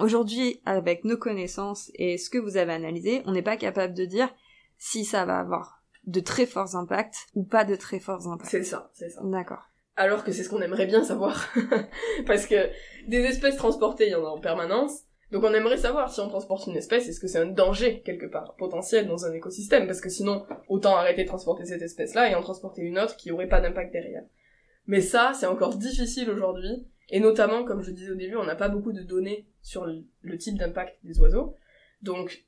aujourd'hui, 0.00 0.60
avec 0.66 1.04
nos 1.04 1.16
connaissances 1.16 1.90
et 1.94 2.18
ce 2.18 2.30
que 2.30 2.38
vous 2.38 2.56
avez 2.56 2.72
analysé, 2.72 3.22
on 3.26 3.32
n'est 3.32 3.42
pas 3.42 3.56
capable 3.56 3.94
de 3.94 4.04
dire 4.04 4.32
si 4.78 5.04
ça 5.04 5.24
va 5.24 5.38
avoir 5.38 5.82
de 6.06 6.20
très 6.20 6.46
forts 6.46 6.76
impacts 6.76 7.26
ou 7.34 7.44
pas 7.44 7.64
de 7.64 7.76
très 7.76 7.98
forts 8.00 8.26
impacts. 8.28 8.50
C'est 8.50 8.62
ça, 8.62 8.90
c'est 8.94 9.10
ça. 9.10 9.20
D'accord. 9.24 9.62
alors 9.96 10.24
que 10.24 10.32
c'est 10.32 10.44
ce 10.44 10.48
qu'on 10.48 10.62
aimerait 10.62 10.86
bien 10.86 11.04
savoir. 11.04 11.48
Parce 12.26 12.46
que 12.46 12.70
des 13.08 13.18
espèces 13.18 13.56
transportées, 13.56 14.06
il 14.06 14.12
y 14.12 14.14
en 14.14 14.24
a 14.24 14.28
en 14.30 14.40
permanence. 14.40 15.00
Donc 15.30 15.44
on 15.44 15.52
aimerait 15.52 15.76
savoir 15.76 16.10
si 16.12 16.20
on 16.20 16.28
transporte 16.28 16.66
une 16.68 16.76
espèce, 16.76 17.06
est-ce 17.08 17.20
que 17.20 17.26
c'est 17.28 17.38
un 17.38 17.46
danger 17.46 18.00
quelque 18.02 18.24
part, 18.26 18.54
potentiel 18.56 19.06
dans 19.06 19.26
un 19.26 19.32
écosystème, 19.32 19.86
parce 19.86 20.00
que 20.00 20.08
sinon, 20.08 20.44
autant 20.68 20.96
arrêter 20.96 21.22
de 21.24 21.28
transporter 21.28 21.66
cette 21.66 21.82
espèce-là 21.82 22.30
et 22.30 22.34
en 22.34 22.40
transporter 22.40 22.80
une 22.82 22.98
autre 22.98 23.14
qui 23.16 23.30
aurait 23.30 23.46
pas 23.48 23.60
d'impact 23.60 23.92
derrière. 23.92 24.24
Mais 24.86 25.00
ça, 25.00 25.32
c'est 25.34 25.46
encore 25.46 25.76
difficile 25.76 26.30
aujourd'hui, 26.30 26.86
et 27.10 27.20
notamment, 27.20 27.64
comme 27.64 27.82
je 27.82 27.90
disais 27.90 28.10
au 28.10 28.16
début, 28.16 28.36
on 28.36 28.44
n'a 28.44 28.56
pas 28.56 28.68
beaucoup 28.68 28.92
de 28.92 29.02
données 29.02 29.46
sur 29.62 29.84
le, 29.84 30.38
type 30.38 30.58
d'impact 30.58 30.98
des 31.04 31.20
oiseaux. 31.20 31.54
Donc, 32.02 32.44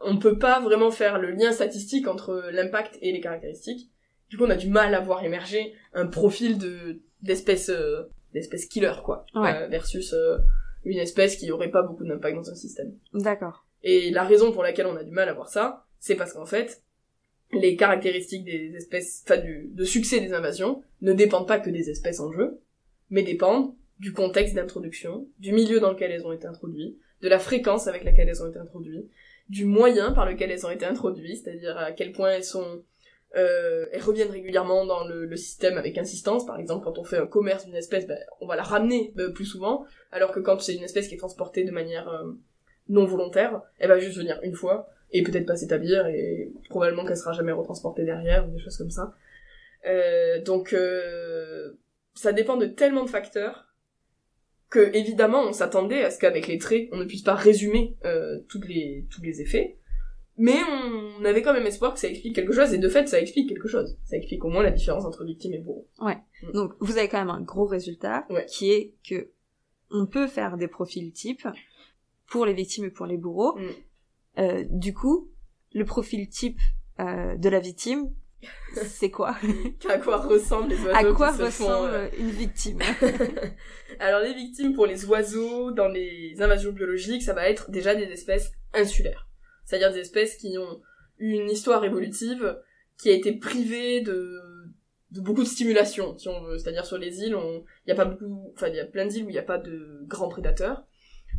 on 0.00 0.18
peut 0.18 0.38
pas 0.38 0.60
vraiment 0.60 0.90
faire 0.90 1.18
le 1.18 1.30
lien 1.30 1.52
statistique 1.52 2.08
entre 2.08 2.50
l'impact 2.52 2.98
et 3.00 3.12
les 3.12 3.20
caractéristiques. 3.20 3.90
Du 4.28 4.36
coup, 4.36 4.44
on 4.44 4.50
a 4.50 4.56
du 4.56 4.68
mal 4.68 4.94
à 4.94 5.00
voir 5.00 5.24
émerger 5.24 5.74
un 5.94 6.06
profil 6.06 6.58
de 6.58 7.00
d'espèce 7.20 7.68
euh, 7.68 8.10
d'espèce 8.32 8.66
killer 8.66 8.92
quoi, 9.04 9.26
Ouais. 9.34 9.54
euh, 9.54 9.68
versus 9.68 10.12
euh, 10.12 10.38
une 10.84 10.98
espèce 10.98 11.36
qui 11.36 11.50
aurait 11.52 11.70
pas 11.70 11.82
beaucoup 11.82 12.04
d'impact 12.04 12.36
dans 12.36 12.50
un 12.50 12.54
système. 12.54 12.92
D'accord. 13.12 13.66
Et 13.84 14.10
la 14.10 14.24
raison 14.24 14.52
pour 14.52 14.62
laquelle 14.62 14.86
on 14.86 14.96
a 14.96 15.04
du 15.04 15.10
mal 15.12 15.28
à 15.28 15.34
voir 15.34 15.48
ça, 15.48 15.86
c'est 16.00 16.16
parce 16.16 16.32
qu'en 16.32 16.46
fait, 16.46 16.82
les 17.52 17.76
caractéristiques 17.76 18.44
des 18.44 18.74
espèces, 18.76 19.22
enfin 19.24 19.40
du 19.40 19.70
de 19.72 19.84
succès 19.84 20.20
des 20.20 20.32
invasions, 20.32 20.82
ne 21.00 21.12
dépendent 21.12 21.48
pas 21.48 21.60
que 21.60 21.70
des 21.70 21.90
espèces 21.90 22.20
en 22.20 22.32
jeu, 22.32 22.60
mais 23.10 23.22
dépendent 23.22 23.74
du 23.98 24.12
contexte 24.12 24.54
d'introduction, 24.54 25.28
du 25.38 25.52
milieu 25.52 25.78
dans 25.78 25.92
lequel 25.92 26.10
elles 26.10 26.26
ont 26.26 26.32
été 26.32 26.46
introduites, 26.46 26.98
de 27.20 27.28
la 27.28 27.38
fréquence 27.38 27.86
avec 27.86 28.04
laquelle 28.04 28.28
elles 28.28 28.42
ont 28.42 28.48
été 28.48 28.58
introduites, 28.58 29.08
du 29.48 29.64
moyen 29.64 30.12
par 30.12 30.26
lequel 30.26 30.50
elles 30.50 30.66
ont 30.66 30.70
été 30.70 30.84
introduites, 30.84 31.44
c'est-à-dire 31.44 31.76
à 31.76 31.92
quel 31.92 32.12
point 32.12 32.30
elles 32.30 32.44
sont 32.44 32.82
euh, 33.34 33.86
elles 33.92 34.02
reviennent 34.02 34.30
régulièrement 34.30 34.84
dans 34.84 35.06
le, 35.06 35.24
le 35.24 35.36
système 35.36 35.78
avec 35.78 35.96
insistance. 35.96 36.44
Par 36.44 36.58
exemple, 36.58 36.84
quand 36.84 36.98
on 36.98 37.04
fait 37.04 37.16
un 37.16 37.26
commerce 37.26 37.64
d'une 37.64 37.76
espèce, 37.76 38.06
ben, 38.06 38.18
on 38.40 38.46
va 38.46 38.56
la 38.56 38.62
ramener 38.62 39.14
euh, 39.18 39.30
plus 39.30 39.46
souvent, 39.46 39.86
alors 40.10 40.32
que 40.32 40.40
quand 40.40 40.60
c'est 40.60 40.74
une 40.74 40.82
espèce 40.82 41.08
qui 41.08 41.14
est 41.14 41.18
transportée 41.18 41.64
de 41.64 41.70
manière 41.70 42.08
euh, 42.08 42.32
non 42.88 43.06
volontaire, 43.06 43.62
elle 43.78 43.88
va 43.88 43.98
juste 43.98 44.18
venir 44.18 44.38
une 44.42 44.54
fois 44.54 44.88
et 45.12 45.22
peut-être 45.22 45.46
pas 45.46 45.56
s'établir 45.56 46.06
et 46.06 46.52
probablement 46.70 47.04
qu'elle 47.04 47.16
sera 47.16 47.32
jamais 47.32 47.52
retransportée 47.52 48.04
derrière 48.04 48.48
ou 48.48 48.52
des 48.52 48.58
choses 48.58 48.76
comme 48.76 48.90
ça. 48.90 49.14
Euh, 49.86 50.42
donc 50.42 50.72
euh, 50.72 51.72
ça 52.14 52.32
dépend 52.32 52.56
de 52.56 52.66
tellement 52.66 53.04
de 53.04 53.10
facteurs 53.10 53.66
que 54.70 54.94
évidemment 54.96 55.42
on 55.42 55.52
s'attendait 55.52 56.04
à 56.04 56.10
ce 56.10 56.18
qu'avec 56.18 56.46
les 56.46 56.58
traits 56.58 56.88
on 56.92 56.96
ne 56.98 57.04
puisse 57.04 57.22
pas 57.22 57.34
résumer 57.34 57.96
euh, 58.04 58.38
toutes 58.48 58.68
les 58.68 59.06
tous 59.10 59.20
les 59.22 59.40
effets 59.40 59.76
mais 60.38 60.56
on 61.18 61.24
avait 61.24 61.42
quand 61.42 61.52
même 61.52 61.66
espoir 61.66 61.92
que 61.94 62.00
ça 62.00 62.08
explique 62.08 62.34
quelque 62.34 62.52
chose 62.52 62.72
et 62.72 62.78
de 62.78 62.88
fait 62.88 63.08
ça 63.08 63.20
explique 63.20 63.48
quelque 63.48 63.66
chose 63.68 63.98
ça 64.04 64.16
explique 64.16 64.44
au 64.44 64.48
moins 64.48 64.62
la 64.62 64.70
différence 64.70 65.04
entre 65.04 65.24
victime 65.24 65.52
et 65.52 65.58
bourreau 65.58 65.88
Donc 66.54 66.74
vous 66.78 66.96
avez 66.96 67.08
quand 67.08 67.18
même 67.18 67.30
un 67.30 67.42
gros 67.42 67.66
résultat 67.66 68.24
Ouais. 68.30 68.46
qui 68.46 68.70
est 68.70 68.94
que 69.06 69.30
on 69.90 70.06
peut 70.06 70.26
faire 70.28 70.56
des 70.56 70.68
profils 70.68 71.12
types 71.12 71.46
pour 72.28 72.46
les 72.46 72.54
victimes 72.54 72.86
et 72.86 72.90
pour 72.90 73.06
les 73.06 73.18
bourreaux. 73.18 73.58
Mm. 73.58 73.70
Euh, 74.38 74.64
du 74.68 74.94
coup, 74.94 75.30
le 75.72 75.84
profil 75.84 76.28
type 76.28 76.58
euh, 77.00 77.36
de 77.36 77.48
la 77.48 77.60
victime, 77.60 78.12
c'est 78.86 79.10
quoi 79.10 79.36
à 79.88 79.98
quoi 79.98 80.18
ressemblent 80.18 80.70
les 80.70 80.80
oiseaux 80.80 80.96
À 80.96 81.04
qui 81.04 81.14
quoi 81.14 81.32
font, 81.32 81.44
ressemble 81.44 81.90
euh, 81.92 82.08
une 82.18 82.30
victime 82.30 82.80
Alors 84.00 84.20
les 84.20 84.34
victimes 84.34 84.72
pour 84.74 84.86
les 84.86 85.04
oiseaux 85.04 85.70
dans 85.70 85.88
les 85.88 86.40
invasions 86.40 86.72
biologiques, 86.72 87.22
ça 87.22 87.34
va 87.34 87.48
être 87.48 87.70
déjà 87.70 87.94
des 87.94 88.04
espèces 88.04 88.52
insulaires. 88.74 89.28
C'est-à-dire 89.64 89.92
des 89.92 90.00
espèces 90.00 90.36
qui 90.36 90.56
ont 90.58 90.80
eu 91.18 91.32
une 91.34 91.50
histoire 91.50 91.84
évolutive 91.84 92.58
qui 92.98 93.10
a 93.10 93.12
été 93.12 93.32
privée 93.32 94.00
de, 94.00 94.40
de 95.12 95.20
beaucoup 95.20 95.42
de 95.42 95.48
stimulation, 95.48 96.16
si 96.18 96.28
on 96.28 96.42
veut. 96.42 96.58
C'est-à-dire 96.58 96.84
sur 96.84 96.98
les 96.98 97.20
îles, 97.20 97.36
il 97.36 97.64
n'y 97.86 97.92
a 97.92 97.96
pas 97.96 98.06
beaucoup, 98.06 98.52
enfin 98.54 98.68
il 98.68 98.74
y 98.74 98.80
a 98.80 98.86
plein 98.86 99.06
d'îles 99.06 99.24
où 99.24 99.28
il 99.28 99.32
n'y 99.32 99.38
a 99.38 99.44
pas 99.44 99.58
de 99.58 100.00
grands 100.06 100.28
prédateurs, 100.28 100.84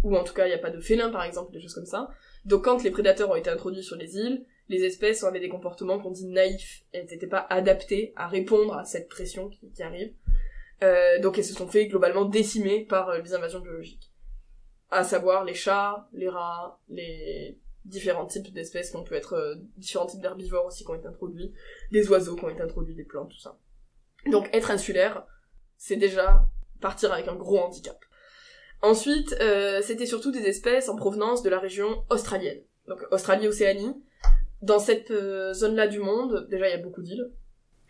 ou 0.03 0.15
en 0.15 0.23
tout 0.23 0.33
cas 0.33 0.45
il 0.45 0.49
n'y 0.49 0.55
a 0.55 0.59
pas 0.59 0.69
de 0.69 0.79
félins 0.79 1.09
par 1.09 1.23
exemple, 1.23 1.51
des 1.51 1.59
choses 1.59 1.73
comme 1.73 1.85
ça. 1.85 2.09
Donc 2.45 2.65
quand 2.65 2.83
les 2.83 2.91
prédateurs 2.91 3.29
ont 3.29 3.35
été 3.35 3.49
introduits 3.49 3.83
sur 3.83 3.95
les 3.95 4.17
îles, 4.17 4.45
les 4.69 4.83
espèces 4.83 5.23
avaient 5.23 5.39
des 5.39 5.49
comportements 5.49 5.99
qu'on 5.99 6.11
dit 6.11 6.25
naïfs, 6.25 6.83
elles 6.91 7.05
n'étaient 7.05 7.27
pas 7.27 7.45
adaptées 7.49 8.13
à 8.15 8.27
répondre 8.27 8.75
à 8.75 8.85
cette 8.85 9.09
pression 9.09 9.49
qui, 9.49 9.83
arrive. 9.83 10.13
Euh, 10.83 11.19
donc 11.19 11.37
elles 11.37 11.45
se 11.45 11.53
sont 11.53 11.67
fait 11.67 11.87
globalement 11.87 12.25
décimer 12.25 12.85
par 12.85 13.09
euh, 13.09 13.21
les 13.21 13.33
invasions 13.33 13.59
biologiques. 13.59 14.11
À 14.89 15.03
savoir 15.03 15.43
les 15.43 15.53
chats, 15.53 16.07
les 16.13 16.29
rats, 16.29 16.79
les 16.89 17.59
différents 17.85 18.25
types 18.25 18.53
d'espèces 18.53 18.91
qui 18.91 18.95
ont 18.95 19.03
pu 19.03 19.15
être 19.15 19.33
euh, 19.33 19.55
différents 19.77 20.05
types 20.05 20.21
d'herbivores 20.21 20.65
aussi 20.65 20.83
qui 20.83 20.91
ont 20.91 20.95
été 20.95 21.07
introduits, 21.07 21.53
des 21.91 22.09
oiseaux 22.09 22.35
qui 22.35 22.45
ont 22.45 22.49
été 22.49 22.61
introduits, 22.61 22.95
des 22.95 23.03
plantes, 23.03 23.29
tout 23.29 23.39
ça. 23.39 23.57
Donc 24.31 24.49
être 24.53 24.71
insulaire, 24.71 25.25
c'est 25.77 25.97
déjà 25.97 26.45
partir 26.79 27.11
avec 27.11 27.27
un 27.27 27.35
gros 27.35 27.59
handicap. 27.59 27.97
Ensuite, 28.83 29.33
euh, 29.39 29.81
c'était 29.81 30.05
surtout 30.05 30.29
des 30.29 30.43
espèces 30.43 30.89
en 30.89 30.97
provenance 30.97 31.41
de 31.41 31.49
la 31.49 31.57
région 31.57 32.03
australienne. 32.09 32.59
Donc 32.87 32.99
Australie-Océanie. 33.11 33.95
Dans 34.61 34.79
cette 34.79 35.11
euh, 35.11 35.53
zone-là 35.53 35.87
du 35.87 35.99
monde, 35.99 36.47
déjà 36.49 36.67
il 36.67 36.71
y 36.71 36.73
a 36.73 36.83
beaucoup 36.83 37.01
d'îles. 37.01 37.31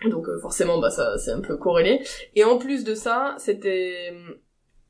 Donc 0.05 0.27
euh, 0.27 0.39
forcément, 0.39 0.79
bah 0.79 0.91
ça 0.91 1.17
c'est 1.17 1.31
un 1.31 1.41
peu 1.41 1.57
corrélé. 1.57 2.01
Et 2.35 2.43
en 2.43 2.57
plus 2.57 2.83
de 2.83 2.93
ça, 2.93 3.35
c'était 3.39 4.11
euh, 4.11 4.33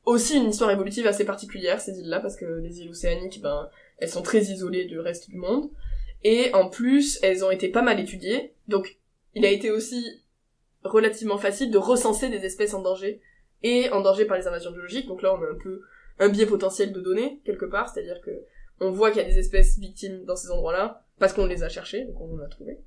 aussi 0.04 0.36
une 0.36 0.50
histoire 0.50 0.70
évolutive 0.70 1.06
assez 1.06 1.24
particulière 1.24 1.80
ces 1.80 1.98
îles-là 1.98 2.20
parce 2.20 2.36
que 2.36 2.44
les 2.44 2.80
îles 2.80 2.90
océaniques, 2.90 3.40
ben 3.42 3.68
elles 3.98 4.08
sont 4.10 4.22
très 4.22 4.40
isolées 4.40 4.84
du 4.84 4.98
reste 4.98 5.30
du 5.30 5.36
monde. 5.36 5.70
Et 6.22 6.52
en 6.54 6.68
plus, 6.68 7.18
elles 7.22 7.44
ont 7.44 7.50
été 7.50 7.68
pas 7.68 7.82
mal 7.82 8.00
étudiées. 8.00 8.54
Donc 8.68 8.98
il 9.34 9.44
a 9.44 9.50
été 9.50 9.70
aussi 9.70 10.22
relativement 10.84 11.38
facile 11.38 11.70
de 11.70 11.78
recenser 11.78 12.28
des 12.28 12.44
espèces 12.44 12.74
en 12.74 12.82
danger 12.82 13.20
et 13.62 13.90
en 13.90 14.00
danger 14.00 14.26
par 14.26 14.36
les 14.36 14.46
invasions 14.46 14.70
biologiques. 14.70 15.06
Donc 15.06 15.22
là, 15.22 15.34
on 15.34 15.42
a 15.42 15.50
un 15.50 15.58
peu 15.62 15.82
un 16.18 16.28
biais 16.28 16.46
potentiel 16.46 16.92
de 16.92 17.00
données 17.00 17.40
quelque 17.44 17.64
part, 17.64 17.88
c'est-à-dire 17.88 18.20
que 18.20 18.44
on 18.80 18.90
voit 18.90 19.10
qu'il 19.10 19.22
y 19.22 19.24
a 19.24 19.28
des 19.28 19.38
espèces 19.38 19.78
victimes 19.78 20.24
dans 20.24 20.36
ces 20.36 20.50
endroits-là 20.50 21.04
parce 21.18 21.32
qu'on 21.32 21.46
les 21.46 21.62
a 21.62 21.68
cherchées, 21.68 22.04
donc 22.04 22.20
on 22.20 22.34
en 22.34 22.40
a 22.40 22.48
trouvé. 22.48 22.78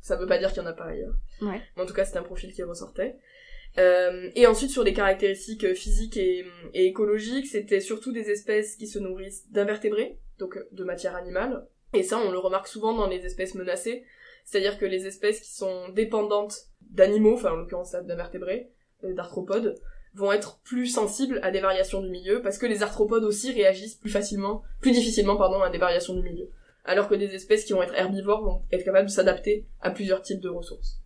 Ça 0.00 0.16
veut 0.16 0.26
pas 0.26 0.38
dire 0.38 0.52
qu'il 0.52 0.62
y 0.62 0.64
en 0.64 0.68
a 0.68 0.72
pas 0.72 0.86
ailleurs. 0.86 1.14
Ouais. 1.40 1.60
Mais 1.76 1.82
en 1.82 1.86
tout 1.86 1.94
cas, 1.94 2.04
c'était 2.04 2.18
un 2.18 2.24
profil 2.24 2.52
qui 2.52 2.62
ressortait. 2.62 3.16
Euh, 3.78 4.30
et 4.34 4.46
ensuite, 4.46 4.70
sur 4.70 4.84
des 4.84 4.92
caractéristiques 4.92 5.64
euh, 5.64 5.74
physiques 5.74 6.16
et, 6.16 6.44
et 6.74 6.86
écologiques, 6.86 7.46
c'était 7.46 7.80
surtout 7.80 8.12
des 8.12 8.30
espèces 8.30 8.76
qui 8.76 8.86
se 8.86 8.98
nourrissent 8.98 9.50
d'invertébrés, 9.50 10.18
donc 10.38 10.56
euh, 10.56 10.68
de 10.72 10.84
matière 10.84 11.16
animale. 11.16 11.66
Et 11.94 12.02
ça, 12.02 12.18
on 12.18 12.30
le 12.30 12.38
remarque 12.38 12.68
souvent 12.68 12.94
dans 12.94 13.06
les 13.06 13.24
espèces 13.24 13.54
menacées, 13.54 14.04
c'est-à-dire 14.44 14.78
que 14.78 14.84
les 14.84 15.06
espèces 15.06 15.40
qui 15.40 15.54
sont 15.54 15.88
dépendantes 15.90 16.66
d'animaux, 16.80 17.34
enfin 17.34 17.52
en 17.52 17.56
l'occurrence 17.56 17.92
d'invertébrés, 17.92 18.70
d'arthropodes, 19.02 19.78
vont 20.14 20.32
être 20.32 20.58
plus 20.60 20.86
sensibles 20.86 21.40
à 21.42 21.50
des 21.50 21.60
variations 21.60 22.02
du 22.02 22.10
milieu 22.10 22.42
parce 22.42 22.58
que 22.58 22.66
les 22.66 22.82
arthropodes 22.82 23.24
aussi 23.24 23.52
réagissent 23.52 23.94
plus 23.94 24.10
facilement, 24.10 24.62
plus 24.80 24.92
difficilement 24.92 25.36
pardon, 25.36 25.62
à 25.62 25.70
des 25.70 25.78
variations 25.78 26.14
du 26.14 26.22
milieu. 26.22 26.50
Alors 26.84 27.08
que 27.08 27.14
des 27.14 27.34
espèces 27.34 27.64
qui 27.64 27.72
vont 27.72 27.82
être 27.82 27.94
herbivores 27.94 28.42
vont 28.42 28.62
être 28.72 28.84
capables 28.84 29.06
de 29.06 29.12
s'adapter 29.12 29.66
à 29.80 29.90
plusieurs 29.90 30.22
types 30.22 30.40
de 30.40 30.48
ressources. 30.48 31.00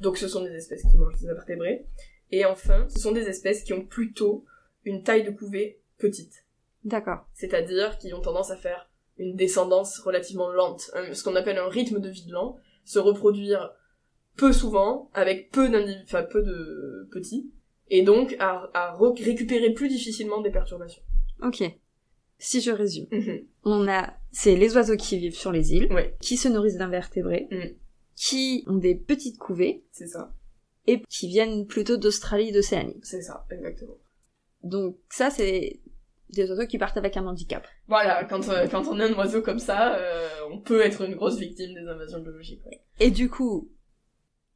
Donc 0.00 0.18
ce 0.18 0.28
sont 0.28 0.42
des 0.42 0.54
espèces 0.54 0.82
qui 0.82 0.98
mangent 0.98 1.18
des 1.20 1.28
invertébrés. 1.28 1.86
Et 2.30 2.44
enfin, 2.44 2.86
ce 2.88 2.98
sont 2.98 3.12
des 3.12 3.28
espèces 3.28 3.62
qui 3.62 3.72
ont 3.72 3.84
plutôt 3.84 4.44
une 4.84 5.02
taille 5.02 5.22
de 5.22 5.30
couvée 5.30 5.80
petite. 5.98 6.44
D'accord. 6.84 7.26
C'est-à-dire 7.34 7.98
qui 7.98 8.12
ont 8.12 8.20
tendance 8.20 8.50
à 8.50 8.56
faire 8.56 8.90
une 9.18 9.36
descendance 9.36 9.98
relativement 10.00 10.50
lente, 10.50 10.90
ce 11.12 11.22
qu'on 11.22 11.36
appelle 11.36 11.58
un 11.58 11.68
rythme 11.68 12.00
de 12.00 12.08
vie 12.08 12.28
lent, 12.28 12.58
se 12.84 12.98
reproduire 12.98 13.72
peu 14.36 14.52
souvent, 14.52 15.10
avec 15.14 15.50
peu, 15.50 15.70
enfin, 16.04 16.22
peu 16.24 16.42
de 16.42 17.08
petits, 17.12 17.52
et 17.94 18.02
donc 18.02 18.34
à, 18.38 18.70
à 18.74 18.96
récupérer 18.96 19.70
plus 19.74 19.88
difficilement 19.88 20.40
des 20.40 20.50
perturbations. 20.50 21.02
Ok. 21.42 21.62
Si 22.38 22.60
je 22.60 22.70
résume, 22.72 23.06
Mhm. 23.12 23.44
on 23.64 23.86
a, 23.86 24.14
c'est 24.32 24.56
les 24.56 24.74
oiseaux 24.76 24.96
qui 24.96 25.18
vivent 25.18 25.36
sur 25.36 25.52
les 25.52 25.74
îles, 25.74 25.92
Ouais. 25.92 26.16
qui 26.20 26.36
se 26.36 26.48
nourrissent 26.48 26.78
d'invertébrés, 26.78 27.46
Mm. 27.50 27.74
qui 28.16 28.64
ont 28.66 28.76
des 28.76 28.94
petites 28.94 29.38
couvées, 29.38 29.84
C'est 29.92 30.06
ça, 30.08 30.32
et 30.86 31.02
qui 31.08 31.28
viennent 31.28 31.66
plutôt 31.66 31.96
d'Australie 31.98 32.48
et 32.48 32.52
d'Océanie. 32.52 32.98
c'est 33.02 33.22
ça, 33.22 33.46
exactement. 33.50 33.98
Donc 34.64 34.96
ça, 35.10 35.28
c'est 35.30 35.80
des 36.30 36.48
oiseaux 36.50 36.66
qui 36.66 36.78
partent 36.78 36.96
avec 36.96 37.16
un 37.18 37.26
handicap. 37.26 37.66
Voilà, 37.88 38.24
quand, 38.24 38.48
euh, 38.48 38.66
quand 38.68 38.86
on 38.88 38.98
a 39.00 39.04
un 39.06 39.12
oiseau 39.14 39.42
comme 39.42 39.58
ça, 39.58 39.96
euh, 39.96 40.28
on 40.50 40.58
peut 40.60 40.80
être 40.80 41.02
une 41.02 41.14
grosse 41.14 41.38
victime 41.38 41.74
des 41.74 41.86
invasions 41.86 42.20
biologiques. 42.20 42.64
ouais. 42.66 42.80
Et 43.00 43.10
du 43.10 43.28
coup, 43.28 43.70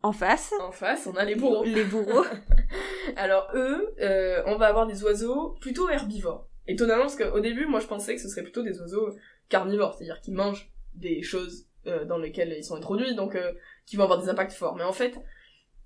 en 0.02 0.12
face, 0.12 0.52
En 0.60 0.70
face, 0.72 1.06
on 1.06 1.16
a 1.16 1.24
les 1.24 1.34
bourreaux. 1.34 1.64
les 1.64 1.84
bourreaux. 1.84 2.24
Alors 3.16 3.48
eux, 3.54 3.94
euh, 4.00 4.42
on 4.46 4.56
va 4.56 4.66
avoir 4.66 4.86
des 4.86 5.02
oiseaux 5.02 5.56
plutôt 5.60 5.88
herbivores. 5.88 6.48
Étonnamment, 6.68 7.02
parce 7.02 7.16
qu'au 7.16 7.40
début, 7.40 7.66
moi 7.66 7.80
je 7.80 7.86
pensais 7.86 8.14
que 8.14 8.20
ce 8.20 8.28
serait 8.28 8.42
plutôt 8.42 8.62
des 8.62 8.80
oiseaux 8.80 9.10
carnivores, 9.48 9.94
c'est-à-dire 9.94 10.20
qui 10.20 10.32
mangent 10.32 10.70
des 10.94 11.22
choses 11.22 11.66
euh, 11.86 12.04
dans 12.04 12.18
lesquelles 12.18 12.54
ils 12.56 12.64
sont 12.64 12.74
introduits, 12.76 13.14
donc 13.14 13.34
euh, 13.36 13.52
qui 13.86 13.96
vont 13.96 14.04
avoir 14.04 14.20
des 14.20 14.28
impacts 14.28 14.52
forts. 14.52 14.76
Mais 14.76 14.82
en 14.84 14.92
fait, 14.92 15.14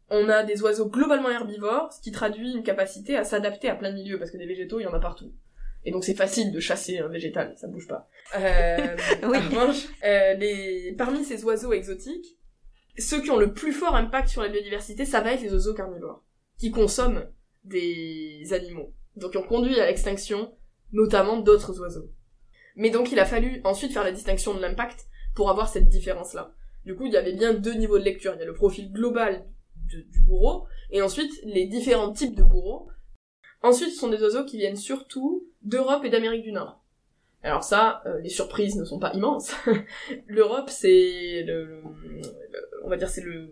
on 0.08 0.28
a 0.28 0.42
des 0.42 0.62
oiseaux 0.62 0.88
globalement 0.88 1.30
herbivores, 1.30 1.92
ce 1.92 2.00
qui 2.00 2.10
traduit 2.12 2.52
une 2.52 2.62
capacité 2.62 3.16
à 3.16 3.24
s'adapter 3.24 3.68
à 3.68 3.74
plein 3.74 3.90
de 3.90 3.94
milieux, 3.96 4.18
parce 4.18 4.30
que 4.30 4.38
des 4.38 4.46
végétaux, 4.46 4.80
il 4.80 4.84
y 4.84 4.86
en 4.86 4.94
a 4.94 5.00
partout. 5.00 5.32
Et 5.84 5.92
donc 5.92 6.04
c'est 6.04 6.14
facile 6.14 6.52
de 6.52 6.60
chasser 6.60 6.98
un 6.98 7.08
végétal, 7.08 7.54
ça 7.56 7.66
bouge 7.68 7.86
pas. 7.88 8.08
Euh, 8.38 8.96
Oui. 9.24 9.38
euh, 10.04 10.34
les... 10.34 10.94
parmi 10.98 11.24
ces 11.24 11.42
oiseaux 11.44 11.72
exotiques, 11.72 12.36
ceux 13.00 13.20
qui 13.22 13.30
ont 13.30 13.38
le 13.38 13.52
plus 13.52 13.72
fort 13.72 13.94
impact 13.96 14.28
sur 14.28 14.42
la 14.42 14.48
biodiversité, 14.48 15.04
ça 15.04 15.20
va 15.20 15.32
être 15.32 15.42
les 15.42 15.52
oiseaux 15.52 15.74
carnivores, 15.74 16.22
qui 16.58 16.70
consomment 16.70 17.26
des 17.64 18.52
animaux. 18.52 18.92
Donc 19.16 19.32
qui 19.32 19.38
ont 19.38 19.42
conduit 19.42 19.78
à 19.80 19.86
l'extinction, 19.86 20.52
notamment 20.92 21.38
d'autres 21.38 21.80
oiseaux. 21.80 22.10
Mais 22.76 22.90
donc 22.90 23.12
il 23.12 23.18
a 23.18 23.24
fallu 23.24 23.60
ensuite 23.64 23.92
faire 23.92 24.04
la 24.04 24.12
distinction 24.12 24.54
de 24.54 24.60
l'impact 24.60 25.06
pour 25.34 25.50
avoir 25.50 25.68
cette 25.68 25.88
différence-là. 25.88 26.52
Du 26.84 26.94
coup, 26.96 27.06
il 27.06 27.12
y 27.12 27.16
avait 27.16 27.32
bien 27.34 27.52
deux 27.52 27.74
niveaux 27.74 27.98
de 27.98 28.04
lecture. 28.04 28.32
Il 28.34 28.40
y 28.40 28.42
a 28.42 28.46
le 28.46 28.54
profil 28.54 28.90
global 28.92 29.44
du 29.74 30.20
bourreau, 30.20 30.66
et 30.90 31.02
ensuite 31.02 31.32
les 31.44 31.66
différents 31.66 32.12
types 32.12 32.36
de 32.36 32.44
bourreaux. 32.44 32.88
Ensuite, 33.62 33.90
ce 33.90 33.96
sont 33.98 34.08
des 34.08 34.22
oiseaux 34.22 34.44
qui 34.44 34.56
viennent 34.56 34.76
surtout 34.76 35.46
d'Europe 35.62 36.04
et 36.04 36.10
d'Amérique 36.10 36.44
du 36.44 36.52
Nord. 36.52 36.82
Alors 37.42 37.64
ça, 37.64 38.02
euh, 38.06 38.20
les 38.20 38.28
surprises 38.28 38.76
ne 38.76 38.84
sont 38.84 38.98
pas 38.98 39.12
immenses. 39.14 39.52
L'Europe, 40.26 40.70
c'est 40.70 41.42
le- 41.46 41.82
on 42.84 42.88
va 42.88 42.96
dire, 42.96 43.08
c'est 43.08 43.22
le, 43.22 43.50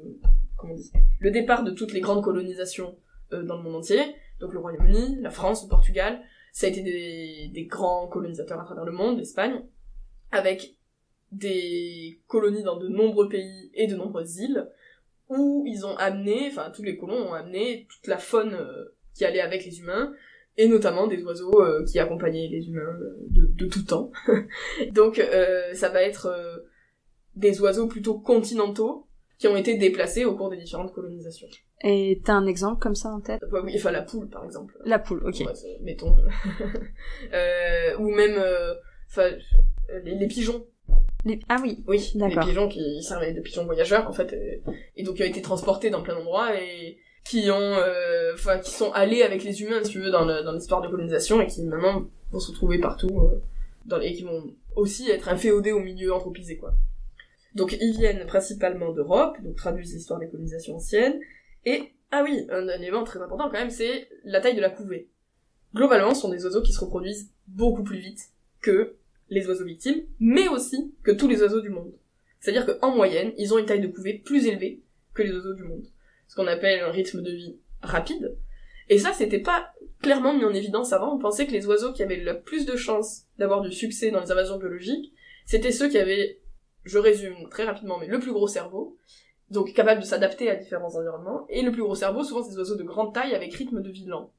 comment 0.56 0.74
on 0.74 0.98
le 1.20 1.30
départ 1.30 1.64
de 1.64 1.70
toutes 1.70 1.92
les 1.92 2.00
grandes 2.00 2.22
colonisations 2.22 2.96
euh, 3.32 3.42
dans 3.42 3.56
le 3.56 3.62
monde 3.62 3.76
entier. 3.76 4.00
Donc 4.40 4.52
le 4.52 4.58
Royaume-Uni, 4.58 5.18
la 5.20 5.30
France, 5.30 5.64
le 5.64 5.68
Portugal, 5.68 6.20
ça 6.52 6.66
a 6.66 6.70
été 6.70 6.82
des, 6.82 7.64
grands 7.64 8.08
colonisateurs 8.08 8.60
à 8.60 8.64
travers 8.64 8.84
le 8.84 8.92
monde, 8.92 9.18
l'Espagne, 9.18 9.62
avec 10.30 10.76
des 11.32 12.20
colonies 12.26 12.62
dans 12.62 12.78
de 12.78 12.88
nombreux 12.88 13.28
pays 13.28 13.70
et 13.74 13.86
de 13.86 13.96
nombreuses 13.96 14.38
îles, 14.38 14.68
où 15.28 15.64
ils 15.66 15.84
ont 15.84 15.96
amené, 15.96 16.48
enfin 16.48 16.70
tous 16.70 16.82
les 16.82 16.96
colons 16.96 17.28
ont 17.28 17.34
amené 17.34 17.86
toute 17.90 18.06
la 18.06 18.16
faune 18.16 18.54
euh, 18.54 18.94
qui 19.14 19.24
allait 19.24 19.40
avec 19.40 19.64
les 19.64 19.80
humains, 19.80 20.12
et 20.56 20.68
notamment 20.68 21.06
des 21.06 21.22
oiseaux 21.22 21.60
euh, 21.60 21.84
qui 21.84 21.98
accompagnaient 21.98 22.48
les 22.48 22.68
humains 22.68 22.98
de, 23.28 23.66
tout 23.66 23.82
temps. 23.82 24.10
Donc 24.92 25.20
ça 25.74 25.88
va 25.90 26.02
être 26.02 26.64
des 27.36 27.60
oiseaux 27.60 27.86
plutôt 27.86 28.18
continentaux 28.18 29.07
qui 29.38 29.46
ont 29.48 29.56
été 29.56 29.76
déplacés 29.76 30.24
au 30.24 30.34
cours 30.34 30.50
des 30.50 30.56
différentes 30.56 30.92
colonisations. 30.92 31.46
Et 31.82 32.20
t'as 32.24 32.32
un 32.34 32.46
exemple 32.46 32.80
comme 32.82 32.96
ça 32.96 33.08
en 33.10 33.20
tête? 33.20 33.40
Bah 33.52 33.60
oui, 33.64 33.72
enfin 33.76 33.92
la 33.92 34.02
poule 34.02 34.28
par 34.28 34.44
exemple. 34.44 34.76
La 34.84 34.98
poule, 34.98 35.22
ok. 35.24 35.40
Ouais, 35.46 35.52
mettons. 35.80 36.16
Euh, 37.32 37.96
ou 37.98 38.10
même, 38.10 38.34
euh, 38.38 38.74
enfin, 39.08 39.30
euh, 39.90 40.00
les, 40.04 40.14
les 40.14 40.26
pigeons. 40.26 40.66
Les- 41.24 41.40
Ah 41.48 41.58
oui, 41.62 41.84
Oui, 41.86 42.10
les 42.14 42.20
D'accord. 42.20 42.44
pigeons 42.46 42.68
qui 42.68 43.02
servaient 43.02 43.32
de 43.32 43.40
pigeons 43.40 43.64
voyageurs 43.64 44.08
en 44.08 44.12
fait, 44.12 44.32
et, 44.32 44.62
et 44.96 45.02
donc 45.02 45.16
qui 45.16 45.22
ont 45.22 45.26
été 45.26 45.42
transportés 45.42 45.90
dans 45.90 46.02
plein 46.02 46.14
d'endroits 46.14 46.54
et 46.60 46.98
qui 47.24 47.50
ont, 47.50 47.54
euh, 47.60 48.32
enfin, 48.34 48.58
qui 48.58 48.70
sont 48.70 48.90
allés 48.92 49.22
avec 49.22 49.44
les 49.44 49.62
humains, 49.62 49.82
si 49.84 49.90
tu 49.90 50.00
veux, 50.00 50.10
dans 50.10 50.52
l'histoire 50.52 50.80
de 50.80 50.88
colonisation 50.88 51.40
et 51.40 51.46
qui 51.46 51.62
maintenant 51.64 52.06
vont 52.30 52.40
se 52.40 52.50
retrouver 52.52 52.78
partout, 52.78 53.08
euh, 53.20 53.42
dans, 53.84 54.00
et 54.00 54.12
qui 54.14 54.22
vont 54.22 54.44
aussi 54.76 55.10
être 55.10 55.28
inféodés 55.28 55.72
au 55.72 55.80
milieu 55.80 56.12
anthropisé, 56.14 56.56
quoi. 56.56 56.72
Donc 57.54 57.76
ils 57.80 57.96
viennent 57.96 58.26
principalement 58.26 58.92
d'Europe, 58.92 59.36
donc 59.42 59.56
traduisent 59.56 59.94
l'histoire 59.94 60.20
des 60.20 60.28
colonisations 60.28 60.76
anciennes, 60.76 61.18
et, 61.64 61.92
ah 62.10 62.22
oui, 62.22 62.46
un, 62.50 62.68
élément 62.68 63.04
très 63.04 63.20
important 63.20 63.44
quand 63.44 63.58
même, 63.58 63.70
c'est 63.70 64.08
la 64.24 64.40
taille 64.40 64.56
de 64.56 64.60
la 64.60 64.70
couvée. 64.70 65.08
Globalement, 65.74 66.14
ce 66.14 66.22
sont 66.22 66.30
des 66.30 66.44
oiseaux 66.44 66.62
qui 66.62 66.72
se 66.72 66.80
reproduisent 66.80 67.30
beaucoup 67.46 67.82
plus 67.82 67.98
vite 67.98 68.30
que 68.60 68.96
les 69.28 69.46
oiseaux 69.46 69.64
victimes, 69.64 70.02
mais 70.18 70.48
aussi 70.48 70.94
que 71.02 71.10
tous 71.10 71.28
les 71.28 71.42
oiseaux 71.42 71.60
du 71.60 71.68
monde. 71.68 71.92
C'est-à-dire 72.40 72.66
qu'en 72.66 72.94
moyenne, 72.94 73.32
ils 73.36 73.52
ont 73.52 73.58
une 73.58 73.66
taille 73.66 73.80
de 73.80 73.88
couvée 73.88 74.14
plus 74.14 74.46
élevée 74.46 74.82
que 75.12 75.22
les 75.22 75.32
oiseaux 75.32 75.54
du 75.54 75.64
monde. 75.64 75.84
Ce 76.28 76.36
qu'on 76.36 76.46
appelle 76.46 76.80
un 76.80 76.90
rythme 76.90 77.22
de 77.22 77.32
vie 77.32 77.56
rapide. 77.82 78.36
Et 78.88 78.98
ça, 78.98 79.12
c'était 79.12 79.40
pas 79.40 79.72
clairement 80.02 80.34
mis 80.34 80.44
en 80.44 80.54
évidence 80.54 80.92
avant. 80.92 81.14
On 81.14 81.18
pensait 81.18 81.46
que 81.46 81.52
les 81.52 81.66
oiseaux 81.66 81.92
qui 81.92 82.02
avaient 82.02 82.16
le 82.16 82.40
plus 82.40 82.64
de 82.64 82.76
chances 82.76 83.24
d'avoir 83.38 83.60
du 83.60 83.72
succès 83.72 84.10
dans 84.10 84.20
les 84.20 84.30
invasions 84.30 84.58
biologiques, 84.58 85.12
c'était 85.44 85.72
ceux 85.72 85.88
qui 85.88 85.98
avaient, 85.98 86.38
je 86.88 86.98
résume 86.98 87.48
très 87.50 87.64
rapidement, 87.64 87.98
mais 87.98 88.06
le 88.06 88.18
plus 88.18 88.32
gros 88.32 88.48
cerveau, 88.48 88.96
donc 89.50 89.72
capable 89.72 90.00
de 90.00 90.06
s'adapter 90.06 90.50
à 90.50 90.56
différents 90.56 90.94
environnements, 90.96 91.46
et 91.48 91.62
le 91.62 91.70
plus 91.72 91.82
gros 91.82 91.94
cerveau, 91.94 92.22
souvent 92.22 92.42
c'est 92.42 92.50
des 92.50 92.58
oiseaux 92.58 92.76
de 92.76 92.82
grande 92.84 93.14
taille 93.14 93.34
avec 93.34 93.54
rythme 93.54 93.80
de 93.80 93.90
vie 93.90 94.06
lent. 94.06 94.32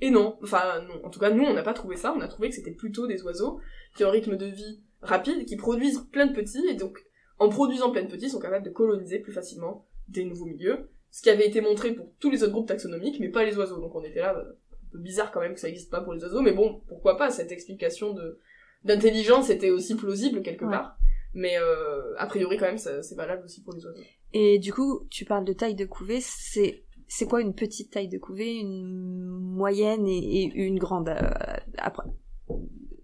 Et 0.00 0.10
non, 0.10 0.38
enfin 0.42 0.80
non, 0.82 1.04
en 1.04 1.10
tout 1.10 1.18
cas 1.18 1.30
nous 1.30 1.44
on 1.44 1.54
n'a 1.54 1.62
pas 1.62 1.74
trouvé 1.74 1.96
ça, 1.96 2.14
on 2.16 2.20
a 2.20 2.28
trouvé 2.28 2.48
que 2.50 2.54
c'était 2.54 2.70
plutôt 2.72 3.06
des 3.06 3.22
oiseaux 3.22 3.58
qui 3.96 4.04
ont 4.04 4.08
un 4.08 4.12
rythme 4.12 4.36
de 4.36 4.46
vie 4.46 4.80
rapide, 5.02 5.44
qui 5.46 5.56
produisent 5.56 6.00
plein 6.12 6.26
de 6.26 6.34
petits, 6.34 6.66
et 6.68 6.74
donc 6.74 7.04
en 7.38 7.48
produisant 7.48 7.90
plein 7.90 8.02
de 8.02 8.08
petits, 8.10 8.30
sont 8.30 8.40
capables 8.40 8.64
de 8.64 8.70
coloniser 8.70 9.18
plus 9.20 9.32
facilement 9.32 9.86
des 10.08 10.24
nouveaux 10.24 10.46
milieux, 10.46 10.88
ce 11.10 11.22
qui 11.22 11.30
avait 11.30 11.46
été 11.46 11.60
montré 11.60 11.92
pour 11.92 12.12
tous 12.20 12.30
les 12.30 12.42
autres 12.42 12.52
groupes 12.52 12.68
taxonomiques, 12.68 13.18
mais 13.20 13.28
pas 13.28 13.44
les 13.44 13.56
oiseaux, 13.56 13.80
donc 13.80 13.94
on 13.94 14.02
était 14.02 14.20
là, 14.20 14.36
euh, 14.36 14.42
un 14.42 14.90
peu 14.92 14.98
bizarre 14.98 15.30
quand 15.32 15.40
même 15.40 15.54
que 15.54 15.60
ça 15.60 15.68
n'existe 15.68 15.90
pas 15.90 16.00
pour 16.00 16.12
les 16.14 16.22
oiseaux, 16.22 16.42
mais 16.42 16.52
bon, 16.52 16.80
pourquoi 16.88 17.16
pas, 17.16 17.30
cette 17.30 17.52
explication 17.52 18.12
de 18.14 18.38
d'intelligence 18.84 19.50
était 19.50 19.70
aussi 19.70 19.96
plausible 19.96 20.40
quelque 20.42 20.64
Ouais. 20.64 20.70
part, 20.70 20.96
mais 21.38 21.56
euh, 21.58 22.14
a 22.18 22.26
priori 22.26 22.56
quand 22.58 22.66
même 22.66 22.78
c'est 22.78 23.14
valable 23.14 23.44
aussi 23.44 23.62
pour 23.62 23.72
les 23.74 23.84
oiseaux. 23.86 24.00
Et 24.34 24.58
du 24.58 24.72
coup, 24.72 25.06
tu 25.10 25.24
parles 25.24 25.44
de 25.44 25.52
taille 25.54 25.74
de 25.74 25.86
couvée, 25.86 26.18
c'est 26.20 26.84
c'est 27.06 27.26
quoi 27.26 27.40
une 27.40 27.54
petite 27.54 27.90
taille 27.90 28.08
de 28.08 28.18
couvée, 28.18 28.52
une 28.56 29.24
moyenne 29.26 30.06
et, 30.06 30.44
et 30.44 30.52
une 30.62 30.78
grande 30.78 31.08
euh, 31.08 31.30
après 31.78 32.04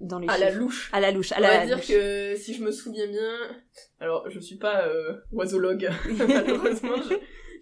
dans 0.01 0.19
les 0.19 0.29
À 0.29 0.37
la 0.37 0.51
louche. 0.51 0.91
à 0.93 1.01
la 1.01 1.11
louche, 1.13 1.33
à 1.33 1.39
On 1.39 1.41
la 1.41 1.59
va 1.61 1.67
dire 1.67 1.77
louche. 1.77 1.89
que 1.89 2.35
si 2.37 2.53
je 2.53 2.63
me 2.63 2.71
souviens 2.71 3.07
bien, 3.07 3.33
alors 4.01 4.29
je 4.29 4.39
suis 4.41 4.57
pas 4.57 4.87
euh, 4.87 5.15
oisologue 5.33 5.89
malheureusement, 6.29 6.97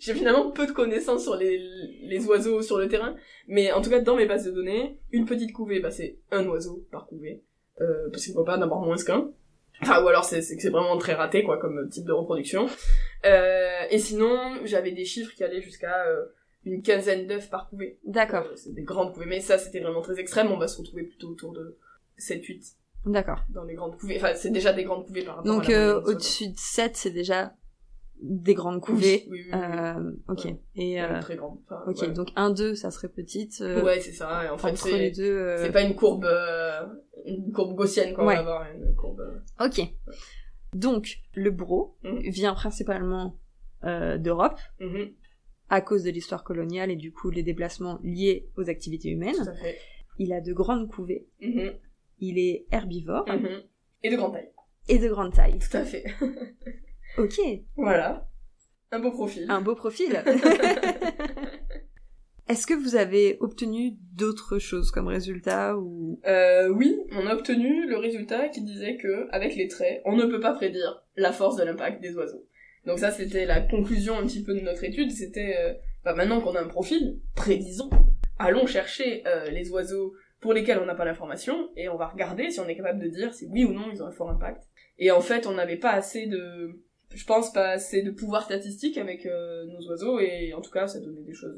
j'ai 0.00 0.14
finalement 0.14 0.50
peu 0.50 0.66
de 0.66 0.72
connaissances 0.72 1.22
sur 1.22 1.36
les, 1.36 1.58
les 2.02 2.26
oiseaux 2.26 2.60
sur 2.62 2.78
le 2.78 2.88
terrain, 2.88 3.14
mais 3.46 3.70
en 3.70 3.80
tout 3.80 3.90
cas 3.90 4.00
dans 4.00 4.16
mes 4.16 4.26
bases 4.26 4.44
de 4.46 4.50
données, 4.50 4.98
une 5.12 5.26
petite 5.26 5.52
couvée, 5.52 5.78
bah 5.78 5.92
c'est 5.92 6.18
un 6.32 6.44
oiseau 6.48 6.84
par 6.90 7.06
couvée, 7.06 7.44
euh, 7.80 8.08
parce 8.10 8.24
qu'il 8.24 8.32
ne 8.32 8.38
faut 8.38 8.44
pas 8.44 8.58
en 8.58 8.62
avoir 8.62 8.80
moins 8.80 8.96
qu'un. 8.96 9.30
Enfin 9.82 10.02
ou 10.02 10.08
alors 10.08 10.24
c'est 10.24 10.42
c'est 10.42 10.70
vraiment 10.70 10.96
très 10.96 11.14
raté 11.14 11.42
quoi 11.42 11.58
comme 11.58 11.88
type 11.88 12.04
de 12.04 12.12
reproduction. 12.12 12.66
Euh, 13.24 13.82
et 13.90 13.98
sinon 13.98 14.38
j'avais 14.64 14.92
des 14.92 15.04
chiffres 15.04 15.34
qui 15.34 15.44
allaient 15.44 15.62
jusqu'à 15.62 16.06
euh, 16.06 16.24
une 16.64 16.82
quinzaine 16.82 17.26
d'œufs 17.26 17.50
par 17.50 17.68
couvée. 17.68 17.98
D'accord, 18.04 18.44
Euh, 18.46 18.56
c'est 18.56 18.74
des 18.74 18.82
grandes 18.82 19.12
couvées, 19.12 19.26
mais 19.26 19.40
ça 19.40 19.58
c'était 19.58 19.80
vraiment 19.80 20.02
très 20.02 20.18
extrême, 20.20 20.50
on 20.52 20.58
va 20.58 20.68
se 20.68 20.78
retrouver 20.78 21.04
plutôt 21.04 21.28
autour 21.28 21.52
de 21.52 21.78
7-8 22.18 22.74
d'accord. 23.06 23.44
dans 23.50 23.64
les 23.64 23.74
grandes 23.74 23.96
couvées. 23.98 24.16
Enfin, 24.16 24.34
c'est 24.34 24.50
déjà 24.50 24.72
des 24.72 24.84
grandes 24.84 25.06
couvées 25.06 25.24
par 25.24 25.36
rapport 25.36 25.52
Donc 25.52 25.68
à 25.68 25.72
euh, 25.72 25.92
moyenne, 25.94 26.08
au-dessus 26.08 26.48
de 26.48 26.58
7, 26.58 26.96
c'est 26.96 27.10
déjà 27.10 27.54
des 28.22 28.54
grandes 28.54 28.80
couvées. 28.80 29.26
Oui, 29.28 29.42
oui, 29.44 29.50
oui. 29.52 29.58
Euh, 29.58 30.12
ok. 30.28 30.44
Ouais. 30.44 30.60
Et 30.76 31.02
euh, 31.02 31.20
très 31.20 31.36
grande. 31.36 31.58
Enfin, 31.64 31.82
ok, 31.88 32.02
ouais. 32.02 32.08
donc 32.10 32.28
1 32.36 32.50
2 32.50 32.74
ça 32.76 32.90
serait 32.90 33.08
petite 33.08 33.60
euh, 33.60 33.82
Ouais, 33.82 34.00
c'est 34.00 34.12
ça. 34.12 34.44
Et 34.44 34.48
en 34.48 34.58
fait, 34.58 34.76
c'est 34.76 35.18
euh, 35.20 35.58
c'est 35.58 35.72
pas 35.72 35.82
une 35.82 35.96
courbe 35.96 36.24
euh, 36.24 36.82
une 37.26 37.52
courbe 37.52 37.74
gaussienne 37.76 38.14
qu'on 38.14 38.26
Ouais. 38.26 38.34
va 38.34 38.40
avoir, 38.40 38.66
une 38.74 38.94
courbe. 38.94 39.20
euh, 39.20 39.66
OK. 39.66 39.80
Donc 40.74 41.18
le 41.34 41.50
bro 41.50 41.96
Mhm. 42.02 42.20
vient 42.30 42.54
principalement 42.54 43.38
euh, 43.84 44.16
d'Europe 44.18 44.58
mhm. 44.80 45.12
à 45.68 45.80
cause 45.80 46.02
de 46.04 46.10
l'histoire 46.10 46.44
coloniale 46.44 46.90
et 46.90 46.96
du 46.96 47.12
coup 47.12 47.30
les 47.30 47.42
déplacements 47.42 47.98
liés 48.02 48.48
aux 48.56 48.68
activités 48.70 49.08
humaines. 49.10 49.34
Tout 49.36 49.48
à 49.50 49.54
fait. 49.54 49.78
Il 50.18 50.32
a 50.32 50.40
de 50.40 50.52
grandes 50.52 50.88
couvées. 50.90 51.26
Mhm, 51.40 51.72
Il 52.20 52.38
est 52.38 52.66
herbivore 52.70 53.26
mhm. 53.28 53.62
Et 54.04 54.10
de 54.10 54.16
grande 54.16 54.32
taille. 54.34 54.50
et 54.88 54.98
de 54.98 55.08
grande 55.08 55.32
taille. 55.32 55.58
Tout 55.58 55.76
à 55.76 55.84
fait. 55.84 56.04
Ok, 57.18 57.38
voilà. 57.76 58.28
Un 58.90 58.98
beau 59.00 59.10
profil. 59.10 59.46
un 59.48 59.60
beau 59.60 59.74
profil. 59.74 60.22
Est-ce 62.48 62.66
que 62.66 62.74
vous 62.74 62.96
avez 62.96 63.36
obtenu 63.40 63.92
d'autres 64.14 64.58
choses 64.58 64.90
comme 64.90 65.06
résultat 65.06 65.76
ou? 65.78 66.20
Euh, 66.26 66.68
oui, 66.68 66.98
on 67.12 67.26
a 67.26 67.34
obtenu 67.34 67.86
le 67.88 67.96
résultat 67.96 68.48
qui 68.48 68.62
disait 68.62 68.96
que, 68.96 69.28
avec 69.30 69.54
les 69.54 69.68
traits, 69.68 70.02
on 70.04 70.16
ne 70.16 70.26
peut 70.26 70.40
pas 70.40 70.52
prédire 70.52 71.04
la 71.16 71.32
force 71.32 71.56
de 71.56 71.62
l'impact 71.62 72.02
des 72.02 72.14
oiseaux. 72.14 72.44
Donc 72.84 72.98
ça, 72.98 73.12
c'était 73.12 73.46
la 73.46 73.60
conclusion 73.60 74.18
un 74.18 74.26
petit 74.26 74.42
peu 74.42 74.54
de 74.54 74.60
notre 74.60 74.82
étude. 74.82 75.12
C'était, 75.12 75.56
euh, 75.58 75.72
bah 76.04 76.14
maintenant 76.14 76.40
qu'on 76.40 76.56
a 76.56 76.60
un 76.60 76.68
profil, 76.68 77.20
prédisons. 77.36 77.90
Allons 78.38 78.66
chercher 78.66 79.22
euh, 79.26 79.48
les 79.50 79.70
oiseaux 79.70 80.14
pour 80.40 80.52
lesquels 80.52 80.80
on 80.80 80.86
n'a 80.86 80.96
pas 80.96 81.04
l'information 81.04 81.70
et 81.76 81.88
on 81.88 81.96
va 81.96 82.08
regarder 82.08 82.50
si 82.50 82.58
on 82.58 82.66
est 82.66 82.76
capable 82.76 83.00
de 83.00 83.08
dire 83.08 83.32
si 83.32 83.46
oui 83.46 83.64
ou 83.64 83.72
non 83.72 83.88
ils 83.92 84.02
ont 84.02 84.06
un 84.06 84.12
fort 84.12 84.30
impact. 84.30 84.64
Et 84.98 85.12
en 85.12 85.20
fait, 85.20 85.46
on 85.46 85.52
n'avait 85.52 85.76
pas 85.76 85.92
assez 85.92 86.26
de, 86.26 86.80
je 87.14 87.24
pense 87.24 87.52
pas 87.52 87.68
assez 87.68 88.02
de 88.02 88.10
pouvoir 88.10 88.42
statistique 88.42 88.98
avec 88.98 89.24
nos 89.24 89.88
oiseaux 89.88 90.18
et 90.18 90.52
en 90.54 90.60
tout 90.60 90.72
cas, 90.72 90.88
ça 90.88 90.98
donnait 90.98 91.22
des 91.22 91.34
choses 91.34 91.56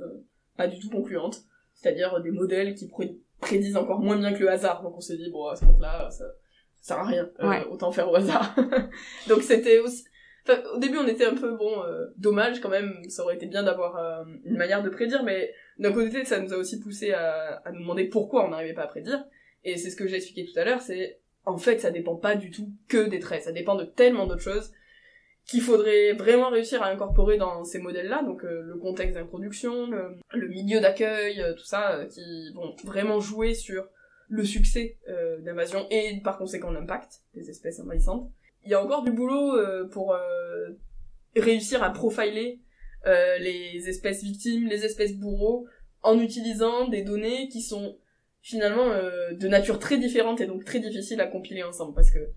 pas 0.57 0.66
du 0.66 0.78
tout 0.78 0.90
concluantes. 0.90 1.42
C'est-à-dire 1.74 2.20
des 2.22 2.30
modèles 2.30 2.74
qui 2.74 2.88
pré- 2.88 3.16
prédisent 3.40 3.76
encore 3.76 4.00
moins 4.00 4.16
bien 4.16 4.32
que 4.32 4.40
le 4.40 4.50
hasard. 4.50 4.82
Donc 4.82 4.96
on 4.96 5.00
s'est 5.00 5.16
dit, 5.16 5.30
bon, 5.30 5.46
à 5.48 5.57
ce 5.57 5.64
compte-là, 5.64 6.09
ça, 6.11 6.24
ça 6.76 6.94
sert 6.94 6.98
à 6.98 7.05
rien. 7.07 7.30
Euh, 7.40 7.48
Ouais. 7.48 7.64
Autant 7.70 7.90
faire 7.92 8.11
au 8.11 8.14
hasard. 8.16 8.55
Donc 9.28 9.42
c'était 9.42 9.78
aussi... 9.80 10.05
Enfin, 10.46 10.61
au 10.74 10.78
début, 10.78 10.98
on 10.98 11.07
était 11.07 11.24
un 11.24 11.34
peu, 11.34 11.57
bon, 11.57 11.82
euh, 11.84 12.07
dommage 12.18 12.61
quand 12.61 12.68
même, 12.68 12.92
ça 13.09 13.22
aurait 13.24 13.36
été 13.36 13.46
bien 13.46 13.62
d'avoir 13.62 13.96
euh, 13.96 14.24
une 14.44 14.59
manière 14.59 14.82
de 14.82 14.90
prédire, 14.90 15.22
mais 15.24 15.50
d'un 15.78 15.90
côté, 15.90 16.24
ça 16.26 16.38
nous 16.38 16.52
a 16.52 16.59
aussi 16.59 16.80
poussé 16.80 17.12
à, 17.12 17.62
à 17.64 17.72
nous 17.72 17.80
demander 17.80 18.05
pourquoi 18.05 18.44
on 18.44 18.50
n'arrivait 18.50 18.74
pas 18.74 18.82
à 18.82 18.86
prédire. 18.88 19.24
Et 19.64 19.78
c'est 19.78 19.88
ce 19.88 19.96
que 19.96 20.07
j'ai 20.07 20.16
expliqué 20.16 20.44
tout 20.44 20.59
à 20.61 20.64
l'heure, 20.66 20.82
c'est 20.82 21.18
en 21.46 21.57
fait, 21.57 21.78
ça 21.78 21.90
dépend 21.90 22.16
pas 22.16 22.36
du 22.36 22.50
tout 22.50 22.70
que 22.88 23.09
des 23.09 23.20
traits, 23.20 23.44
ça 23.44 23.52
dépend 23.52 23.74
de 23.74 23.84
tellement 23.84 24.26
d'autres 24.26 24.42
choses 24.42 24.70
qu'il 25.47 25.61
faudrait 25.61 26.12
vraiment 26.14 26.49
réussir 26.49 26.82
à 26.82 26.88
incorporer 26.88 27.36
dans 27.36 27.64
ces 27.64 27.78
modèles-là, 27.78 28.22
donc 28.22 28.45
euh, 28.45 28.62
le 28.62 28.76
contexte 28.76 29.14
d'introduction, 29.14 29.90
le, 30.32 30.49
milieu 30.49 30.80
d'accueil, 30.80 31.40
euh, 31.40 31.53
tout 31.53 31.64
ça, 31.64 31.97
euh, 31.97 32.07
qui 32.07 32.53
vont 32.55 32.74
vraiment 32.84 33.20
jouer 33.20 33.55
sur 33.55 33.86
le 34.28 34.42
succès 34.42 34.97
d'invasion 35.42 35.86
et 35.90 36.18
par 36.24 36.38
conséquent 36.38 36.70
l'impact 36.70 37.20
des 37.34 37.51
espèces 37.51 37.78
envahissantes. 37.78 38.30
Il 38.64 38.70
y 38.70 38.74
a 38.74 38.82
encore 38.82 39.03
du 39.03 39.12
boulot 39.12 39.55
pour 39.90 40.16
réussir 41.36 41.82
à 41.82 41.92
profiler 41.92 42.59
les 43.05 43.86
espèces 43.86 44.24
victimes, 44.24 44.66
les 44.66 44.86
espèces 44.86 45.14
bourreaux, 45.14 45.66
en 46.03 46.18
utilisant 46.18 46.88
des 46.88 47.03
données 47.03 47.49
qui 47.49 47.61
sont 47.61 47.99
finalement 48.40 48.88
de 49.30 49.47
nature 49.47 49.78
très 49.78 49.99
différente 49.99 50.40
et 50.40 50.47
donc 50.47 50.64
très 50.64 50.80
difficiles 50.80 51.20
à 51.20 51.26
compiler 51.26 51.62
ensemble 51.62 51.95
parce 51.95 52.11
que 52.11 52.30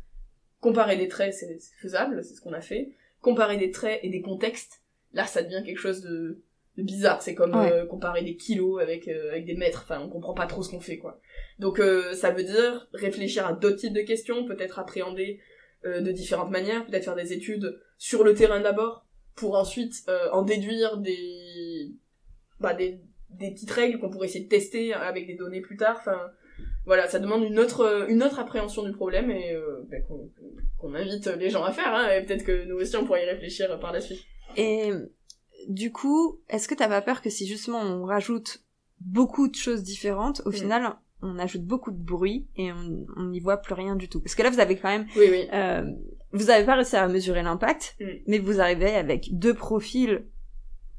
comparer 0.61 0.97
des 0.97 1.07
traits 1.07 1.33
c'est 1.33 1.57
faisable, 1.81 2.23
c'est 2.23 2.33
ce 2.35 2.41
qu'on 2.41 2.53
a 2.53 2.61
fait. 2.61 2.91
Comparer 3.21 3.57
des 3.57 3.71
traits 3.71 3.99
et 4.03 4.09
des 4.09 4.21
contextes, 4.21 4.81
là 5.13 5.25
ça 5.25 5.41
devient 5.43 5.63
quelque 5.65 5.79
chose 5.79 6.01
de, 6.01 6.41
de 6.77 6.83
bizarre. 6.83 7.21
C'est 7.21 7.35
comme 7.35 7.55
Ouais. 7.55 7.71
euh, 7.71 7.85
comparer 7.85 8.23
des 8.23 8.35
kilos 8.35 8.81
avec 8.81 9.07
euh, 9.07 9.31
avec 9.31 9.45
des 9.45 9.55
mètres. 9.55 9.81
Enfin, 9.83 9.99
on 10.01 10.09
comprend 10.09 10.33
pas 10.33 10.45
trop 10.47 10.63
ce 10.63 10.69
qu'on 10.69 10.79
fait 10.79 10.97
quoi. 10.97 11.19
Donc 11.59 11.79
euh, 11.79 12.13
ça 12.13 12.31
veut 12.31 12.43
dire 12.43 12.87
réfléchir 12.93 13.45
à 13.47 13.53
d'autres 13.53 13.77
types 13.77 13.93
de 13.93 14.01
questions, 14.01 14.45
peut-être 14.45 14.79
appréhender 14.79 15.39
de 15.85 16.11
différentes 16.11 16.49
manières, 16.51 16.85
peut-être 16.85 17.05
faire 17.05 17.15
des 17.15 17.31
études 17.33 17.79
sur 17.97 18.23
le 18.23 18.33
terrain 18.33 18.59
d'abord 18.59 19.05
pour 19.35 19.55
ensuite 19.55 19.93
en 20.33 20.41
déduire 20.41 20.97
des 20.97 21.91
bah, 22.59 22.73
des 22.73 22.99
des 23.29 23.51
petites 23.51 23.71
règles 23.71 23.99
qu'on 23.99 24.09
pourrait 24.09 24.27
essayer 24.27 24.43
de 24.43 24.49
tester 24.49 24.93
avec 24.93 25.27
des 25.27 25.35
données 25.35 25.61
plus 25.61 25.77
tard. 25.77 25.97
Enfin, 25.99 26.19
voilà, 26.87 27.07
ça 27.07 27.19
demande 27.19 27.43
une 27.43 27.59
autre 27.59 28.07
une 28.09 28.23
autre 28.23 28.39
appréhension 28.39 28.81
du 28.83 28.91
problème 28.93 29.29
et 29.29 29.53
euh, 29.53 29.83
ben, 29.89 30.01
qu'on 30.79 30.95
invite 30.95 31.27
les 31.37 31.49
gens 31.51 31.63
à 31.63 31.71
faire. 31.71 31.93
Hein, 31.93 32.09
et 32.09 32.25
peut-être 32.25 32.43
que 32.43 32.65
nous 32.65 32.77
aussi 32.77 32.95
on 32.97 33.05
pourrait 33.05 33.23
y 33.25 33.29
réfléchir 33.29 33.79
par 33.79 33.91
la 33.93 34.01
suite. 34.01 34.21
Et 34.55 34.91
du 35.67 35.91
coup, 35.91 36.39
est-ce 36.49 36.67
que 36.67 36.73
t'as 36.75 36.87
pas 36.87 37.01
peur 37.01 37.21
que 37.21 37.29
si 37.29 37.45
justement 37.45 37.81
on 37.81 38.03
rajoute 38.05 38.63
beaucoup 39.01 39.47
de 39.47 39.55
choses 39.55 39.83
différentes, 39.83 40.41
au 40.45 40.49
Mm. 40.49 40.53
final, 40.53 40.95
on 41.21 41.37
ajoute 41.39 41.63
beaucoup 41.63 41.91
de 41.91 41.97
bruit 42.01 42.47
et 42.55 42.71
on 42.71 43.05
on 43.17 43.23
n'y 43.25 43.39
voit 43.39 43.57
plus 43.57 43.73
rien 43.73 43.95
du 43.95 44.07
tout? 44.09 44.21
Parce 44.21 44.33
que 44.35 44.43
là, 44.43 44.49
vous 44.49 44.59
avez 44.59 44.77
quand 44.77 44.89
même, 44.89 45.07
Oui, 45.17 45.27
oui. 45.29 45.47
euh, 45.53 45.83
vous 46.31 46.49
avez 46.49 46.65
pas 46.65 46.75
réussi 46.75 46.95
à 46.95 47.07
mesurer 47.07 47.43
l'impact, 47.43 47.95
Mm. 47.99 48.05
mais 48.27 48.39
vous 48.39 48.59
arrivez 48.61 48.95
avec 48.95 49.29
deux 49.37 49.53
profils 49.53 50.25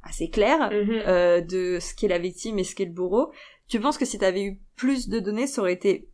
assez 0.03 0.29
clairs 0.31 0.71
Mhm. 0.71 1.03
euh, 1.07 1.41
de 1.41 1.79
ce 1.81 1.95
qu'est 1.95 2.09
la 2.09 2.19
victime 2.19 2.59
et 2.59 2.65
ce 2.65 2.75
qu'est 2.75 2.85
le 2.87 2.93
bourreau. 2.93 3.33
Tu 3.69 3.81
penses 3.81 3.99
que 3.99 4.05
si 4.05 4.19
t'avais 4.19 4.43
eu 4.43 4.61
plus 4.77 5.09
de 5.09 5.19
données, 5.19 5.47
ça 5.47 5.61
aurait 5.61 5.75
été 5.75 6.09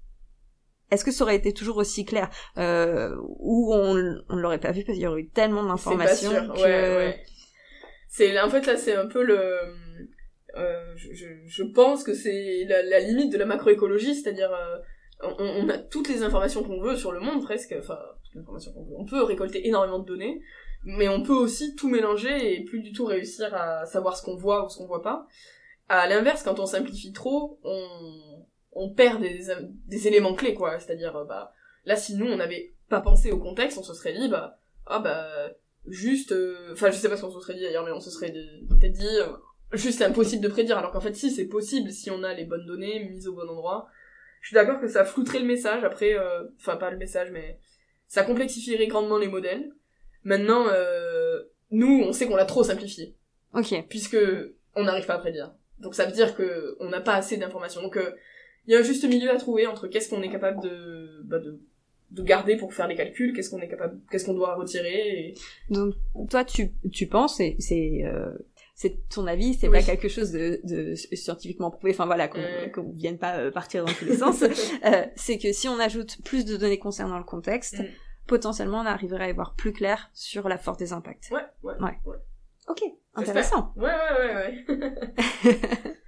est-ce 0.90 1.04
que 1.04 1.10
ça 1.10 1.24
aurait 1.24 1.36
été 1.36 1.52
toujours 1.52 1.78
aussi 1.78 2.04
clair? 2.04 2.30
Euh, 2.58 3.16
ou 3.38 3.74
on, 3.74 4.22
on 4.28 4.36
l'aurait 4.36 4.60
pas 4.60 4.70
vu 4.70 4.84
parce 4.84 4.96
qu'il 4.96 5.02
y 5.02 5.06
aurait 5.06 5.22
eu 5.22 5.30
tellement 5.30 5.64
d'informations 5.64 6.30
C'est 6.30 6.46
que 6.46 6.62
ouais, 6.62 6.96
ouais. 6.96 7.24
C'est, 8.08 8.38
en 8.38 8.50
fait, 8.50 8.66
là, 8.66 8.76
c'est 8.76 8.94
un 8.94 9.06
peu 9.06 9.24
le... 9.24 9.40
euh, 10.56 10.92
je, 10.94 11.12
je, 11.14 11.26
je 11.46 11.62
pense 11.64 12.04
que 12.04 12.14
c'est 12.14 12.64
la, 12.68 12.82
la 12.82 13.00
limite 13.00 13.32
de 13.32 13.38
la 13.38 13.46
macroécologie, 13.46 14.14
c'est-à-dire... 14.14 14.52
euh, 14.52 14.78
on, 15.22 15.64
on 15.64 15.68
a 15.68 15.78
toutes 15.78 16.08
les 16.08 16.22
informations 16.22 16.62
qu'on 16.62 16.80
veut 16.80 16.96
sur 16.96 17.12
le 17.12 17.20
monde, 17.20 17.42
presque, 17.42 17.74
enfin, 17.78 17.98
toutes 18.24 18.34
les 18.34 18.40
informations 18.42 18.72
qu'on 18.72 18.84
veut. 18.84 18.96
On 18.98 19.06
peut 19.06 19.22
récolter 19.22 19.66
énormément 19.66 19.98
de 19.98 20.06
données, 20.06 20.42
mais 20.84 21.08
on 21.08 21.22
peut 21.22 21.32
aussi 21.32 21.74
tout 21.74 21.88
mélanger 21.88 22.54
et 22.54 22.64
plus 22.64 22.80
du 22.82 22.92
tout 22.92 23.06
réussir 23.06 23.52
à 23.54 23.86
savoir 23.86 24.16
ce 24.16 24.22
qu'on 24.22 24.36
voit 24.36 24.66
ou 24.66 24.68
ce 24.68 24.76
qu'on 24.76 24.86
voit 24.86 25.02
pas. 25.02 25.26
À 25.88 26.08
l'inverse, 26.08 26.42
quand 26.42 26.58
on 26.60 26.66
simplifie 26.66 27.12
trop, 27.12 27.58
on, 27.62 28.44
on 28.72 28.90
perd 28.94 29.20
des, 29.20 29.46
des 29.86 30.08
éléments 30.08 30.34
clés, 30.34 30.54
quoi. 30.54 30.78
C'est-à-dire, 30.78 31.14
euh, 31.16 31.24
bah, 31.24 31.52
là, 31.84 31.96
si 31.96 32.16
nous, 32.16 32.26
on 32.26 32.36
n'avait 32.36 32.74
pas 32.88 33.00
pensé 33.00 33.30
au 33.30 33.38
contexte, 33.38 33.78
on 33.78 33.82
se 33.82 33.94
serait 33.94 34.14
dit, 34.14 34.28
bah, 34.28 34.58
ah, 34.86 34.98
bah, 34.98 35.50
juste, 35.86 36.32
euh, 36.32 36.72
enfin, 36.72 36.90
je 36.90 36.96
sais 36.96 37.08
pas 37.08 37.16
ce 37.16 37.22
qu'on 37.22 37.30
se 37.30 37.40
serait 37.40 37.54
dit 37.54 37.62
d'ailleurs, 37.62 37.84
mais 37.84 37.92
on 37.92 38.00
se 38.00 38.10
serait 38.10 38.30
dit- 38.30 38.66
peut-être 38.68 38.92
dit, 38.92 39.06
euh, 39.06 39.28
juste 39.72 40.00
impossible 40.02 40.42
de 40.42 40.48
prédire, 40.48 40.78
alors 40.78 40.92
qu'en 40.92 41.00
fait, 41.00 41.14
si, 41.14 41.30
c'est 41.30 41.46
possible 41.46 41.90
si 41.90 42.10
on 42.10 42.22
a 42.22 42.32
les 42.32 42.44
bonnes 42.44 42.66
données 42.66 43.04
mises 43.04 43.28
au 43.28 43.34
bon 43.34 43.48
endroit. 43.48 43.88
Je 44.40 44.48
suis 44.48 44.54
d'accord 44.54 44.80
que 44.80 44.88
ça 44.88 45.04
flouterait 45.04 45.38
le 45.40 45.46
message, 45.46 45.84
après, 45.84 46.14
euh, 46.14 46.44
enfin, 46.58 46.76
pas 46.76 46.90
le 46.90 46.96
message, 46.98 47.30
mais 47.30 47.58
ça 48.06 48.22
complexifierait 48.24 48.86
grandement 48.86 49.18
les 49.18 49.28
modèles. 49.28 49.70
Maintenant, 50.22 50.66
euh, 50.68 51.42
nous, 51.70 52.02
on 52.06 52.12
sait 52.12 52.26
qu'on 52.26 52.36
l'a 52.36 52.44
trop 52.46 52.62
simplifié 52.62 53.14
ok 53.52 53.86
puisque 53.88 54.16
on 54.74 54.84
n'arrive 54.84 55.06
pas 55.06 55.14
à 55.14 55.18
prédire. 55.18 55.54
Donc 55.80 55.94
ça 55.94 56.06
veut 56.06 56.12
dire 56.12 56.34
que 56.36 56.76
on 56.80 56.88
n'a 56.88 57.00
pas 57.00 57.14
assez 57.14 57.36
d'informations. 57.36 57.82
Donc 57.82 57.96
euh, 57.96 58.12
il 58.66 58.72
y 58.72 58.76
a 58.76 58.80
un 58.80 58.82
juste 58.82 59.04
milieu 59.04 59.30
à 59.30 59.36
trouver 59.36 59.66
entre 59.66 59.86
qu'est-ce 59.88 60.08
qu'on 60.08 60.22
est 60.22 60.30
capable 60.30 60.62
de, 60.62 61.20
bah, 61.24 61.38
de 61.38 61.60
de 62.10 62.22
garder 62.22 62.56
pour 62.56 62.72
faire 62.72 62.86
les 62.86 62.94
calculs, 62.94 63.32
qu'est-ce 63.34 63.50
qu'on 63.50 63.60
est 63.60 63.68
capable, 63.68 63.98
qu'est-ce 64.10 64.24
qu'on 64.24 64.34
doit 64.34 64.54
retirer. 64.54 65.18
Et... 65.18 65.34
Donc 65.70 65.94
toi 66.30 66.44
tu 66.44 66.70
tu 66.92 67.06
penses 67.08 67.40
et 67.40 67.56
c'est 67.58 68.02
euh, 68.04 68.30
c'est 68.76 69.08
ton 69.08 69.26
avis, 69.26 69.54
c'est 69.54 69.68
Oui. 69.68 69.78
pas 69.78 69.84
quelque 69.84 70.08
chose 70.08 70.30
de, 70.32 70.60
de 70.64 70.94
scientifiquement 70.94 71.70
prouvé. 71.70 71.92
Enfin 71.92 72.06
voilà 72.06 72.28
qu'on 72.28 72.38
Mm. 72.40 72.70
qu'on 72.72 72.92
vienne 72.92 73.18
pas 73.18 73.38
euh, 73.38 73.50
partir 73.50 73.84
dans 73.84 73.92
tous 73.92 74.04
les 74.04 74.16
sens. 74.16 74.42
Euh, 74.84 75.06
c'est 75.16 75.38
que 75.38 75.52
si 75.52 75.68
on 75.68 75.78
ajoute 75.80 76.22
plus 76.24 76.44
de 76.44 76.56
données 76.56 76.78
concernant 76.78 77.18
le 77.18 77.24
contexte, 77.24 77.78
Mm. 77.80 77.86
potentiellement 78.28 78.80
on 78.80 78.86
arriverait 78.86 79.24
à 79.24 79.28
y 79.30 79.32
voir 79.32 79.54
plus 79.54 79.72
clair 79.72 80.10
sur 80.14 80.48
la 80.48 80.56
force 80.58 80.78
des 80.78 80.92
impacts. 80.92 81.30
ouais, 81.32 81.40
ouais, 81.64 81.74
Ouais. 81.82 81.98
ouais. 82.06 82.16
Ok. 82.68 82.82
Intéressant. 83.14 83.72
Ouais, 83.76 83.84
ouais, 83.84 84.34
ouais, 84.68 84.74
ouais. 84.74 85.94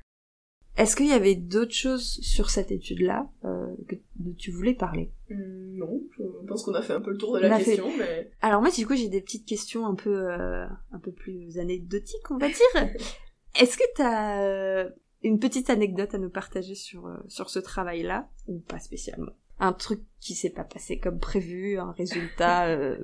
Est-ce 0.77 0.95
qu'il 0.95 1.07
y 1.07 1.13
avait 1.13 1.37
d'autres 1.37 1.73
choses 1.73 2.19
sur 2.21 2.51
cette 2.51 2.71
étude-là 2.71 3.31
euh, 3.47 3.75
que 3.89 3.95
tu 4.37 4.51
voulais 4.51 4.75
parler? 4.75 5.11
Hum, 5.31 5.39
non, 5.79 6.03
je 6.19 6.47
pense 6.47 6.65
qu'on 6.65 6.75
a 6.75 6.83
fait 6.83 6.93
un 6.93 7.01
peu 7.01 7.11
le 7.13 7.17
tour 7.17 7.33
de 7.35 7.39
On 7.39 7.49
la 7.49 7.59
fait- 7.59 7.65
question, 7.65 7.89
mais 7.99 8.31
Alors 8.43 8.61
moi 8.61 8.71
du 8.71 8.87
coup 8.87 8.95
j'ai 8.95 9.09
des 9.09 9.23
petites 9.23 9.47
questions 9.47 9.87
un 9.87 9.95
peu 9.95 10.31
euh, 10.31 10.67
un 10.93 10.99
peu 10.99 11.13
plus 11.13 11.59
anecdotiques 11.59 12.31
on 12.31 12.37
va 12.37 12.49
dire. 12.49 12.57
Est-ce 13.59 13.79
que 13.79 13.85
t'as 13.95 14.43
euh, 14.43 14.91
une 15.23 15.39
petite 15.39 15.71
anecdote 15.71 16.15
à 16.15 16.19
nous 16.19 16.29
partager 16.29 16.75
sur 16.75 17.07
euh, 17.07 17.17
sur 17.27 17.49
ce 17.49 17.59
travail-là? 17.59 18.29
Ou 18.47 18.59
pas 18.61 18.79
spécialement? 18.79 19.33
Un 19.59 19.73
truc 19.73 20.03
qui 20.21 20.35
s'est 20.35 20.51
pas 20.51 20.65
passé 20.65 20.99
comme 20.99 21.19
prévu, 21.19 21.79
un 21.79 21.93
résultat 21.93 22.67
euh, 22.67 22.99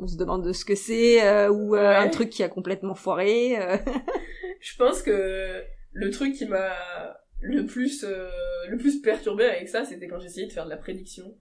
on 0.00 0.06
se 0.06 0.16
demande 0.16 0.44
de 0.44 0.52
ce 0.52 0.64
que 0.64 0.74
c'est 0.74 1.22
euh, 1.26 1.48
ou 1.50 1.74
euh, 1.76 1.80
Ouais. 1.80 1.96
un 1.96 2.08
truc 2.08 2.30
qui 2.30 2.42
a 2.42 2.48
complètement 2.48 2.94
foiré. 2.94 3.58
euh. 3.60 3.76
je 4.60 4.76
pense 4.76 5.02
que 5.02 5.62
le 5.92 6.10
truc 6.10 6.34
qui 6.34 6.46
m'a 6.46 6.70
le 7.40 7.66
plus 7.66 8.04
euh, 8.04 8.28
le 8.68 8.76
plus 8.78 9.00
perturbé 9.00 9.44
avec 9.44 9.68
ça, 9.68 9.84
c'était 9.84 10.06
quand 10.08 10.18
j'essayais 10.20 10.46
de 10.46 10.52
faire 10.52 10.64
de 10.64 10.70
la 10.70 10.76
prédiction. 10.76 11.34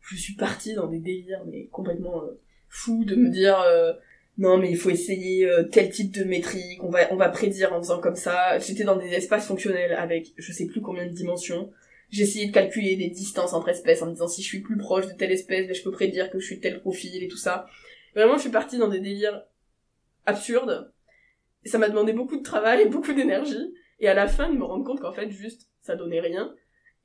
Je 0.00 0.16
suis 0.16 0.34
partie 0.34 0.74
dans 0.74 0.86
des 0.86 0.98
délires 0.98 1.42
mais 1.46 1.66
complètement 1.66 2.22
euh, 2.24 2.40
fous 2.68 3.04
de 3.04 3.14
me 3.14 3.28
dire 3.30 3.60
euh, 3.60 3.92
non 4.38 4.56
mais 4.56 4.70
il 4.70 4.76
faut 4.76 4.90
essayer 4.90 5.48
tel 5.70 5.90
type 5.90 6.12
de 6.12 6.24
métrique, 6.24 6.82
on 6.82 6.88
va 6.88 7.00
on 7.12 7.16
va 7.16 7.28
prédire 7.28 7.72
en 7.74 7.80
faisant 7.82 8.00
comme 8.00 8.16
ça. 8.16 8.58
J'étais 8.58 8.84
dans 8.84 8.96
des 8.96 9.10
espaces 9.12 9.46
fonctionnels 9.46 9.92
avec 9.92 10.28
je 10.36 10.52
sais 10.52 10.66
plus 10.66 10.80
combien 10.80 11.04
de 11.06 11.12
dimensions. 11.12 11.70
J'essayais 12.10 12.46
de 12.48 12.52
calculer 12.52 12.96
des 12.96 13.08
distances 13.08 13.52
entre 13.54 13.70
espèces 13.70 14.02
en 14.02 14.06
me 14.06 14.12
disant 14.12 14.28
si 14.28 14.42
je 14.42 14.46
suis 14.46 14.60
plus 14.60 14.76
proche 14.76 15.06
de 15.06 15.12
telle 15.12 15.32
espèce, 15.32 15.66
ben, 15.66 15.74
je 15.74 15.82
peux 15.82 15.90
prédire 15.90 16.30
que 16.30 16.38
je 16.40 16.44
suis 16.46 16.56
de 16.56 16.60
tel 16.60 16.80
profil 16.80 17.22
et 17.22 17.28
tout 17.28 17.38
ça. 17.38 17.66
Vraiment, 18.14 18.36
je 18.36 18.42
suis 18.42 18.50
partie 18.50 18.78
dans 18.78 18.88
des 18.88 19.00
délires 19.00 19.42
absurdes. 20.26 20.92
ça 21.64 21.78
m'a 21.78 21.88
demandé 21.88 22.12
beaucoup 22.12 22.36
de 22.36 22.42
travail, 22.42 22.88
beaucoup 22.88 23.12
d'énergie, 23.12 23.74
et 24.00 24.08
à 24.08 24.14
la 24.14 24.26
fin 24.26 24.48
de 24.48 24.56
me 24.56 24.64
rendre 24.64 24.84
compte 24.84 25.00
qu'en 25.00 25.12
fait 25.12 25.30
juste 25.30 25.68
ça 25.80 25.96
donnait 25.96 26.20
rien, 26.20 26.54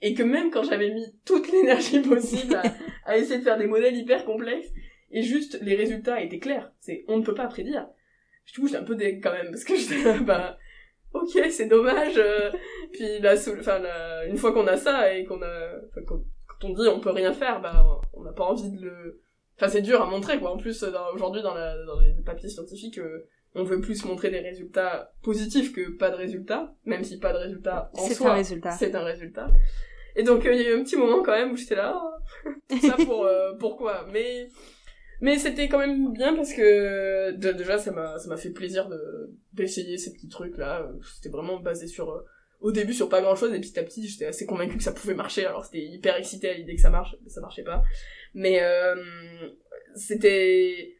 et 0.02 0.14
que 0.14 0.24
même 0.24 0.52
quand 0.52 0.64
j'avais 0.64 0.94
mis 0.94 1.06
toute 1.26 1.52
l'énergie 1.52 2.00
possible 2.08 2.60
à, 3.06 3.18
essayer 3.18 3.40
de 3.40 3.44
faire 3.44 3.58
des 3.58 3.68
modèles 3.68 3.96
hyper 3.96 4.26
complexes, 4.26 4.70
et 5.12 5.22
juste 5.22 5.60
les 5.62 5.76
résultats 5.76 6.22
étaient 6.22 6.40
clairs, 6.40 6.72
c'est 6.80 7.06
on 7.08 7.18
ne 7.18 7.24
peut 7.24 7.34
pas 7.34 7.48
prédire. 7.48 7.88
Du 8.46 8.60
coup 8.60 8.68
j'étais 8.68 8.80
un 8.80 8.84
peu 8.84 8.96
deg 8.96 9.24
quand 9.24 9.32
même, 9.32 9.52
parce 9.52 9.64
que 9.64 9.76
j'étais 9.78 10.04
là, 10.04 10.18
bah 10.20 10.58
ok 11.14 11.40
c'est 11.50 11.68
dommage, 11.68 12.18
euh, 12.18 12.52
puis 12.92 13.20
là, 13.20 13.34
enfin 13.34 13.82
une 14.28 14.38
fois 14.38 14.52
qu'on 14.52 14.68
a 14.68 14.78
ça 14.78 15.14
et 15.14 15.26
qu'on 15.26 15.42
a, 15.42 15.72
quand 16.06 16.64
on 16.64 16.74
dit 16.74 16.88
on 16.88 17.00
peut 17.00 17.12
rien 17.12 17.34
faire, 17.34 17.62
bah 17.62 17.86
on 18.14 18.24
n'a 18.24 18.34
pas 18.34 18.46
envie 18.46 18.72
de 18.72 18.82
le 18.82 19.22
Enfin, 19.58 19.70
c'est 19.70 19.82
dur 19.82 20.02
à 20.02 20.06
montrer, 20.06 20.40
quoi. 20.40 20.52
En 20.52 20.58
plus, 20.58 20.86
aujourd'hui, 21.14 21.42
dans, 21.42 21.54
dans 21.54 22.00
les 22.00 22.14
papiers 22.24 22.50
scientifiques, 22.50 23.00
euh, 23.00 23.28
on 23.56 23.64
veut 23.64 23.82
plus 23.82 24.06
montrer 24.06 24.30
des 24.30 24.40
résultats 24.40 25.12
positifs 25.24 25.74
que 25.74 25.90
pas 25.98 26.12
de 26.12 26.16
résultats, 26.16 26.76
même 26.86 27.04
si 27.04 27.18
pas 27.18 27.34
de 27.34 27.40
résultats 27.40 27.90
en 27.94 28.08
soi, 28.08 28.34
résultat. 28.34 28.72
c'est 28.72 28.94
un 28.94 29.04
résultat. 29.04 29.50
Et 30.16 30.24
donc, 30.24 30.46
euh, 30.46 30.54
il 30.54 30.62
y 30.62 30.66
a 30.66 30.72
eu 30.72 30.80
un 30.80 30.84
petit 30.84 30.96
moment 30.96 31.24
quand 31.24 31.32
même 31.32 31.52
où 31.52 31.58
j'étais 31.58 31.76
là, 31.76 32.00
oh, 32.00 32.76
ça 32.82 32.94
pour 33.04 33.26
euh, 33.26 33.54
pourquoi? 33.60 34.06
Mais 34.12 34.50
mais 35.20 35.40
c'était 35.40 35.68
quand 35.68 35.80
même 35.80 36.14
bien 36.14 36.36
parce 36.36 36.54
que 36.54 37.32
déjà 37.32 37.80
ça 37.80 37.92
m'a 37.92 38.20
ça 38.20 38.30
m'a 38.30 38.38
fait 38.38 38.52
plaisir 38.52 38.88
de 38.88 39.32
d'essayer 39.54 39.98
ces 39.98 40.14
petits 40.14 40.30
trucs 40.30 40.58
là. 40.58 40.88
C'était 41.16 41.30
vraiment 41.30 41.60
basé 41.60 41.88
sur 41.88 42.24
au 42.60 42.72
début 42.72 42.94
sur 42.94 43.10
pas 43.10 43.22
grand 43.22 43.36
chose 43.36 43.54
et 43.54 43.60
petit 43.60 43.78
à 43.80 43.84
petit 43.84 44.08
j'étais 44.08 44.26
assez 44.26 44.46
convaincu 44.46 44.78
que 44.78 44.84
ça 44.84 44.92
pouvait 44.92 45.14
marcher 45.14 45.46
alors 45.46 45.64
c'était 45.66 45.84
hyper 45.84 46.16
excité 46.16 46.50
à 46.50 46.54
l'idée 46.54 46.76
que 46.76 46.82
ça 46.82 46.90
marche 46.90 47.16
mais 47.24 47.30
ça 47.30 47.40
marchait 47.40 47.64
pas 47.64 47.84
mais 48.38 48.62
euh, 48.62 48.96
c'était 49.96 50.96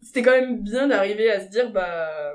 c'était 0.00 0.22
quand 0.22 0.30
même 0.30 0.62
bien 0.62 0.86
d'arriver 0.86 1.28
à 1.28 1.40
se 1.40 1.48
dire 1.48 1.72
bah 1.72 2.32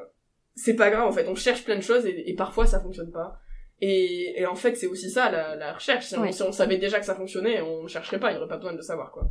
c'est 0.55 0.75
pas 0.75 0.89
grave 0.89 1.07
en 1.07 1.11
fait. 1.11 1.27
On 1.29 1.35
cherche 1.35 1.63
plein 1.63 1.77
de 1.77 1.81
choses 1.81 2.05
et, 2.05 2.35
parfois 2.37 2.65
ça 2.65 2.81
fonctionne 2.81 3.11
pas. 3.11 3.39
Et, 3.79 4.41
et 4.41 4.45
en 4.45 4.55
fait 4.55 4.75
c'est 4.75 4.87
aussi 4.87 5.09
ça 5.09 5.31
la, 5.31 5.55
la 5.55 5.73
recherche. 5.73 6.07
Si 6.07 6.43
on, 6.43 6.51
savait 6.51 6.77
déjà 6.77 6.99
que 6.99 7.05
ça 7.05 7.15
fonctionnait 7.15 7.61
on 7.61 7.83
ne 7.83 7.87
chercherait 7.87 8.19
pas 8.19 8.31
il 8.31 8.35
y 8.35 8.37
aurait 8.37 8.49
pas 8.49 8.57
besoin 8.57 8.73
de 8.73 8.77
le 8.77 8.83
savoir 8.83 9.11
quoi. 9.13 9.29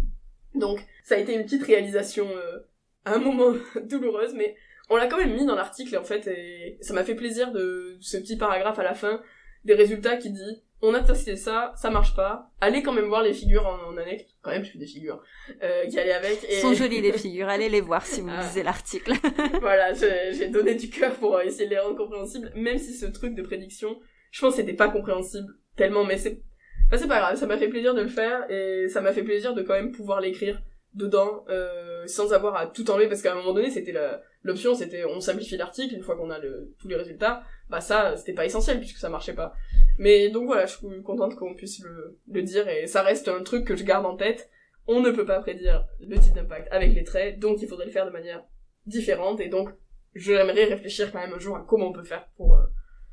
Donc 0.54 0.80
ça 1.02 1.16
a 1.16 1.18
été 1.18 1.34
une 1.34 1.44
petite 1.44 1.64
réalisation 1.64 2.26
euh, 2.26 2.60
à 3.04 3.14
un 3.14 3.18
moment 3.18 3.54
douloureuse 3.84 4.32
mais 4.34 4.56
on 4.88 4.96
l'a 4.96 5.06
quand 5.06 5.18
même 5.18 5.34
mis 5.34 5.44
dans 5.44 5.54
l'article 5.54 5.98
en 5.98 6.04
fait 6.04 6.26
et 6.28 6.78
ça 6.80 6.94
m'a 6.94 7.04
fait 7.04 7.14
plaisir 7.14 7.52
de 7.52 7.98
ce 8.00 8.16
petit 8.16 8.38
paragraphe 8.38 8.78
à 8.78 8.84
la 8.84 8.94
fin 8.94 9.20
des 9.66 9.74
résultats 9.74 10.16
qui 10.16 10.30
dit 10.30 10.63
on 10.82 10.92
a 10.94 11.00
testé 11.00 11.36
ça, 11.36 11.72
ça 11.76 11.90
marche 11.90 12.14
pas. 12.14 12.50
Allez 12.60 12.82
quand 12.82 12.92
même 12.92 13.06
voir 13.06 13.22
les 13.22 13.32
figures 13.32 13.66
en, 13.66 13.96
annexe. 13.96 14.24
Quand 14.42 14.50
même, 14.50 14.64
je 14.64 14.72
fais 14.72 14.78
des 14.78 14.86
figures 14.86 15.22
euh, 15.62 15.86
qui 15.86 15.98
allaient 15.98 16.12
avec. 16.12 16.44
Et... 16.48 16.60
Sont 16.60 16.74
jolies 16.74 17.00
les 17.00 17.12
figures. 17.12 17.48
Allez 17.48 17.68
les 17.68 17.80
voir 17.80 18.04
si 18.04 18.20
vous 18.20 18.30
ah. 18.30 18.42
lisez 18.42 18.62
l'article. 18.62 19.12
voilà, 19.60 19.92
j'ai 19.94 20.48
donné 20.48 20.74
du 20.74 20.90
cœur 20.90 21.14
pour 21.14 21.40
essayer 21.40 21.66
de 21.66 21.70
les 21.70 21.78
rendre 21.78 21.96
compréhensibles, 21.96 22.52
même 22.54 22.78
si 22.78 22.92
ce 22.92 23.06
truc 23.06 23.34
de 23.34 23.42
prédiction, 23.42 23.98
je 24.30 24.40
pense, 24.40 24.56
c'était 24.56 24.74
pas 24.74 24.88
compréhensible 24.88 25.48
tellement, 25.76 26.04
mais 26.04 26.18
c'est, 26.18 26.42
enfin, 26.86 26.98
c'est 26.98 27.08
pas 27.08 27.20
grave. 27.20 27.36
Ça 27.36 27.46
m'a 27.46 27.56
fait 27.56 27.68
plaisir 27.68 27.94
de 27.94 28.02
le 28.02 28.08
faire 28.08 28.50
et 28.50 28.88
ça 28.88 29.00
m'a 29.00 29.12
fait 29.12 29.22
plaisir 29.22 29.54
de 29.54 29.62
quand 29.62 29.74
même 29.74 29.92
pouvoir 29.92 30.20
l'écrire 30.20 30.60
dedans 30.94 31.44
euh, 31.48 32.06
sans 32.06 32.32
avoir 32.32 32.56
à 32.56 32.66
tout 32.66 32.88
enlever 32.90 33.08
parce 33.08 33.20
qu'à 33.20 33.32
un 33.32 33.36
moment 33.36 33.52
donné 33.52 33.70
c'était 33.70 33.92
l'option 34.44 34.74
c'était 34.74 35.04
on 35.04 35.20
simplifie 35.20 35.56
l'article 35.56 35.94
une 35.94 36.02
fois 36.02 36.16
qu'on 36.16 36.30
a 36.30 36.38
le, 36.38 36.74
tous 36.78 36.86
les 36.86 36.96
résultats 36.96 37.42
bah 37.68 37.80
ça 37.80 38.16
c'était 38.16 38.34
pas 38.34 38.44
essentiel 38.44 38.78
puisque 38.78 38.98
ça 38.98 39.08
marchait 39.08 39.34
pas. 39.34 39.54
Mais 39.98 40.28
donc 40.28 40.46
voilà 40.46 40.66
je 40.66 40.76
suis 40.76 41.02
contente 41.02 41.34
qu'on 41.34 41.54
puisse 41.54 41.82
le, 41.82 42.18
le 42.30 42.42
dire 42.42 42.68
et 42.68 42.86
ça 42.86 43.02
reste 43.02 43.26
un 43.28 43.42
truc 43.42 43.66
que 43.66 43.74
je 43.74 43.84
garde 43.84 44.06
en 44.06 44.16
tête. 44.16 44.50
On 44.86 45.00
ne 45.00 45.10
peut 45.10 45.24
pas 45.24 45.40
prédire 45.40 45.86
le 45.98 46.18
type 46.18 46.34
d'impact 46.34 46.68
avec 46.70 46.94
les 46.94 47.04
traits 47.04 47.38
donc 47.38 47.62
il 47.62 47.68
faudrait 47.68 47.86
le 47.86 47.92
faire 47.92 48.06
de 48.06 48.10
manière 48.10 48.44
différente 48.86 49.40
et 49.40 49.48
donc 49.48 49.70
j'aimerais 50.14 50.66
réfléchir 50.66 51.10
quand 51.10 51.20
même 51.20 51.32
un 51.32 51.38
jour 51.38 51.56
à 51.56 51.64
comment 51.66 51.88
on 51.88 51.92
peut 51.92 52.04
faire 52.04 52.28
pour 52.36 52.54
euh, 52.54 52.62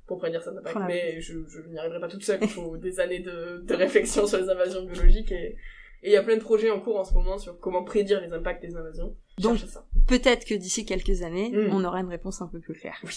pour 0.06 0.18
prédire 0.18 0.44
cet 0.44 0.58
impact. 0.58 0.78
Mais 0.88 1.22
je, 1.22 1.40
je 1.48 1.62
n'y 1.70 1.80
arriverai 1.80 2.02
pas 2.02 2.10
toute 2.10 2.24
seule 2.24 2.40
il 2.42 2.50
faut 2.50 2.76
des 2.76 3.00
années 3.00 3.22
de, 3.22 3.64
de 3.66 3.74
réflexion 3.74 4.28
sur 4.28 4.38
les 4.38 4.50
invasions 4.50 4.84
biologiques 4.84 5.32
et 5.32 5.56
et 6.04 6.10
il 6.10 6.14
y 6.14 6.18
a 6.18 6.24
plein 6.24 6.38
de 6.38 6.42
projets 6.42 6.72
en 6.72 6.80
cours 6.80 6.98
en 6.98 7.04
ce 7.04 7.14
moment 7.14 7.38
sur 7.38 7.60
comment 7.60 7.84
prédire 7.84 8.22
les 8.22 8.34
impacts 8.34 8.62
des 8.62 8.76
invasions. 8.76 9.16
Donc, 9.38 9.60
peut-être 10.08 10.46
que 10.46 10.56
d'ici 10.56 10.86
quelques 10.86 11.22
années, 11.22 11.52
hmm. 11.52 11.74
on 11.74 11.84
aura 11.84 12.00
une 12.00 12.10
réponse 12.10 12.42
un 12.42 12.48
peu 12.48 12.60
plus 12.60 12.74
claire. 12.74 13.00
Oui. 13.04 13.16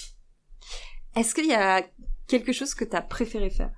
Est-ce 1.16 1.35
qu'il 1.35 1.47
y 1.47 1.55
a 1.55 1.82
quelque 2.26 2.53
chose 2.53 2.74
que 2.74 2.85
tu 2.85 2.95
as 2.97 3.03
préféré 3.03 3.51
faire 3.51 3.72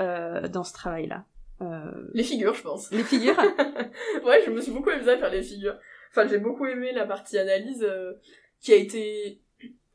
euh, 0.00 0.48
dans 0.48 0.64
ce 0.64 0.72
travail-là 0.72 1.24
euh... 1.60 2.08
Les 2.14 2.22
figures, 2.22 2.54
je 2.54 2.62
pense. 2.62 2.90
Les 2.92 3.02
figures? 3.02 3.36
Ouais, 4.24 4.42
je 4.44 4.50
me 4.50 4.60
suis 4.60 4.72
beaucoup 4.72 4.90
amusée 4.90 5.12
à 5.12 5.18
faire 5.18 5.30
les 5.30 5.42
figures. 5.42 5.76
Enfin, 6.10 6.26
j'ai 6.26 6.38
beaucoup 6.38 6.66
aimé 6.66 6.92
la 6.92 7.04
partie 7.06 7.38
analyse 7.38 7.82
euh, 7.82 8.12
qui 8.60 8.72
a 8.72 8.76
été, 8.76 9.40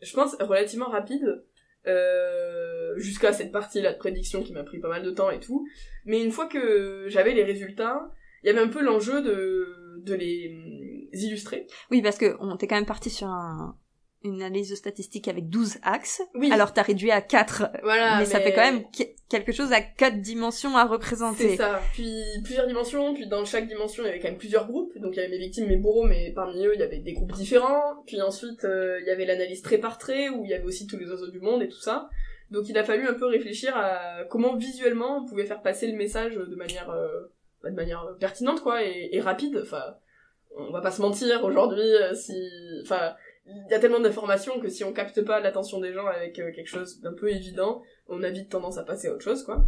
je 0.02 0.14
pense, 0.14 0.36
relativement 0.40 0.90
rapide. 0.90 1.44
Euh, 1.86 2.98
jusqu'à 2.98 3.34
cette 3.34 3.52
partie-là 3.52 3.92
de 3.92 3.98
prédiction 3.98 4.42
qui 4.42 4.54
m'a 4.54 4.64
pris 4.64 4.80
pas 4.80 4.88
mal 4.88 5.04
de 5.04 5.12
temps 5.12 5.30
et 5.32 5.40
tout. 5.40 5.68
Mais 6.06 6.24
une 6.24 6.32
fois 6.32 6.46
que 6.46 7.06
j'avais 7.10 7.34
les 7.34 7.44
résultats, 7.44 8.10
il 8.44 8.48
y 8.48 8.50
avait 8.50 8.62
un 8.62 8.68
peu 8.68 8.82
l'enjeu 8.82 9.22
de, 9.22 10.02
de 10.04 10.14
les 10.14 10.50
hum, 10.50 11.08
illustrer. 11.14 11.68
Oui, 11.92 12.02
parce 12.02 12.18
que 12.18 12.36
on 12.40 12.56
t'es 12.58 12.68
quand 12.68 12.76
même 12.76 12.86
parti 12.86 13.10
sur 13.10 13.28
un, 13.28 13.78
une 14.24 14.42
analyse 14.42 14.74
statistique 14.76 15.28
avec 15.28 15.50
12 15.50 15.78
axes. 15.84 16.22
Oui. 16.36 16.52
Alors 16.52 16.74
t'as 16.74 16.84
réduit 16.84 17.12
à 17.12 17.22
4. 17.22 17.70
Voilà. 17.84 18.20
Mais, 18.20 18.26
ça 18.26 18.40
fait 18.40 18.54
quand 18.54 18.62
même 18.62 18.84
quelque 19.30 19.52
chose 19.52 19.72
à 19.72 19.82
4 19.82 20.22
dimensions 20.22 20.78
à 20.78 20.86
représenter. 20.86 21.50
C'est 21.50 21.58
ça. 21.58 21.82
Puis 21.94 22.22
plusieurs 22.44 22.68
dimensions, 22.68 23.14
puis 23.14 23.28
dans 23.28 23.44
chaque 23.46 23.68
dimension 23.68 24.04
il 24.04 24.08
y 24.08 24.10
avait 24.10 24.20
quand 24.20 24.30
même 24.30 24.38
plusieurs 24.38 24.68
groupes. 24.68 24.98
Donc 25.00 25.14
il 25.16 25.18
y 25.18 25.20
avait 25.20 25.30
mes 25.30 25.40
victimes, 25.40 25.68
mes 25.68 25.78
bourreaux, 25.78 26.06
mais 26.06 26.32
parmi 26.34 26.66
eux 26.66 26.74
il 26.74 26.80
y 26.80 26.84
avait 26.84 27.00
des 27.00 27.14
groupes 27.14 27.34
différents. 27.34 28.04
Puis 28.06 28.22
ensuite 28.22 28.64
euh, 28.64 29.00
il 29.02 29.08
y 29.08 29.12
avait 29.12 29.26
l'analyse 29.26 29.62
trait 29.62 29.78
par 29.78 29.98
trait 29.98 30.30
où 30.30 30.46
il 30.46 30.52
y 30.52 30.54
avait 30.54 30.66
aussi 30.66 30.88
tous 30.88 30.98
les 30.98 31.10
oiseaux 31.10 31.30
du 31.30 31.40
monde 31.40 31.62
et 31.62 31.68
tout 31.68 31.82
ça. 31.82 32.10
Donc 32.50 32.70
il 32.70 32.78
a 32.78 32.84
fallu 32.84 33.08
un 33.08 33.14
peu 33.14 33.26
réfléchir 33.26 33.76
à 33.76 34.24
comment 34.30 34.56
visuellement 34.56 35.24
on 35.24 35.26
pouvait 35.26 35.46
faire 35.46 35.62
passer 35.62 35.88
le 35.88 35.98
message 35.98 36.36
de 36.36 36.56
manière 36.56 36.90
euh, 36.92 37.33
bah, 37.64 37.70
de 37.70 37.76
manière 37.76 38.06
pertinente 38.20 38.62
quoi 38.62 38.84
et, 38.84 39.20
rapide. 39.22 39.60
Enfin 39.62 39.96
on 40.56 40.72
va 40.72 40.82
pas 40.82 40.92
se 40.92 41.02
mentir 41.02 41.44
aujourd'hui 41.44 41.82
euh, 41.82 42.14
si 42.14 42.34
enfin 42.84 43.16
il 43.46 43.72
y 43.72 43.74
a 43.74 43.80
tellement 43.80 44.00
d'informations 44.00 44.60
que 44.60 44.70
si 44.70 44.84
on 44.84 44.94
capte 44.94 45.22
pas 45.24 45.40
l'attention 45.40 45.80
des 45.80 45.94
gens 45.94 46.06
avec 46.06 46.38
euh, 46.40 46.52
quelque 46.54 46.68
chose 46.68 47.02
d'un 47.02 47.14
peu 47.14 47.32
évident 47.32 47.82
on 48.08 48.22
a 48.22 48.30
vite 48.30 48.50
tendance 48.50 48.78
à 48.78 48.84
passer 48.84 49.08
à 49.08 49.14
autre 49.14 49.24
chose 49.24 49.44
quoi. 49.44 49.66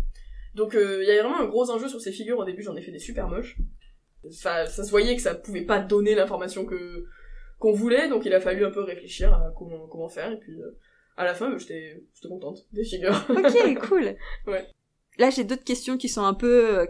Donc 0.53 0.75
euh, 0.75 1.01
il 1.01 1.07
y 1.07 1.11
avait 1.11 1.21
vraiment 1.21 1.39
un 1.39 1.47
gros 1.47 1.69
enjeu 1.71 1.87
sur 1.87 1.99
ces 1.99 2.11
figures. 2.11 2.37
Au 2.37 2.45
début 2.45 2.61
j'en 2.61 2.75
ai 2.75 2.81
fait 2.81 2.91
des 2.91 2.99
super 2.99 3.27
moches. 3.27 3.57
Ça, 4.31 4.65
ça 4.65 4.83
se 4.83 4.89
voyait 4.89 5.15
que 5.15 5.21
ça 5.21 5.35
pouvait 5.35 5.65
pas 5.65 5.79
donner 5.79 6.15
l'information 6.15 6.65
que 6.65 7.05
qu'on 7.59 7.71
voulait 7.71 8.09
donc 8.09 8.25
il 8.25 8.33
a 8.33 8.41
fallu 8.41 8.65
un 8.65 8.71
peu 8.71 8.81
réfléchir 8.81 9.33
à 9.33 9.53
comment 9.57 9.87
comment 9.87 10.09
faire 10.09 10.31
et 10.31 10.39
puis 10.39 10.59
à 11.15 11.23
la 11.23 11.33
fin 11.33 11.57
j'étais 11.57 12.03
j'étais 12.13 12.27
contente 12.27 12.65
des 12.73 12.83
figures. 12.83 13.25
Ok 13.29 13.79
cool. 13.87 14.15
Ouais. 14.47 14.65
Là 15.17 15.29
j'ai 15.29 15.45
d'autres 15.45 15.63
questions 15.63 15.97
qui 15.97 16.09
sont 16.09 16.23
un 16.23 16.33
peu 16.33 16.87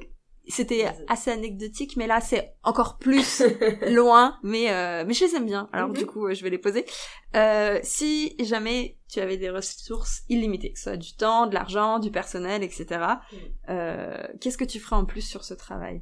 c'était 0.47 0.85
assez 1.07 1.31
anecdotique, 1.31 1.97
mais 1.97 2.07
là 2.07 2.21
c'est 2.21 2.53
encore 2.63 2.97
plus 2.97 3.41
loin, 3.91 4.37
mais 4.43 4.71
euh, 4.71 5.03
mais 5.05 5.13
je 5.13 5.25
les 5.25 5.35
aime 5.35 5.45
bien. 5.45 5.69
Alors 5.73 5.89
du 5.89 6.01
mhm. 6.01 6.07
coup, 6.07 6.33
je 6.33 6.43
vais 6.43 6.49
les 6.49 6.57
poser. 6.57 6.85
Euh, 7.35 7.79
si 7.83 8.35
jamais 8.39 8.97
tu 9.09 9.19
avais 9.19 9.37
des 9.37 9.49
ressources 9.49 10.23
illimitées, 10.29 10.71
que 10.73 10.77
ce 10.77 10.85
soit 10.85 10.97
du 10.97 11.15
temps, 11.15 11.47
de 11.47 11.53
l'argent, 11.53 11.99
du 11.99 12.11
personnel, 12.11 12.63
etc. 12.63 12.85
Mhm. 12.91 13.39
Euh, 13.69 14.27
Qu'est-ce 14.39 14.57
que 14.57 14.65
tu 14.65 14.79
ferais 14.79 14.95
en 14.95 15.05
plus 15.05 15.21
sur 15.21 15.43
ce 15.43 15.53
travail? 15.53 16.01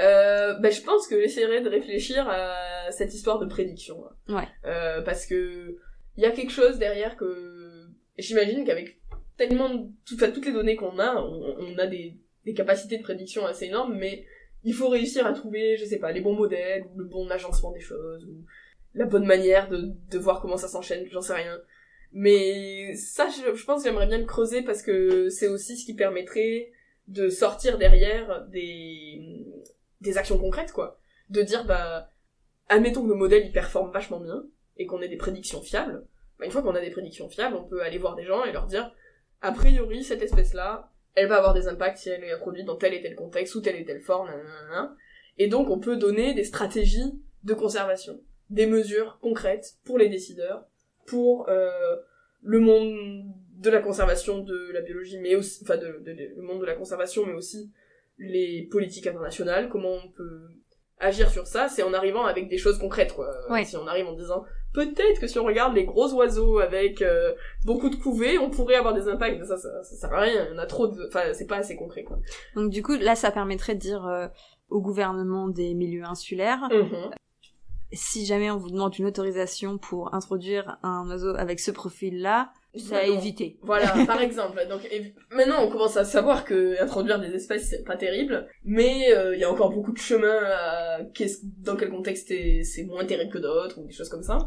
Euh, 0.00 0.54
ben, 0.54 0.70
je 0.70 0.80
pense 0.82 1.08
que 1.08 1.20
j'essaierai 1.20 1.60
de 1.60 1.68
réfléchir 1.68 2.28
à 2.28 2.90
cette 2.92 3.12
histoire 3.14 3.38
de 3.38 3.46
prédiction. 3.46 4.02
Ouais. 4.28 4.48
Euh, 4.64 5.02
parce 5.02 5.26
que 5.26 5.76
il 6.16 6.22
y 6.22 6.26
a 6.26 6.30
quelque 6.30 6.52
chose 6.52 6.78
derrière 6.78 7.16
que 7.16 7.86
j'imagine 8.16 8.64
qu'avec 8.64 9.00
tellement 9.36 9.88
toutes, 10.04 10.32
toutes 10.32 10.46
les 10.46 10.52
données 10.52 10.76
qu'on 10.76 10.98
a, 10.98 11.14
on 11.16 11.78
a 11.78 11.86
des 11.86 12.18
des 12.44 12.54
capacités 12.54 12.98
de 12.98 13.02
prédiction 13.02 13.46
assez 13.46 13.66
énormes, 13.66 13.96
mais 13.96 14.24
il 14.64 14.74
faut 14.74 14.88
réussir 14.88 15.26
à 15.26 15.32
trouver, 15.32 15.76
je 15.76 15.84
sais 15.84 15.98
pas, 15.98 16.12
les 16.12 16.20
bons 16.20 16.34
modèles, 16.34 16.84
ou 16.92 16.98
le 16.98 17.04
bon 17.04 17.28
agencement 17.30 17.72
des 17.72 17.80
choses, 17.80 18.24
ou 18.24 18.44
la 18.94 19.06
bonne 19.06 19.26
manière 19.26 19.68
de, 19.68 20.18
voir 20.18 20.40
comment 20.40 20.56
ça 20.56 20.68
s'enchaîne, 20.68 21.06
j'en 21.10 21.20
sais 21.20 21.34
rien. 21.34 21.60
Mais 22.12 22.94
ça, 22.94 23.28
je, 23.28 23.64
pense 23.64 23.82
que 23.82 23.88
j'aimerais 23.88 24.06
bien 24.06 24.18
le 24.18 24.24
creuser 24.24 24.62
parce 24.62 24.82
que 24.82 25.28
c'est 25.28 25.48
aussi 25.48 25.76
ce 25.76 25.84
qui 25.84 25.94
permettrait 25.94 26.72
de 27.06 27.28
sortir 27.28 27.78
derrière 27.78 28.46
des, 28.48 29.46
actions 30.16 30.38
concrètes, 30.38 30.72
quoi. 30.72 30.98
De 31.30 31.42
dire, 31.42 31.64
bah, 31.64 32.10
admettons 32.68 33.02
que 33.02 33.08
nos 33.08 33.14
modèles, 33.14 33.46
ils 33.46 33.52
performent 33.52 33.92
vachement 33.92 34.20
bien, 34.20 34.44
et 34.76 34.86
qu'on 34.86 35.02
ait 35.02 35.08
des 35.08 35.16
prédictions 35.16 35.60
fiables. 35.60 36.06
Bah, 36.38 36.46
une 36.46 36.50
fois 36.50 36.62
qu'on 36.62 36.74
a 36.74 36.80
des 36.80 36.90
prédictions 36.90 37.28
fiables, 37.28 37.56
on 37.56 37.64
peut 37.64 37.82
aller 37.82 37.98
voir 37.98 38.14
des 38.14 38.24
gens 38.24 38.44
et 38.44 38.52
leur 38.52 38.66
dire, 38.66 38.92
a 39.42 39.52
priori, 39.52 40.02
cette 40.02 40.22
espèce-là, 40.22 40.90
elle 41.14 41.28
va 41.28 41.36
avoir 41.36 41.54
des 41.54 41.68
impacts 41.68 41.98
si 41.98 42.10
elle 42.10 42.24
est 42.24 42.36
produite 42.38 42.66
dans 42.66 42.76
tel 42.76 42.94
et 42.94 43.00
tel 43.00 43.14
contexte, 43.14 43.54
ou 43.54 43.60
telle 43.60 43.76
et 43.76 43.84
telle 43.84 44.00
forme, 44.00 44.30
Et 45.38 45.48
donc 45.48 45.70
on 45.70 45.78
peut 45.78 45.96
donner 45.96 46.34
des 46.34 46.44
stratégies 46.44 47.20
de 47.44 47.54
conservation, 47.54 48.20
des 48.50 48.66
mesures 48.66 49.18
concrètes 49.20 49.74
pour 49.84 49.98
les 49.98 50.08
décideurs, 50.08 50.64
pour 51.06 51.48
euh, 51.48 51.96
le 52.42 52.60
monde 52.60 53.24
de 53.58 53.70
la 53.70 53.80
conservation 53.80 54.38
de 54.38 54.70
la 54.72 54.80
biologie, 54.80 55.18
mais 55.18 55.34
aussi, 55.34 55.60
enfin, 55.62 55.76
de, 55.76 56.00
le 56.04 56.42
monde 56.42 56.60
de 56.60 56.66
la 56.66 56.74
conservation, 56.74 57.26
mais 57.26 57.34
aussi 57.34 57.70
les 58.18 58.68
politiques 58.70 59.06
internationales, 59.06 59.68
comment 59.68 59.92
on 59.92 60.08
peut 60.10 60.48
agir 61.00 61.30
sur 61.30 61.46
ça, 61.46 61.68
c'est 61.68 61.82
en 61.82 61.92
arrivant 61.92 62.24
avec 62.24 62.48
des 62.48 62.58
choses 62.58 62.78
concrètes, 62.78 63.12
quoi. 63.12 63.32
Si 63.64 63.76
on 63.76 63.86
arrive 63.86 64.06
en 64.06 64.14
disant, 64.14 64.44
peut-être 64.74 65.20
que 65.20 65.26
si 65.26 65.38
on 65.38 65.44
regarde 65.44 65.74
les 65.74 65.84
gros 65.84 66.12
oiseaux 66.14 66.58
avec 66.58 67.02
euh, 67.02 67.32
beaucoup 67.64 67.90
de 67.90 67.96
couvées, 67.96 68.38
on 68.38 68.50
pourrait 68.50 68.74
avoir 68.76 68.94
des 68.94 69.08
impacts. 69.08 69.44
Ça, 69.44 69.56
ça, 69.56 69.82
ça 69.82 69.96
sert 69.96 70.12
à 70.14 70.20
rien. 70.20 70.48
On 70.54 70.58
a 70.58 70.66
trop 70.66 70.86
de, 70.88 71.06
enfin, 71.08 71.32
c'est 71.34 71.46
pas 71.46 71.56
assez 71.56 71.76
concret, 71.76 72.04
quoi. 72.04 72.18
Donc 72.54 72.70
du 72.70 72.82
coup, 72.82 72.94
là, 72.96 73.14
ça 73.14 73.30
permettrait 73.30 73.74
de 73.74 73.80
dire 73.80 74.06
euh, 74.06 74.26
au 74.70 74.80
gouvernement 74.80 75.48
des 75.48 75.74
milieux 75.74 76.04
insulaires, 76.04 76.68
Mhm. 76.70 77.10
si 77.92 78.26
jamais 78.26 78.50
on 78.50 78.58
vous 78.58 78.70
demande 78.70 78.96
une 78.98 79.06
autorisation 79.06 79.78
pour 79.78 80.14
introduire 80.14 80.78
un 80.82 81.08
oiseau 81.08 81.34
avec 81.36 81.58
ce 81.58 81.70
profil-là, 81.70 82.52
c'est 82.74 82.94
à 82.96 83.06
éviter. 83.06 83.58
Voilà, 83.62 83.92
par 84.06 84.20
exemple. 84.20 84.60
Donc 84.68 84.82
évi- 84.84 85.12
maintenant, 85.30 85.64
on 85.64 85.68
commence 85.70 85.96
à 85.96 86.04
savoir 86.04 86.44
que 86.44 86.80
introduire 86.82 87.18
des 87.20 87.34
espèces 87.34 87.68
c'est 87.70 87.84
pas 87.84 87.96
terrible, 87.96 88.46
mais 88.64 89.12
euh, 89.14 89.34
il 89.34 89.40
y 89.40 89.44
a 89.44 89.50
encore 89.50 89.70
beaucoup 89.70 89.92
de 89.92 89.98
chemin 89.98 90.38
à 90.44 91.00
qu'est-ce- 91.14 91.40
dans 91.64 91.76
quel 91.76 91.90
contexte 91.90 92.28
c'est 92.28 92.62
c'est 92.64 92.84
moins 92.84 93.04
terrible 93.04 93.32
que 93.32 93.38
d'autres 93.38 93.78
ou 93.80 93.86
des 93.86 93.92
choses 93.92 94.08
comme 94.08 94.22
ça. 94.22 94.38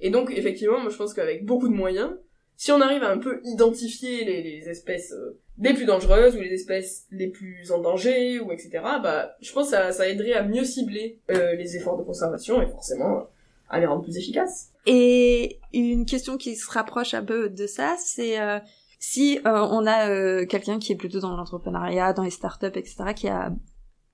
Et 0.00 0.10
donc 0.10 0.30
effectivement, 0.34 0.80
moi 0.80 0.90
je 0.90 0.96
pense 0.96 1.14
qu'avec 1.14 1.44
beaucoup 1.44 1.68
de 1.68 1.74
moyens, 1.74 2.10
si 2.56 2.72
on 2.72 2.80
arrive 2.80 3.02
à 3.02 3.10
un 3.10 3.18
peu 3.18 3.40
identifier 3.44 4.24
les, 4.24 4.42
les 4.42 4.68
espèces 4.68 5.12
euh, 5.12 5.38
les 5.58 5.72
plus 5.74 5.84
dangereuses 5.86 6.36
ou 6.36 6.40
les 6.40 6.52
espèces 6.52 7.06
les 7.10 7.28
plus 7.28 7.70
en 7.72 7.78
danger 7.80 8.40
ou 8.40 8.52
etc. 8.52 8.70
Bah, 9.02 9.36
je 9.40 9.52
pense 9.52 9.66
que 9.66 9.76
ça, 9.76 9.92
ça 9.92 10.08
aiderait 10.08 10.32
à 10.34 10.42
mieux 10.42 10.64
cibler 10.64 11.18
euh, 11.30 11.54
les 11.54 11.76
efforts 11.76 11.98
de 11.98 12.02
conservation 12.02 12.60
et 12.62 12.66
forcément 12.66 13.26
à 13.70 13.80
les 13.80 13.86
rendre 13.86 14.02
plus 14.02 14.16
efficaces. 14.16 14.72
Et 14.86 15.60
une 15.72 16.04
question 16.06 16.36
qui 16.36 16.56
se 16.56 16.70
rapproche 16.70 17.14
un 17.14 17.24
peu 17.24 17.48
de 17.48 17.66
ça, 17.66 17.96
c'est 17.98 18.40
euh, 18.40 18.58
si 18.98 19.38
euh, 19.46 19.66
on 19.70 19.86
a 19.86 20.08
euh, 20.10 20.44
quelqu'un 20.46 20.78
qui 20.78 20.92
est 20.92 20.96
plutôt 20.96 21.20
dans 21.20 21.36
l'entrepreneuriat, 21.36 22.12
dans 22.12 22.22
les 22.24 22.30
startups, 22.30 22.66
etc., 22.74 22.96
qui 23.14 23.28
a 23.28 23.52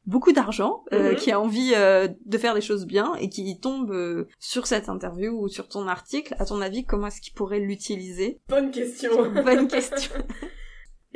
beaucoup 0.05 0.31
d'argent, 0.33 0.85
euh, 0.93 1.11
Mhm. 1.11 1.17
qui 1.17 1.33
a 1.33 1.41
envie 1.41 1.73
euh, 1.75 2.07
de 2.27 2.39
faire 2.39 2.55
des 2.55 2.61
choses 2.61 2.87
bien 2.87 3.15
et 3.17 3.29
qui 3.29 3.59
tombe 3.59 3.91
euh, 3.91 4.29
sur 4.39 4.67
cette 4.69 4.89
interview 4.89 5.33
ou 5.37 5.49
sur 5.49 5.69
ton 5.69 5.89
article, 5.89 6.37
à 6.39 6.45
ton 6.45 6.61
avis, 6.61 6.85
comment 6.85 7.09
est-ce 7.09 7.21
qu'il 7.21 7.33
pourrait 7.35 7.59
l'utiliser? 7.59 8.41
Bonne 8.49 8.71
question. 8.71 9.11
Bonne 9.43 9.67
question. 9.69 10.13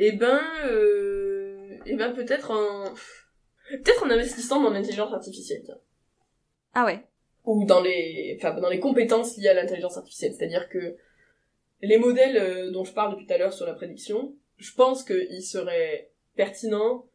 Eh 0.03 0.13
ben, 0.13 0.39
euh, 0.65 1.77
eh 1.85 1.95
ben 1.95 2.11
peut-être 2.15 2.49
en, 2.49 2.85
peut-être 3.69 4.03
en 4.03 4.09
investissant 4.09 4.59
dans 4.59 4.71
l'intelligence 4.71 5.13
artificielle. 5.13 5.61
Ah 6.73 6.85
ouais. 6.85 7.05
Ou 7.45 7.65
dans 7.65 7.81
les, 7.81 8.37
enfin 8.37 8.59
dans 8.59 8.69
les 8.69 8.79
compétences 8.79 9.37
liées 9.37 9.49
à 9.49 9.53
l'intelligence 9.53 9.97
artificielle. 9.97 10.33
C'est-à-dire 10.33 10.69
que 10.69 10.95
les 11.81 11.97
modèles 11.97 12.37
euh, 12.37 12.71
dont 12.71 12.83
je 12.83 12.93
parle 12.93 13.11
depuis 13.11 13.25
tout 13.25 13.33
à 13.33 13.37
l'heure 13.37 13.53
sur 13.53 13.65
la 13.65 13.73
prédiction, 13.73 14.35
je 14.57 14.73
pense 14.73 15.03
qu'ils 15.03 15.43
seraient 15.43 16.11
pertinents 16.35 17.07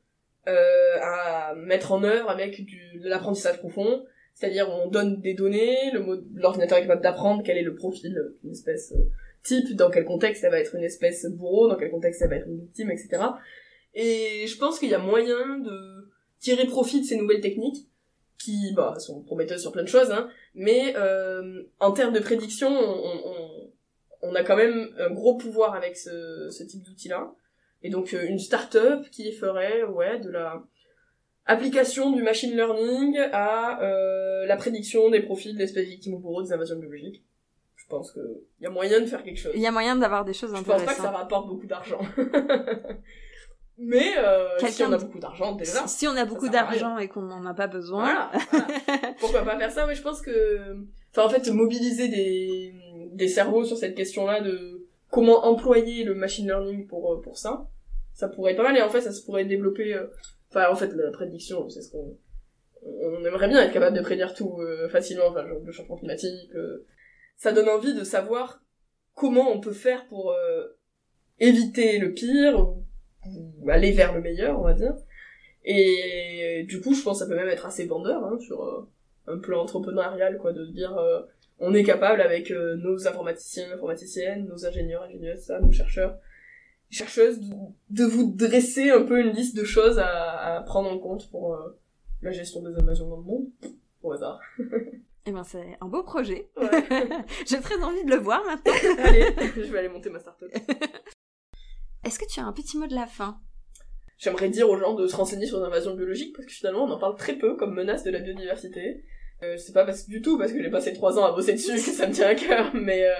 euh, 0.48 0.96
à 1.00 1.54
mettre 1.56 1.92
en 1.92 2.02
œuvre 2.02 2.30
avec 2.30 2.64
du, 2.64 3.00
de 3.00 3.08
l'apprentissage 3.08 3.58
profond. 3.58 4.04
C'est-à-dire 4.34 4.68
on 4.70 4.88
donne 4.88 5.20
des 5.20 5.34
données, 5.34 5.90
le 5.92 6.24
l'ordinateur 6.34 6.78
est 6.78 6.82
capable 6.82 7.02
d'apprendre 7.02 7.42
quel 7.44 7.56
est 7.56 7.62
le 7.62 7.74
profil 7.74 8.14
d'une 8.42 8.52
espèce 8.52 8.92
euh, 8.92 9.10
type, 9.42 9.74
dans 9.76 9.90
quel 9.90 10.04
contexte 10.04 10.44
elle 10.44 10.50
va 10.50 10.60
être 10.60 10.74
une 10.74 10.84
espèce 10.84 11.24
bourreau, 11.26 11.68
dans 11.68 11.76
quel 11.76 11.90
contexte 11.90 12.20
elle 12.22 12.30
va 12.30 12.36
être 12.36 12.48
une 12.48 12.60
victime, 12.60 12.90
etc. 12.90 13.22
Et 13.94 14.46
je 14.46 14.58
pense 14.58 14.78
qu'il 14.78 14.90
y 14.90 14.94
a 14.94 14.98
moyen 14.98 15.58
de 15.58 16.10
tirer 16.40 16.66
profit 16.66 17.00
de 17.00 17.06
ces 17.06 17.16
nouvelles 17.16 17.40
techniques 17.40 17.88
qui 18.38 18.72
bah, 18.74 18.94
sont 18.98 19.22
prometteuses 19.22 19.62
sur 19.62 19.72
plein 19.72 19.82
de 19.82 19.88
choses, 19.88 20.10
hein, 20.10 20.28
mais 20.54 20.94
euh, 20.96 21.62
en 21.80 21.92
termes 21.92 22.12
de 22.12 22.20
prédiction, 22.20 22.68
on, 22.68 23.20
on, 23.24 23.70
on 24.22 24.34
a 24.34 24.42
quand 24.42 24.56
même 24.56 24.94
un 24.98 25.10
gros 25.10 25.36
pouvoir 25.36 25.74
avec 25.74 25.96
ce, 25.96 26.48
ce 26.50 26.62
type 26.64 26.82
d'outil-là. 26.82 27.32
Et 27.82 27.90
donc 27.90 28.14
euh, 28.14 28.26
une 28.26 28.38
start-up 28.38 29.08
qui 29.10 29.32
ferait 29.32 29.82
ouais 29.84 30.18
de 30.20 30.30
la 30.30 30.62
application 31.44 32.10
du 32.10 32.22
machine 32.22 32.54
learning 32.56 33.18
à 33.32 33.80
euh, 33.82 34.46
la 34.46 34.56
prédiction 34.56 35.10
des 35.10 35.20
profils 35.20 35.56
d'espèces 35.56 35.86
victimes 35.86 36.14
ou 36.14 36.18
bourreaux 36.18 36.42
des 36.42 36.52
invasions 36.52 36.76
biologiques. 36.76 37.24
Je 37.76 37.86
pense 37.88 38.10
que 38.10 38.20
il 38.58 38.64
y 38.64 38.66
a 38.66 38.70
moyen 38.70 39.00
de 39.00 39.06
faire 39.06 39.22
quelque 39.22 39.38
chose. 39.38 39.52
Il 39.54 39.60
y 39.62 39.66
a 39.66 39.70
moyen 39.70 39.94
d'avoir 39.96 40.24
des 40.24 40.32
choses 40.32 40.50
Je 40.50 40.56
pense 40.56 40.66
pas 40.66 40.74
que 40.74 40.80
ça 40.80 40.90
intéressantes. 40.90 41.14
rapporte 41.14 41.46
beaucoup 41.48 41.66
d'argent. 41.66 42.00
mais 43.78 44.16
euh, 44.18 44.48
si 44.68 44.82
on 44.84 44.92
a 44.92 44.98
beaucoup 44.98 45.18
d'argent 45.18 45.54
déjà, 45.54 45.86
Si 45.86 46.06
on 46.08 46.16
a 46.16 46.24
beaucoup 46.24 46.48
d'argent 46.48 46.98
et 46.98 47.08
qu'on 47.08 47.22
n'en 47.22 47.44
a 47.44 47.54
pas 47.54 47.66
besoin, 47.66 48.04
voilà, 48.04 48.30
voilà. 48.86 49.14
Pourquoi 49.18 49.42
pas 49.42 49.58
faire 49.58 49.70
ça 49.70 49.86
Mais 49.86 49.94
je 49.94 50.02
pense 50.02 50.22
que, 50.22 50.76
enfin 51.12 51.26
en 51.26 51.28
fait, 51.28 51.50
mobiliser 51.50 52.08
des 52.08 52.74
des 53.12 53.28
cerveaux 53.28 53.64
sur 53.64 53.76
cette 53.78 53.94
question-là 53.94 54.40
de 54.40 54.86
comment 55.10 55.44
employer 55.46 56.04
le 56.04 56.14
machine 56.14 56.46
learning 56.46 56.86
pour 56.86 57.12
euh, 57.12 57.20
pour 57.20 57.38
ça, 57.38 57.66
ça 58.14 58.28
pourrait 58.28 58.52
être 58.52 58.58
pas 58.58 58.62
mal. 58.64 58.76
Et 58.76 58.82
en 58.82 58.88
fait, 58.90 59.00
ça 59.02 59.12
se 59.12 59.22
pourrait 59.24 59.44
développer. 59.44 59.94
euh, 59.94 60.06
Enfin, 60.50 60.70
en 60.70 60.76
fait, 60.76 60.92
la 60.94 61.10
prédiction, 61.10 61.68
c'est 61.68 61.82
ce 61.82 61.90
qu'on 61.90 62.16
on 62.82 63.24
aimerait 63.24 63.48
bien 63.48 63.60
être 63.62 63.72
capable 63.72 63.96
de 63.96 64.02
prédire 64.02 64.32
tout 64.32 64.60
euh, 64.60 64.88
facilement. 64.88 65.26
Enfin, 65.26 65.46
genre 65.46 65.58
le 65.64 65.72
changement 65.72 65.96
climatique. 65.96 66.50
euh. 66.54 66.86
Ça 67.36 67.52
donne 67.52 67.68
envie 67.68 67.94
de 67.94 68.04
savoir 68.04 68.62
comment 69.14 69.50
on 69.52 69.60
peut 69.60 69.72
faire 69.72 70.06
pour 70.06 70.32
euh, 70.32 70.66
éviter 71.38 71.98
le 71.98 72.14
pire 72.14 72.58
ou, 72.60 72.84
ou 73.62 73.70
aller 73.70 73.92
vers 73.92 74.14
le 74.14 74.20
meilleur, 74.20 74.58
on 74.58 74.64
va 74.64 74.74
dire. 74.74 74.94
Et 75.64 76.64
du 76.68 76.80
coup, 76.80 76.94
je 76.94 77.02
pense 77.02 77.18
que 77.18 77.24
ça 77.24 77.30
peut 77.30 77.36
même 77.36 77.48
être 77.48 77.66
assez 77.66 77.86
vendeur 77.86 78.24
hein, 78.24 78.38
sur 78.38 78.62
euh, 78.64 78.88
un 79.26 79.38
plan 79.38 79.62
entrepreneurial, 79.62 80.38
quoi, 80.38 80.52
de 80.52 80.64
dire 80.66 80.96
euh, 80.96 81.22
on 81.58 81.74
est 81.74 81.82
capable 81.82 82.20
avec 82.20 82.50
euh, 82.50 82.76
nos 82.76 83.08
informaticiens, 83.08 83.72
informaticiennes, 83.72 84.46
nos 84.46 84.64
ingénieurs, 84.66 85.02
ingénieuses, 85.02 85.40
ça, 85.40 85.58
nos 85.60 85.72
chercheurs, 85.72 86.18
chercheuses, 86.90 87.40
de, 87.40 87.54
de 87.90 88.04
vous 88.04 88.32
dresser 88.32 88.90
un 88.90 89.02
peu 89.02 89.18
une 89.20 89.30
liste 89.32 89.56
de 89.56 89.64
choses 89.64 89.98
à, 89.98 90.56
à 90.56 90.60
prendre 90.62 90.88
en 90.90 90.98
compte 90.98 91.28
pour 91.30 91.54
euh, 91.54 91.76
la 92.22 92.30
gestion 92.30 92.62
des 92.62 92.76
invasions 92.78 93.08
dans 93.08 93.16
le 93.16 93.22
monde, 93.24 93.46
au 94.02 94.12
hasard. 94.12 94.38
eh 95.26 95.32
ben 95.32 95.42
c'est 95.42 95.76
un 95.80 95.88
beau 95.88 96.04
projet. 96.04 96.48
Ouais. 96.56 96.84
J'ai 97.46 97.58
très 97.60 97.82
envie 97.82 98.04
de 98.04 98.10
le 98.10 98.18
voir 98.18 98.44
maintenant. 98.44 98.72
Allez, 99.04 99.26
je 99.56 99.72
vais 99.72 99.78
aller 99.80 99.88
monter 99.88 100.10
ma 100.10 100.20
start-up. 100.20 100.52
Est-ce 102.06 102.20
que 102.20 102.24
tu 102.24 102.38
as 102.38 102.44
un 102.44 102.52
petit 102.52 102.78
mot 102.78 102.86
de 102.86 102.94
la 102.94 103.06
fin? 103.06 103.40
J'aimerais 104.16 104.48
dire 104.48 104.70
aux 104.70 104.78
gens 104.78 104.94
de 104.94 105.08
se 105.08 105.16
renseigner 105.16 105.44
sur 105.44 105.58
les 105.58 105.64
invasions 105.66 105.96
biologiques 105.96 106.32
parce 106.36 106.46
que 106.46 106.52
finalement 106.52 106.84
on 106.84 106.90
en 106.90 106.98
parle 107.00 107.16
très 107.16 107.34
peu 107.34 107.56
comme 107.56 107.74
menace 107.74 108.04
de 108.04 108.12
la 108.12 108.20
biodiversité. 108.20 109.02
Euh, 109.42 109.56
sais 109.56 109.72
pas 109.72 109.84
parce, 109.84 110.06
du 110.06 110.22
tout 110.22 110.38
parce 110.38 110.52
que 110.52 110.62
j'ai 110.62 110.70
passé 110.70 110.92
trois 110.92 111.18
ans 111.18 111.24
à 111.24 111.32
bosser 111.32 111.54
dessus 111.54 111.72
que 111.74 111.78
ça 111.80 112.06
me 112.06 112.12
tient 112.12 112.28
à 112.28 112.36
cœur, 112.36 112.72
mais 112.76 113.04
euh, 113.04 113.14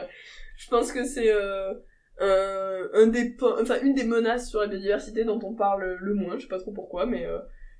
je 0.57 0.69
pense 0.69 0.93
que 0.93 1.05
c'est 1.05 1.33
euh, 1.33 1.75
un, 2.21 3.09
des, 3.09 3.37
enfin 3.61 3.81
une 3.83 3.95
des 3.95 4.05
menaces 4.05 4.49
sur 4.51 4.61
la 4.61 4.69
biodiversité 4.69 5.25
dont 5.25 5.41
on 5.43 5.55
parle 5.57 5.97
le 6.01 6.15
moins. 6.15 6.37
Je 6.39 6.43
sais 6.43 6.49
pas 6.49 6.61
trop 6.61 6.73
pourquoi, 6.73 7.07
mais 7.07 7.27
euh, 7.27 7.39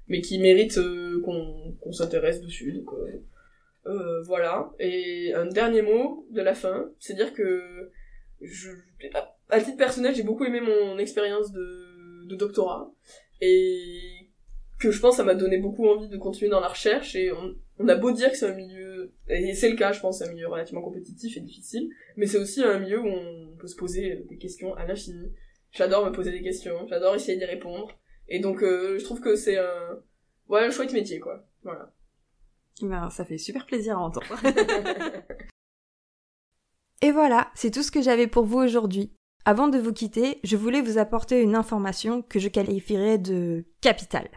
mais 0.09 0.21
qui 0.21 0.41
mérite 0.41 0.77
qu'on 1.25 1.93
s'intéresse 1.93 2.41
dessus. 2.41 2.73
Donc 2.73 2.91
voilà. 4.25 4.73
Et 4.81 5.33
un 5.35 5.47
dernier 5.47 5.83
mot 5.83 6.27
de 6.33 6.43
la 6.43 6.55
fin, 6.55 6.91
c'est 6.99 7.15
dire 7.15 7.33
que 7.33 7.93
je, 8.41 8.71
à- 9.15 9.36
à 9.57 9.61
titre 9.61 9.77
personnel, 9.77 10.15
j'ai 10.15 10.23
beaucoup 10.23 10.45
aimé 10.45 10.61
mon 10.61 10.99
expérience 10.99 11.51
de, 11.53 12.27
de 12.27 12.37
doctorat. 12.37 12.93
Et 13.41 14.31
que 14.79 14.91
je 14.91 15.01
pense 15.01 15.17
ça 15.17 15.25
m'a 15.25 15.35
donné 15.35 15.57
beaucoup 15.59 15.89
envie 15.89 16.09
de 16.09 16.17
continuer 16.17 16.51
dans 16.51 16.61
la 16.61 16.69
recherche. 16.69 17.15
Et 17.17 17.33
on, 17.33 17.55
on 17.79 17.89
a 17.89 17.95
beau 17.95 18.13
dire 18.13 18.31
que 18.31 18.37
c'est 18.37 18.47
un 18.47 18.55
milieu 18.55 19.13
et 19.29 19.55
c'est 19.55 19.71
le 19.71 19.77
cas 19.77 19.93
je 19.93 20.01
pense 20.01 20.19
c'est 20.19 20.29
un 20.29 20.33
milieu 20.33 20.49
relativement 20.49 20.83
compétitif 20.83 21.37
et 21.37 21.41
difficile. 21.41 21.91
Mais 22.17 22.27
c'est 22.27 22.39
aussi 22.39 22.63
un 22.63 22.79
milieu 22.79 23.01
où 23.01 23.07
on 23.07 23.57
peut 23.57 23.67
se 23.67 23.77
poser 23.77 24.25
des 24.29 24.39
questions 24.39 24.75
à 24.75 24.87
l'infini. 24.87 25.33
J'adore 25.73 26.05
me 26.07 26.13
poser 26.13 26.31
des 26.31 26.43
questions 26.43 26.87
j'adore 26.89 27.15
essayer 27.15 27.39
d'y 27.39 27.45
répondre. 27.45 27.89
Et 28.29 28.41
donc 28.41 28.63
euh, 28.63 28.99
je 28.99 29.05
trouve 29.05 29.21
que 29.21 29.37
c'est 29.37 29.59
un 29.59 29.99
ouais 30.49 30.65
un 30.65 30.71
chouette 30.71 30.93
métier 30.93 31.21
quoi. 31.21 31.47
Voilà. 31.63 31.93
Ben, 32.83 33.09
ça 33.09 33.25
fait 33.25 33.39
super 33.39 33.65
plaisir 33.65 33.97
à 33.97 34.03
entendre. 34.03 34.37
Et 37.03 37.11
voilà, 37.11 37.51
c'est 37.55 37.71
tout 37.71 37.83
ce 37.83 37.91
que 37.91 38.03
j'avais 38.03 38.27
pour 38.27 38.45
vous 38.45 38.59
aujourd'hui. 38.59 39.16
Avant 39.49 39.69
de 39.69 39.79
vous 39.79 39.93
quitter, 39.93 40.41
je 40.43 40.57
voulais 40.57 40.83
vous 40.83 40.99
apporter 40.99 41.41
une 41.41 41.55
information 41.55 42.21
que 42.21 42.41
je 42.41 42.49
qualifierais 42.49 43.17
de 43.17 43.65
capitale. 43.81 44.29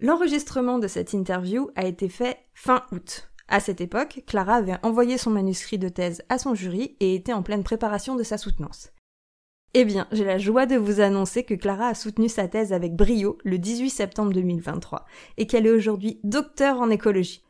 L'enregistrement 0.00 0.80
de 0.80 0.88
cette 0.88 1.12
interview 1.12 1.70
a 1.76 1.86
été 1.86 2.08
fait 2.08 2.36
fin 2.52 2.82
août. 2.90 3.30
À 3.46 3.60
cette 3.60 3.80
époque, 3.80 4.24
Clara 4.26 4.56
avait 4.56 4.78
envoyé 4.82 5.16
son 5.16 5.30
manuscrit 5.30 5.78
de 5.78 5.88
thèse 5.88 6.24
à 6.28 6.38
son 6.38 6.56
jury 6.56 6.96
et 6.98 7.14
était 7.14 7.32
en 7.32 7.44
pleine 7.44 7.62
préparation 7.62 8.16
de 8.16 8.24
sa 8.24 8.36
soutenance. 8.36 8.90
Eh 9.74 9.84
bien, 9.84 10.08
j'ai 10.10 10.24
la 10.24 10.38
joie 10.38 10.66
de 10.66 10.74
vous 10.74 10.98
annoncer 10.98 11.44
que 11.44 11.54
Clara 11.54 11.86
a 11.86 11.94
soutenu 11.94 12.28
sa 12.28 12.48
thèse 12.48 12.72
avec 12.72 12.96
brio 12.96 13.38
le 13.44 13.58
18 13.58 13.90
septembre 13.90 14.32
2023 14.32 15.06
et 15.36 15.46
qu'elle 15.46 15.68
est 15.68 15.70
aujourd'hui 15.70 16.18
docteur 16.24 16.80
en 16.80 16.90
écologie. 16.90 17.44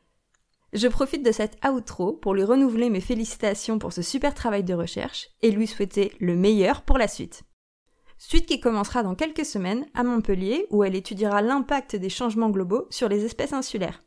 Je 0.73 0.87
profite 0.87 1.25
de 1.25 1.33
cette 1.33 1.59
outro 1.67 2.13
pour 2.13 2.35
lui 2.35 2.45
renouveler 2.45 2.91
mes 2.91 3.01
félicitations 3.01 3.79
pour 3.79 3.93
ce 3.93 4.03
super 4.03 4.35
travail 4.35 4.63
de 4.63 4.75
recherche 4.75 5.29
et 5.43 5.51
lui 5.51 5.67
souhaiter 5.67 6.13
le 6.21 6.37
meilleur 6.37 6.83
pour 6.83 6.97
la 6.97 7.09
suite. 7.09 7.43
Suite 8.19 8.47
qui 8.47 8.61
commencera 8.61 9.03
dans 9.03 9.15
quelques 9.15 9.45
semaines 9.45 9.87
à 9.95 10.05
Montpellier 10.05 10.67
où 10.71 10.85
elle 10.85 10.95
étudiera 10.95 11.43
l'impact 11.43 11.97
des 11.97 12.11
changements 12.11 12.51
globaux 12.51 12.87
sur 12.91 13.09
les 13.09 13.25
espèces 13.25 13.53
insulaires. 13.53 14.05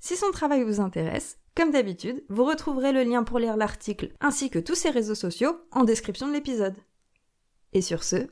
Si 0.00 0.16
son 0.16 0.30
travail 0.30 0.62
vous 0.62 0.80
intéresse, 0.80 1.38
comme 1.54 1.70
d'habitude, 1.70 2.22
vous 2.28 2.44
retrouverez 2.44 2.92
le 2.92 3.04
lien 3.04 3.24
pour 3.24 3.38
lire 3.38 3.56
l'article 3.56 4.12
ainsi 4.20 4.50
que 4.50 4.58
tous 4.58 4.74
ses 4.74 4.90
réseaux 4.90 5.14
sociaux 5.14 5.56
en 5.70 5.84
description 5.84 6.28
de 6.28 6.32
l'épisode. 6.32 6.76
Et 7.72 7.80
sur 7.80 8.04
ce, 8.04 8.28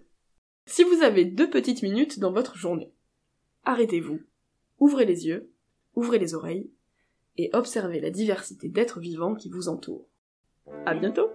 si 0.67 0.83
vous 0.83 1.03
avez 1.03 1.25
deux 1.25 1.49
petites 1.49 1.83
minutes 1.83 2.19
dans 2.19 2.33
votre 2.33 2.57
journée 2.57 2.93
arrêtez-vous 3.65 4.21
ouvrez 4.79 5.05
les 5.05 5.27
yeux 5.27 5.53
ouvrez 5.95 6.19
les 6.19 6.35
oreilles 6.35 6.71
et 7.39 7.51
observez 7.53 8.01
la 8.01 8.11
diversité 8.11 8.69
d'êtres 8.69 9.01
vivants 9.01 9.35
qui 9.35 9.49
vous 9.49 9.69
entourent. 9.69 10.09
À 10.85 10.95
bientôt! 10.95 11.31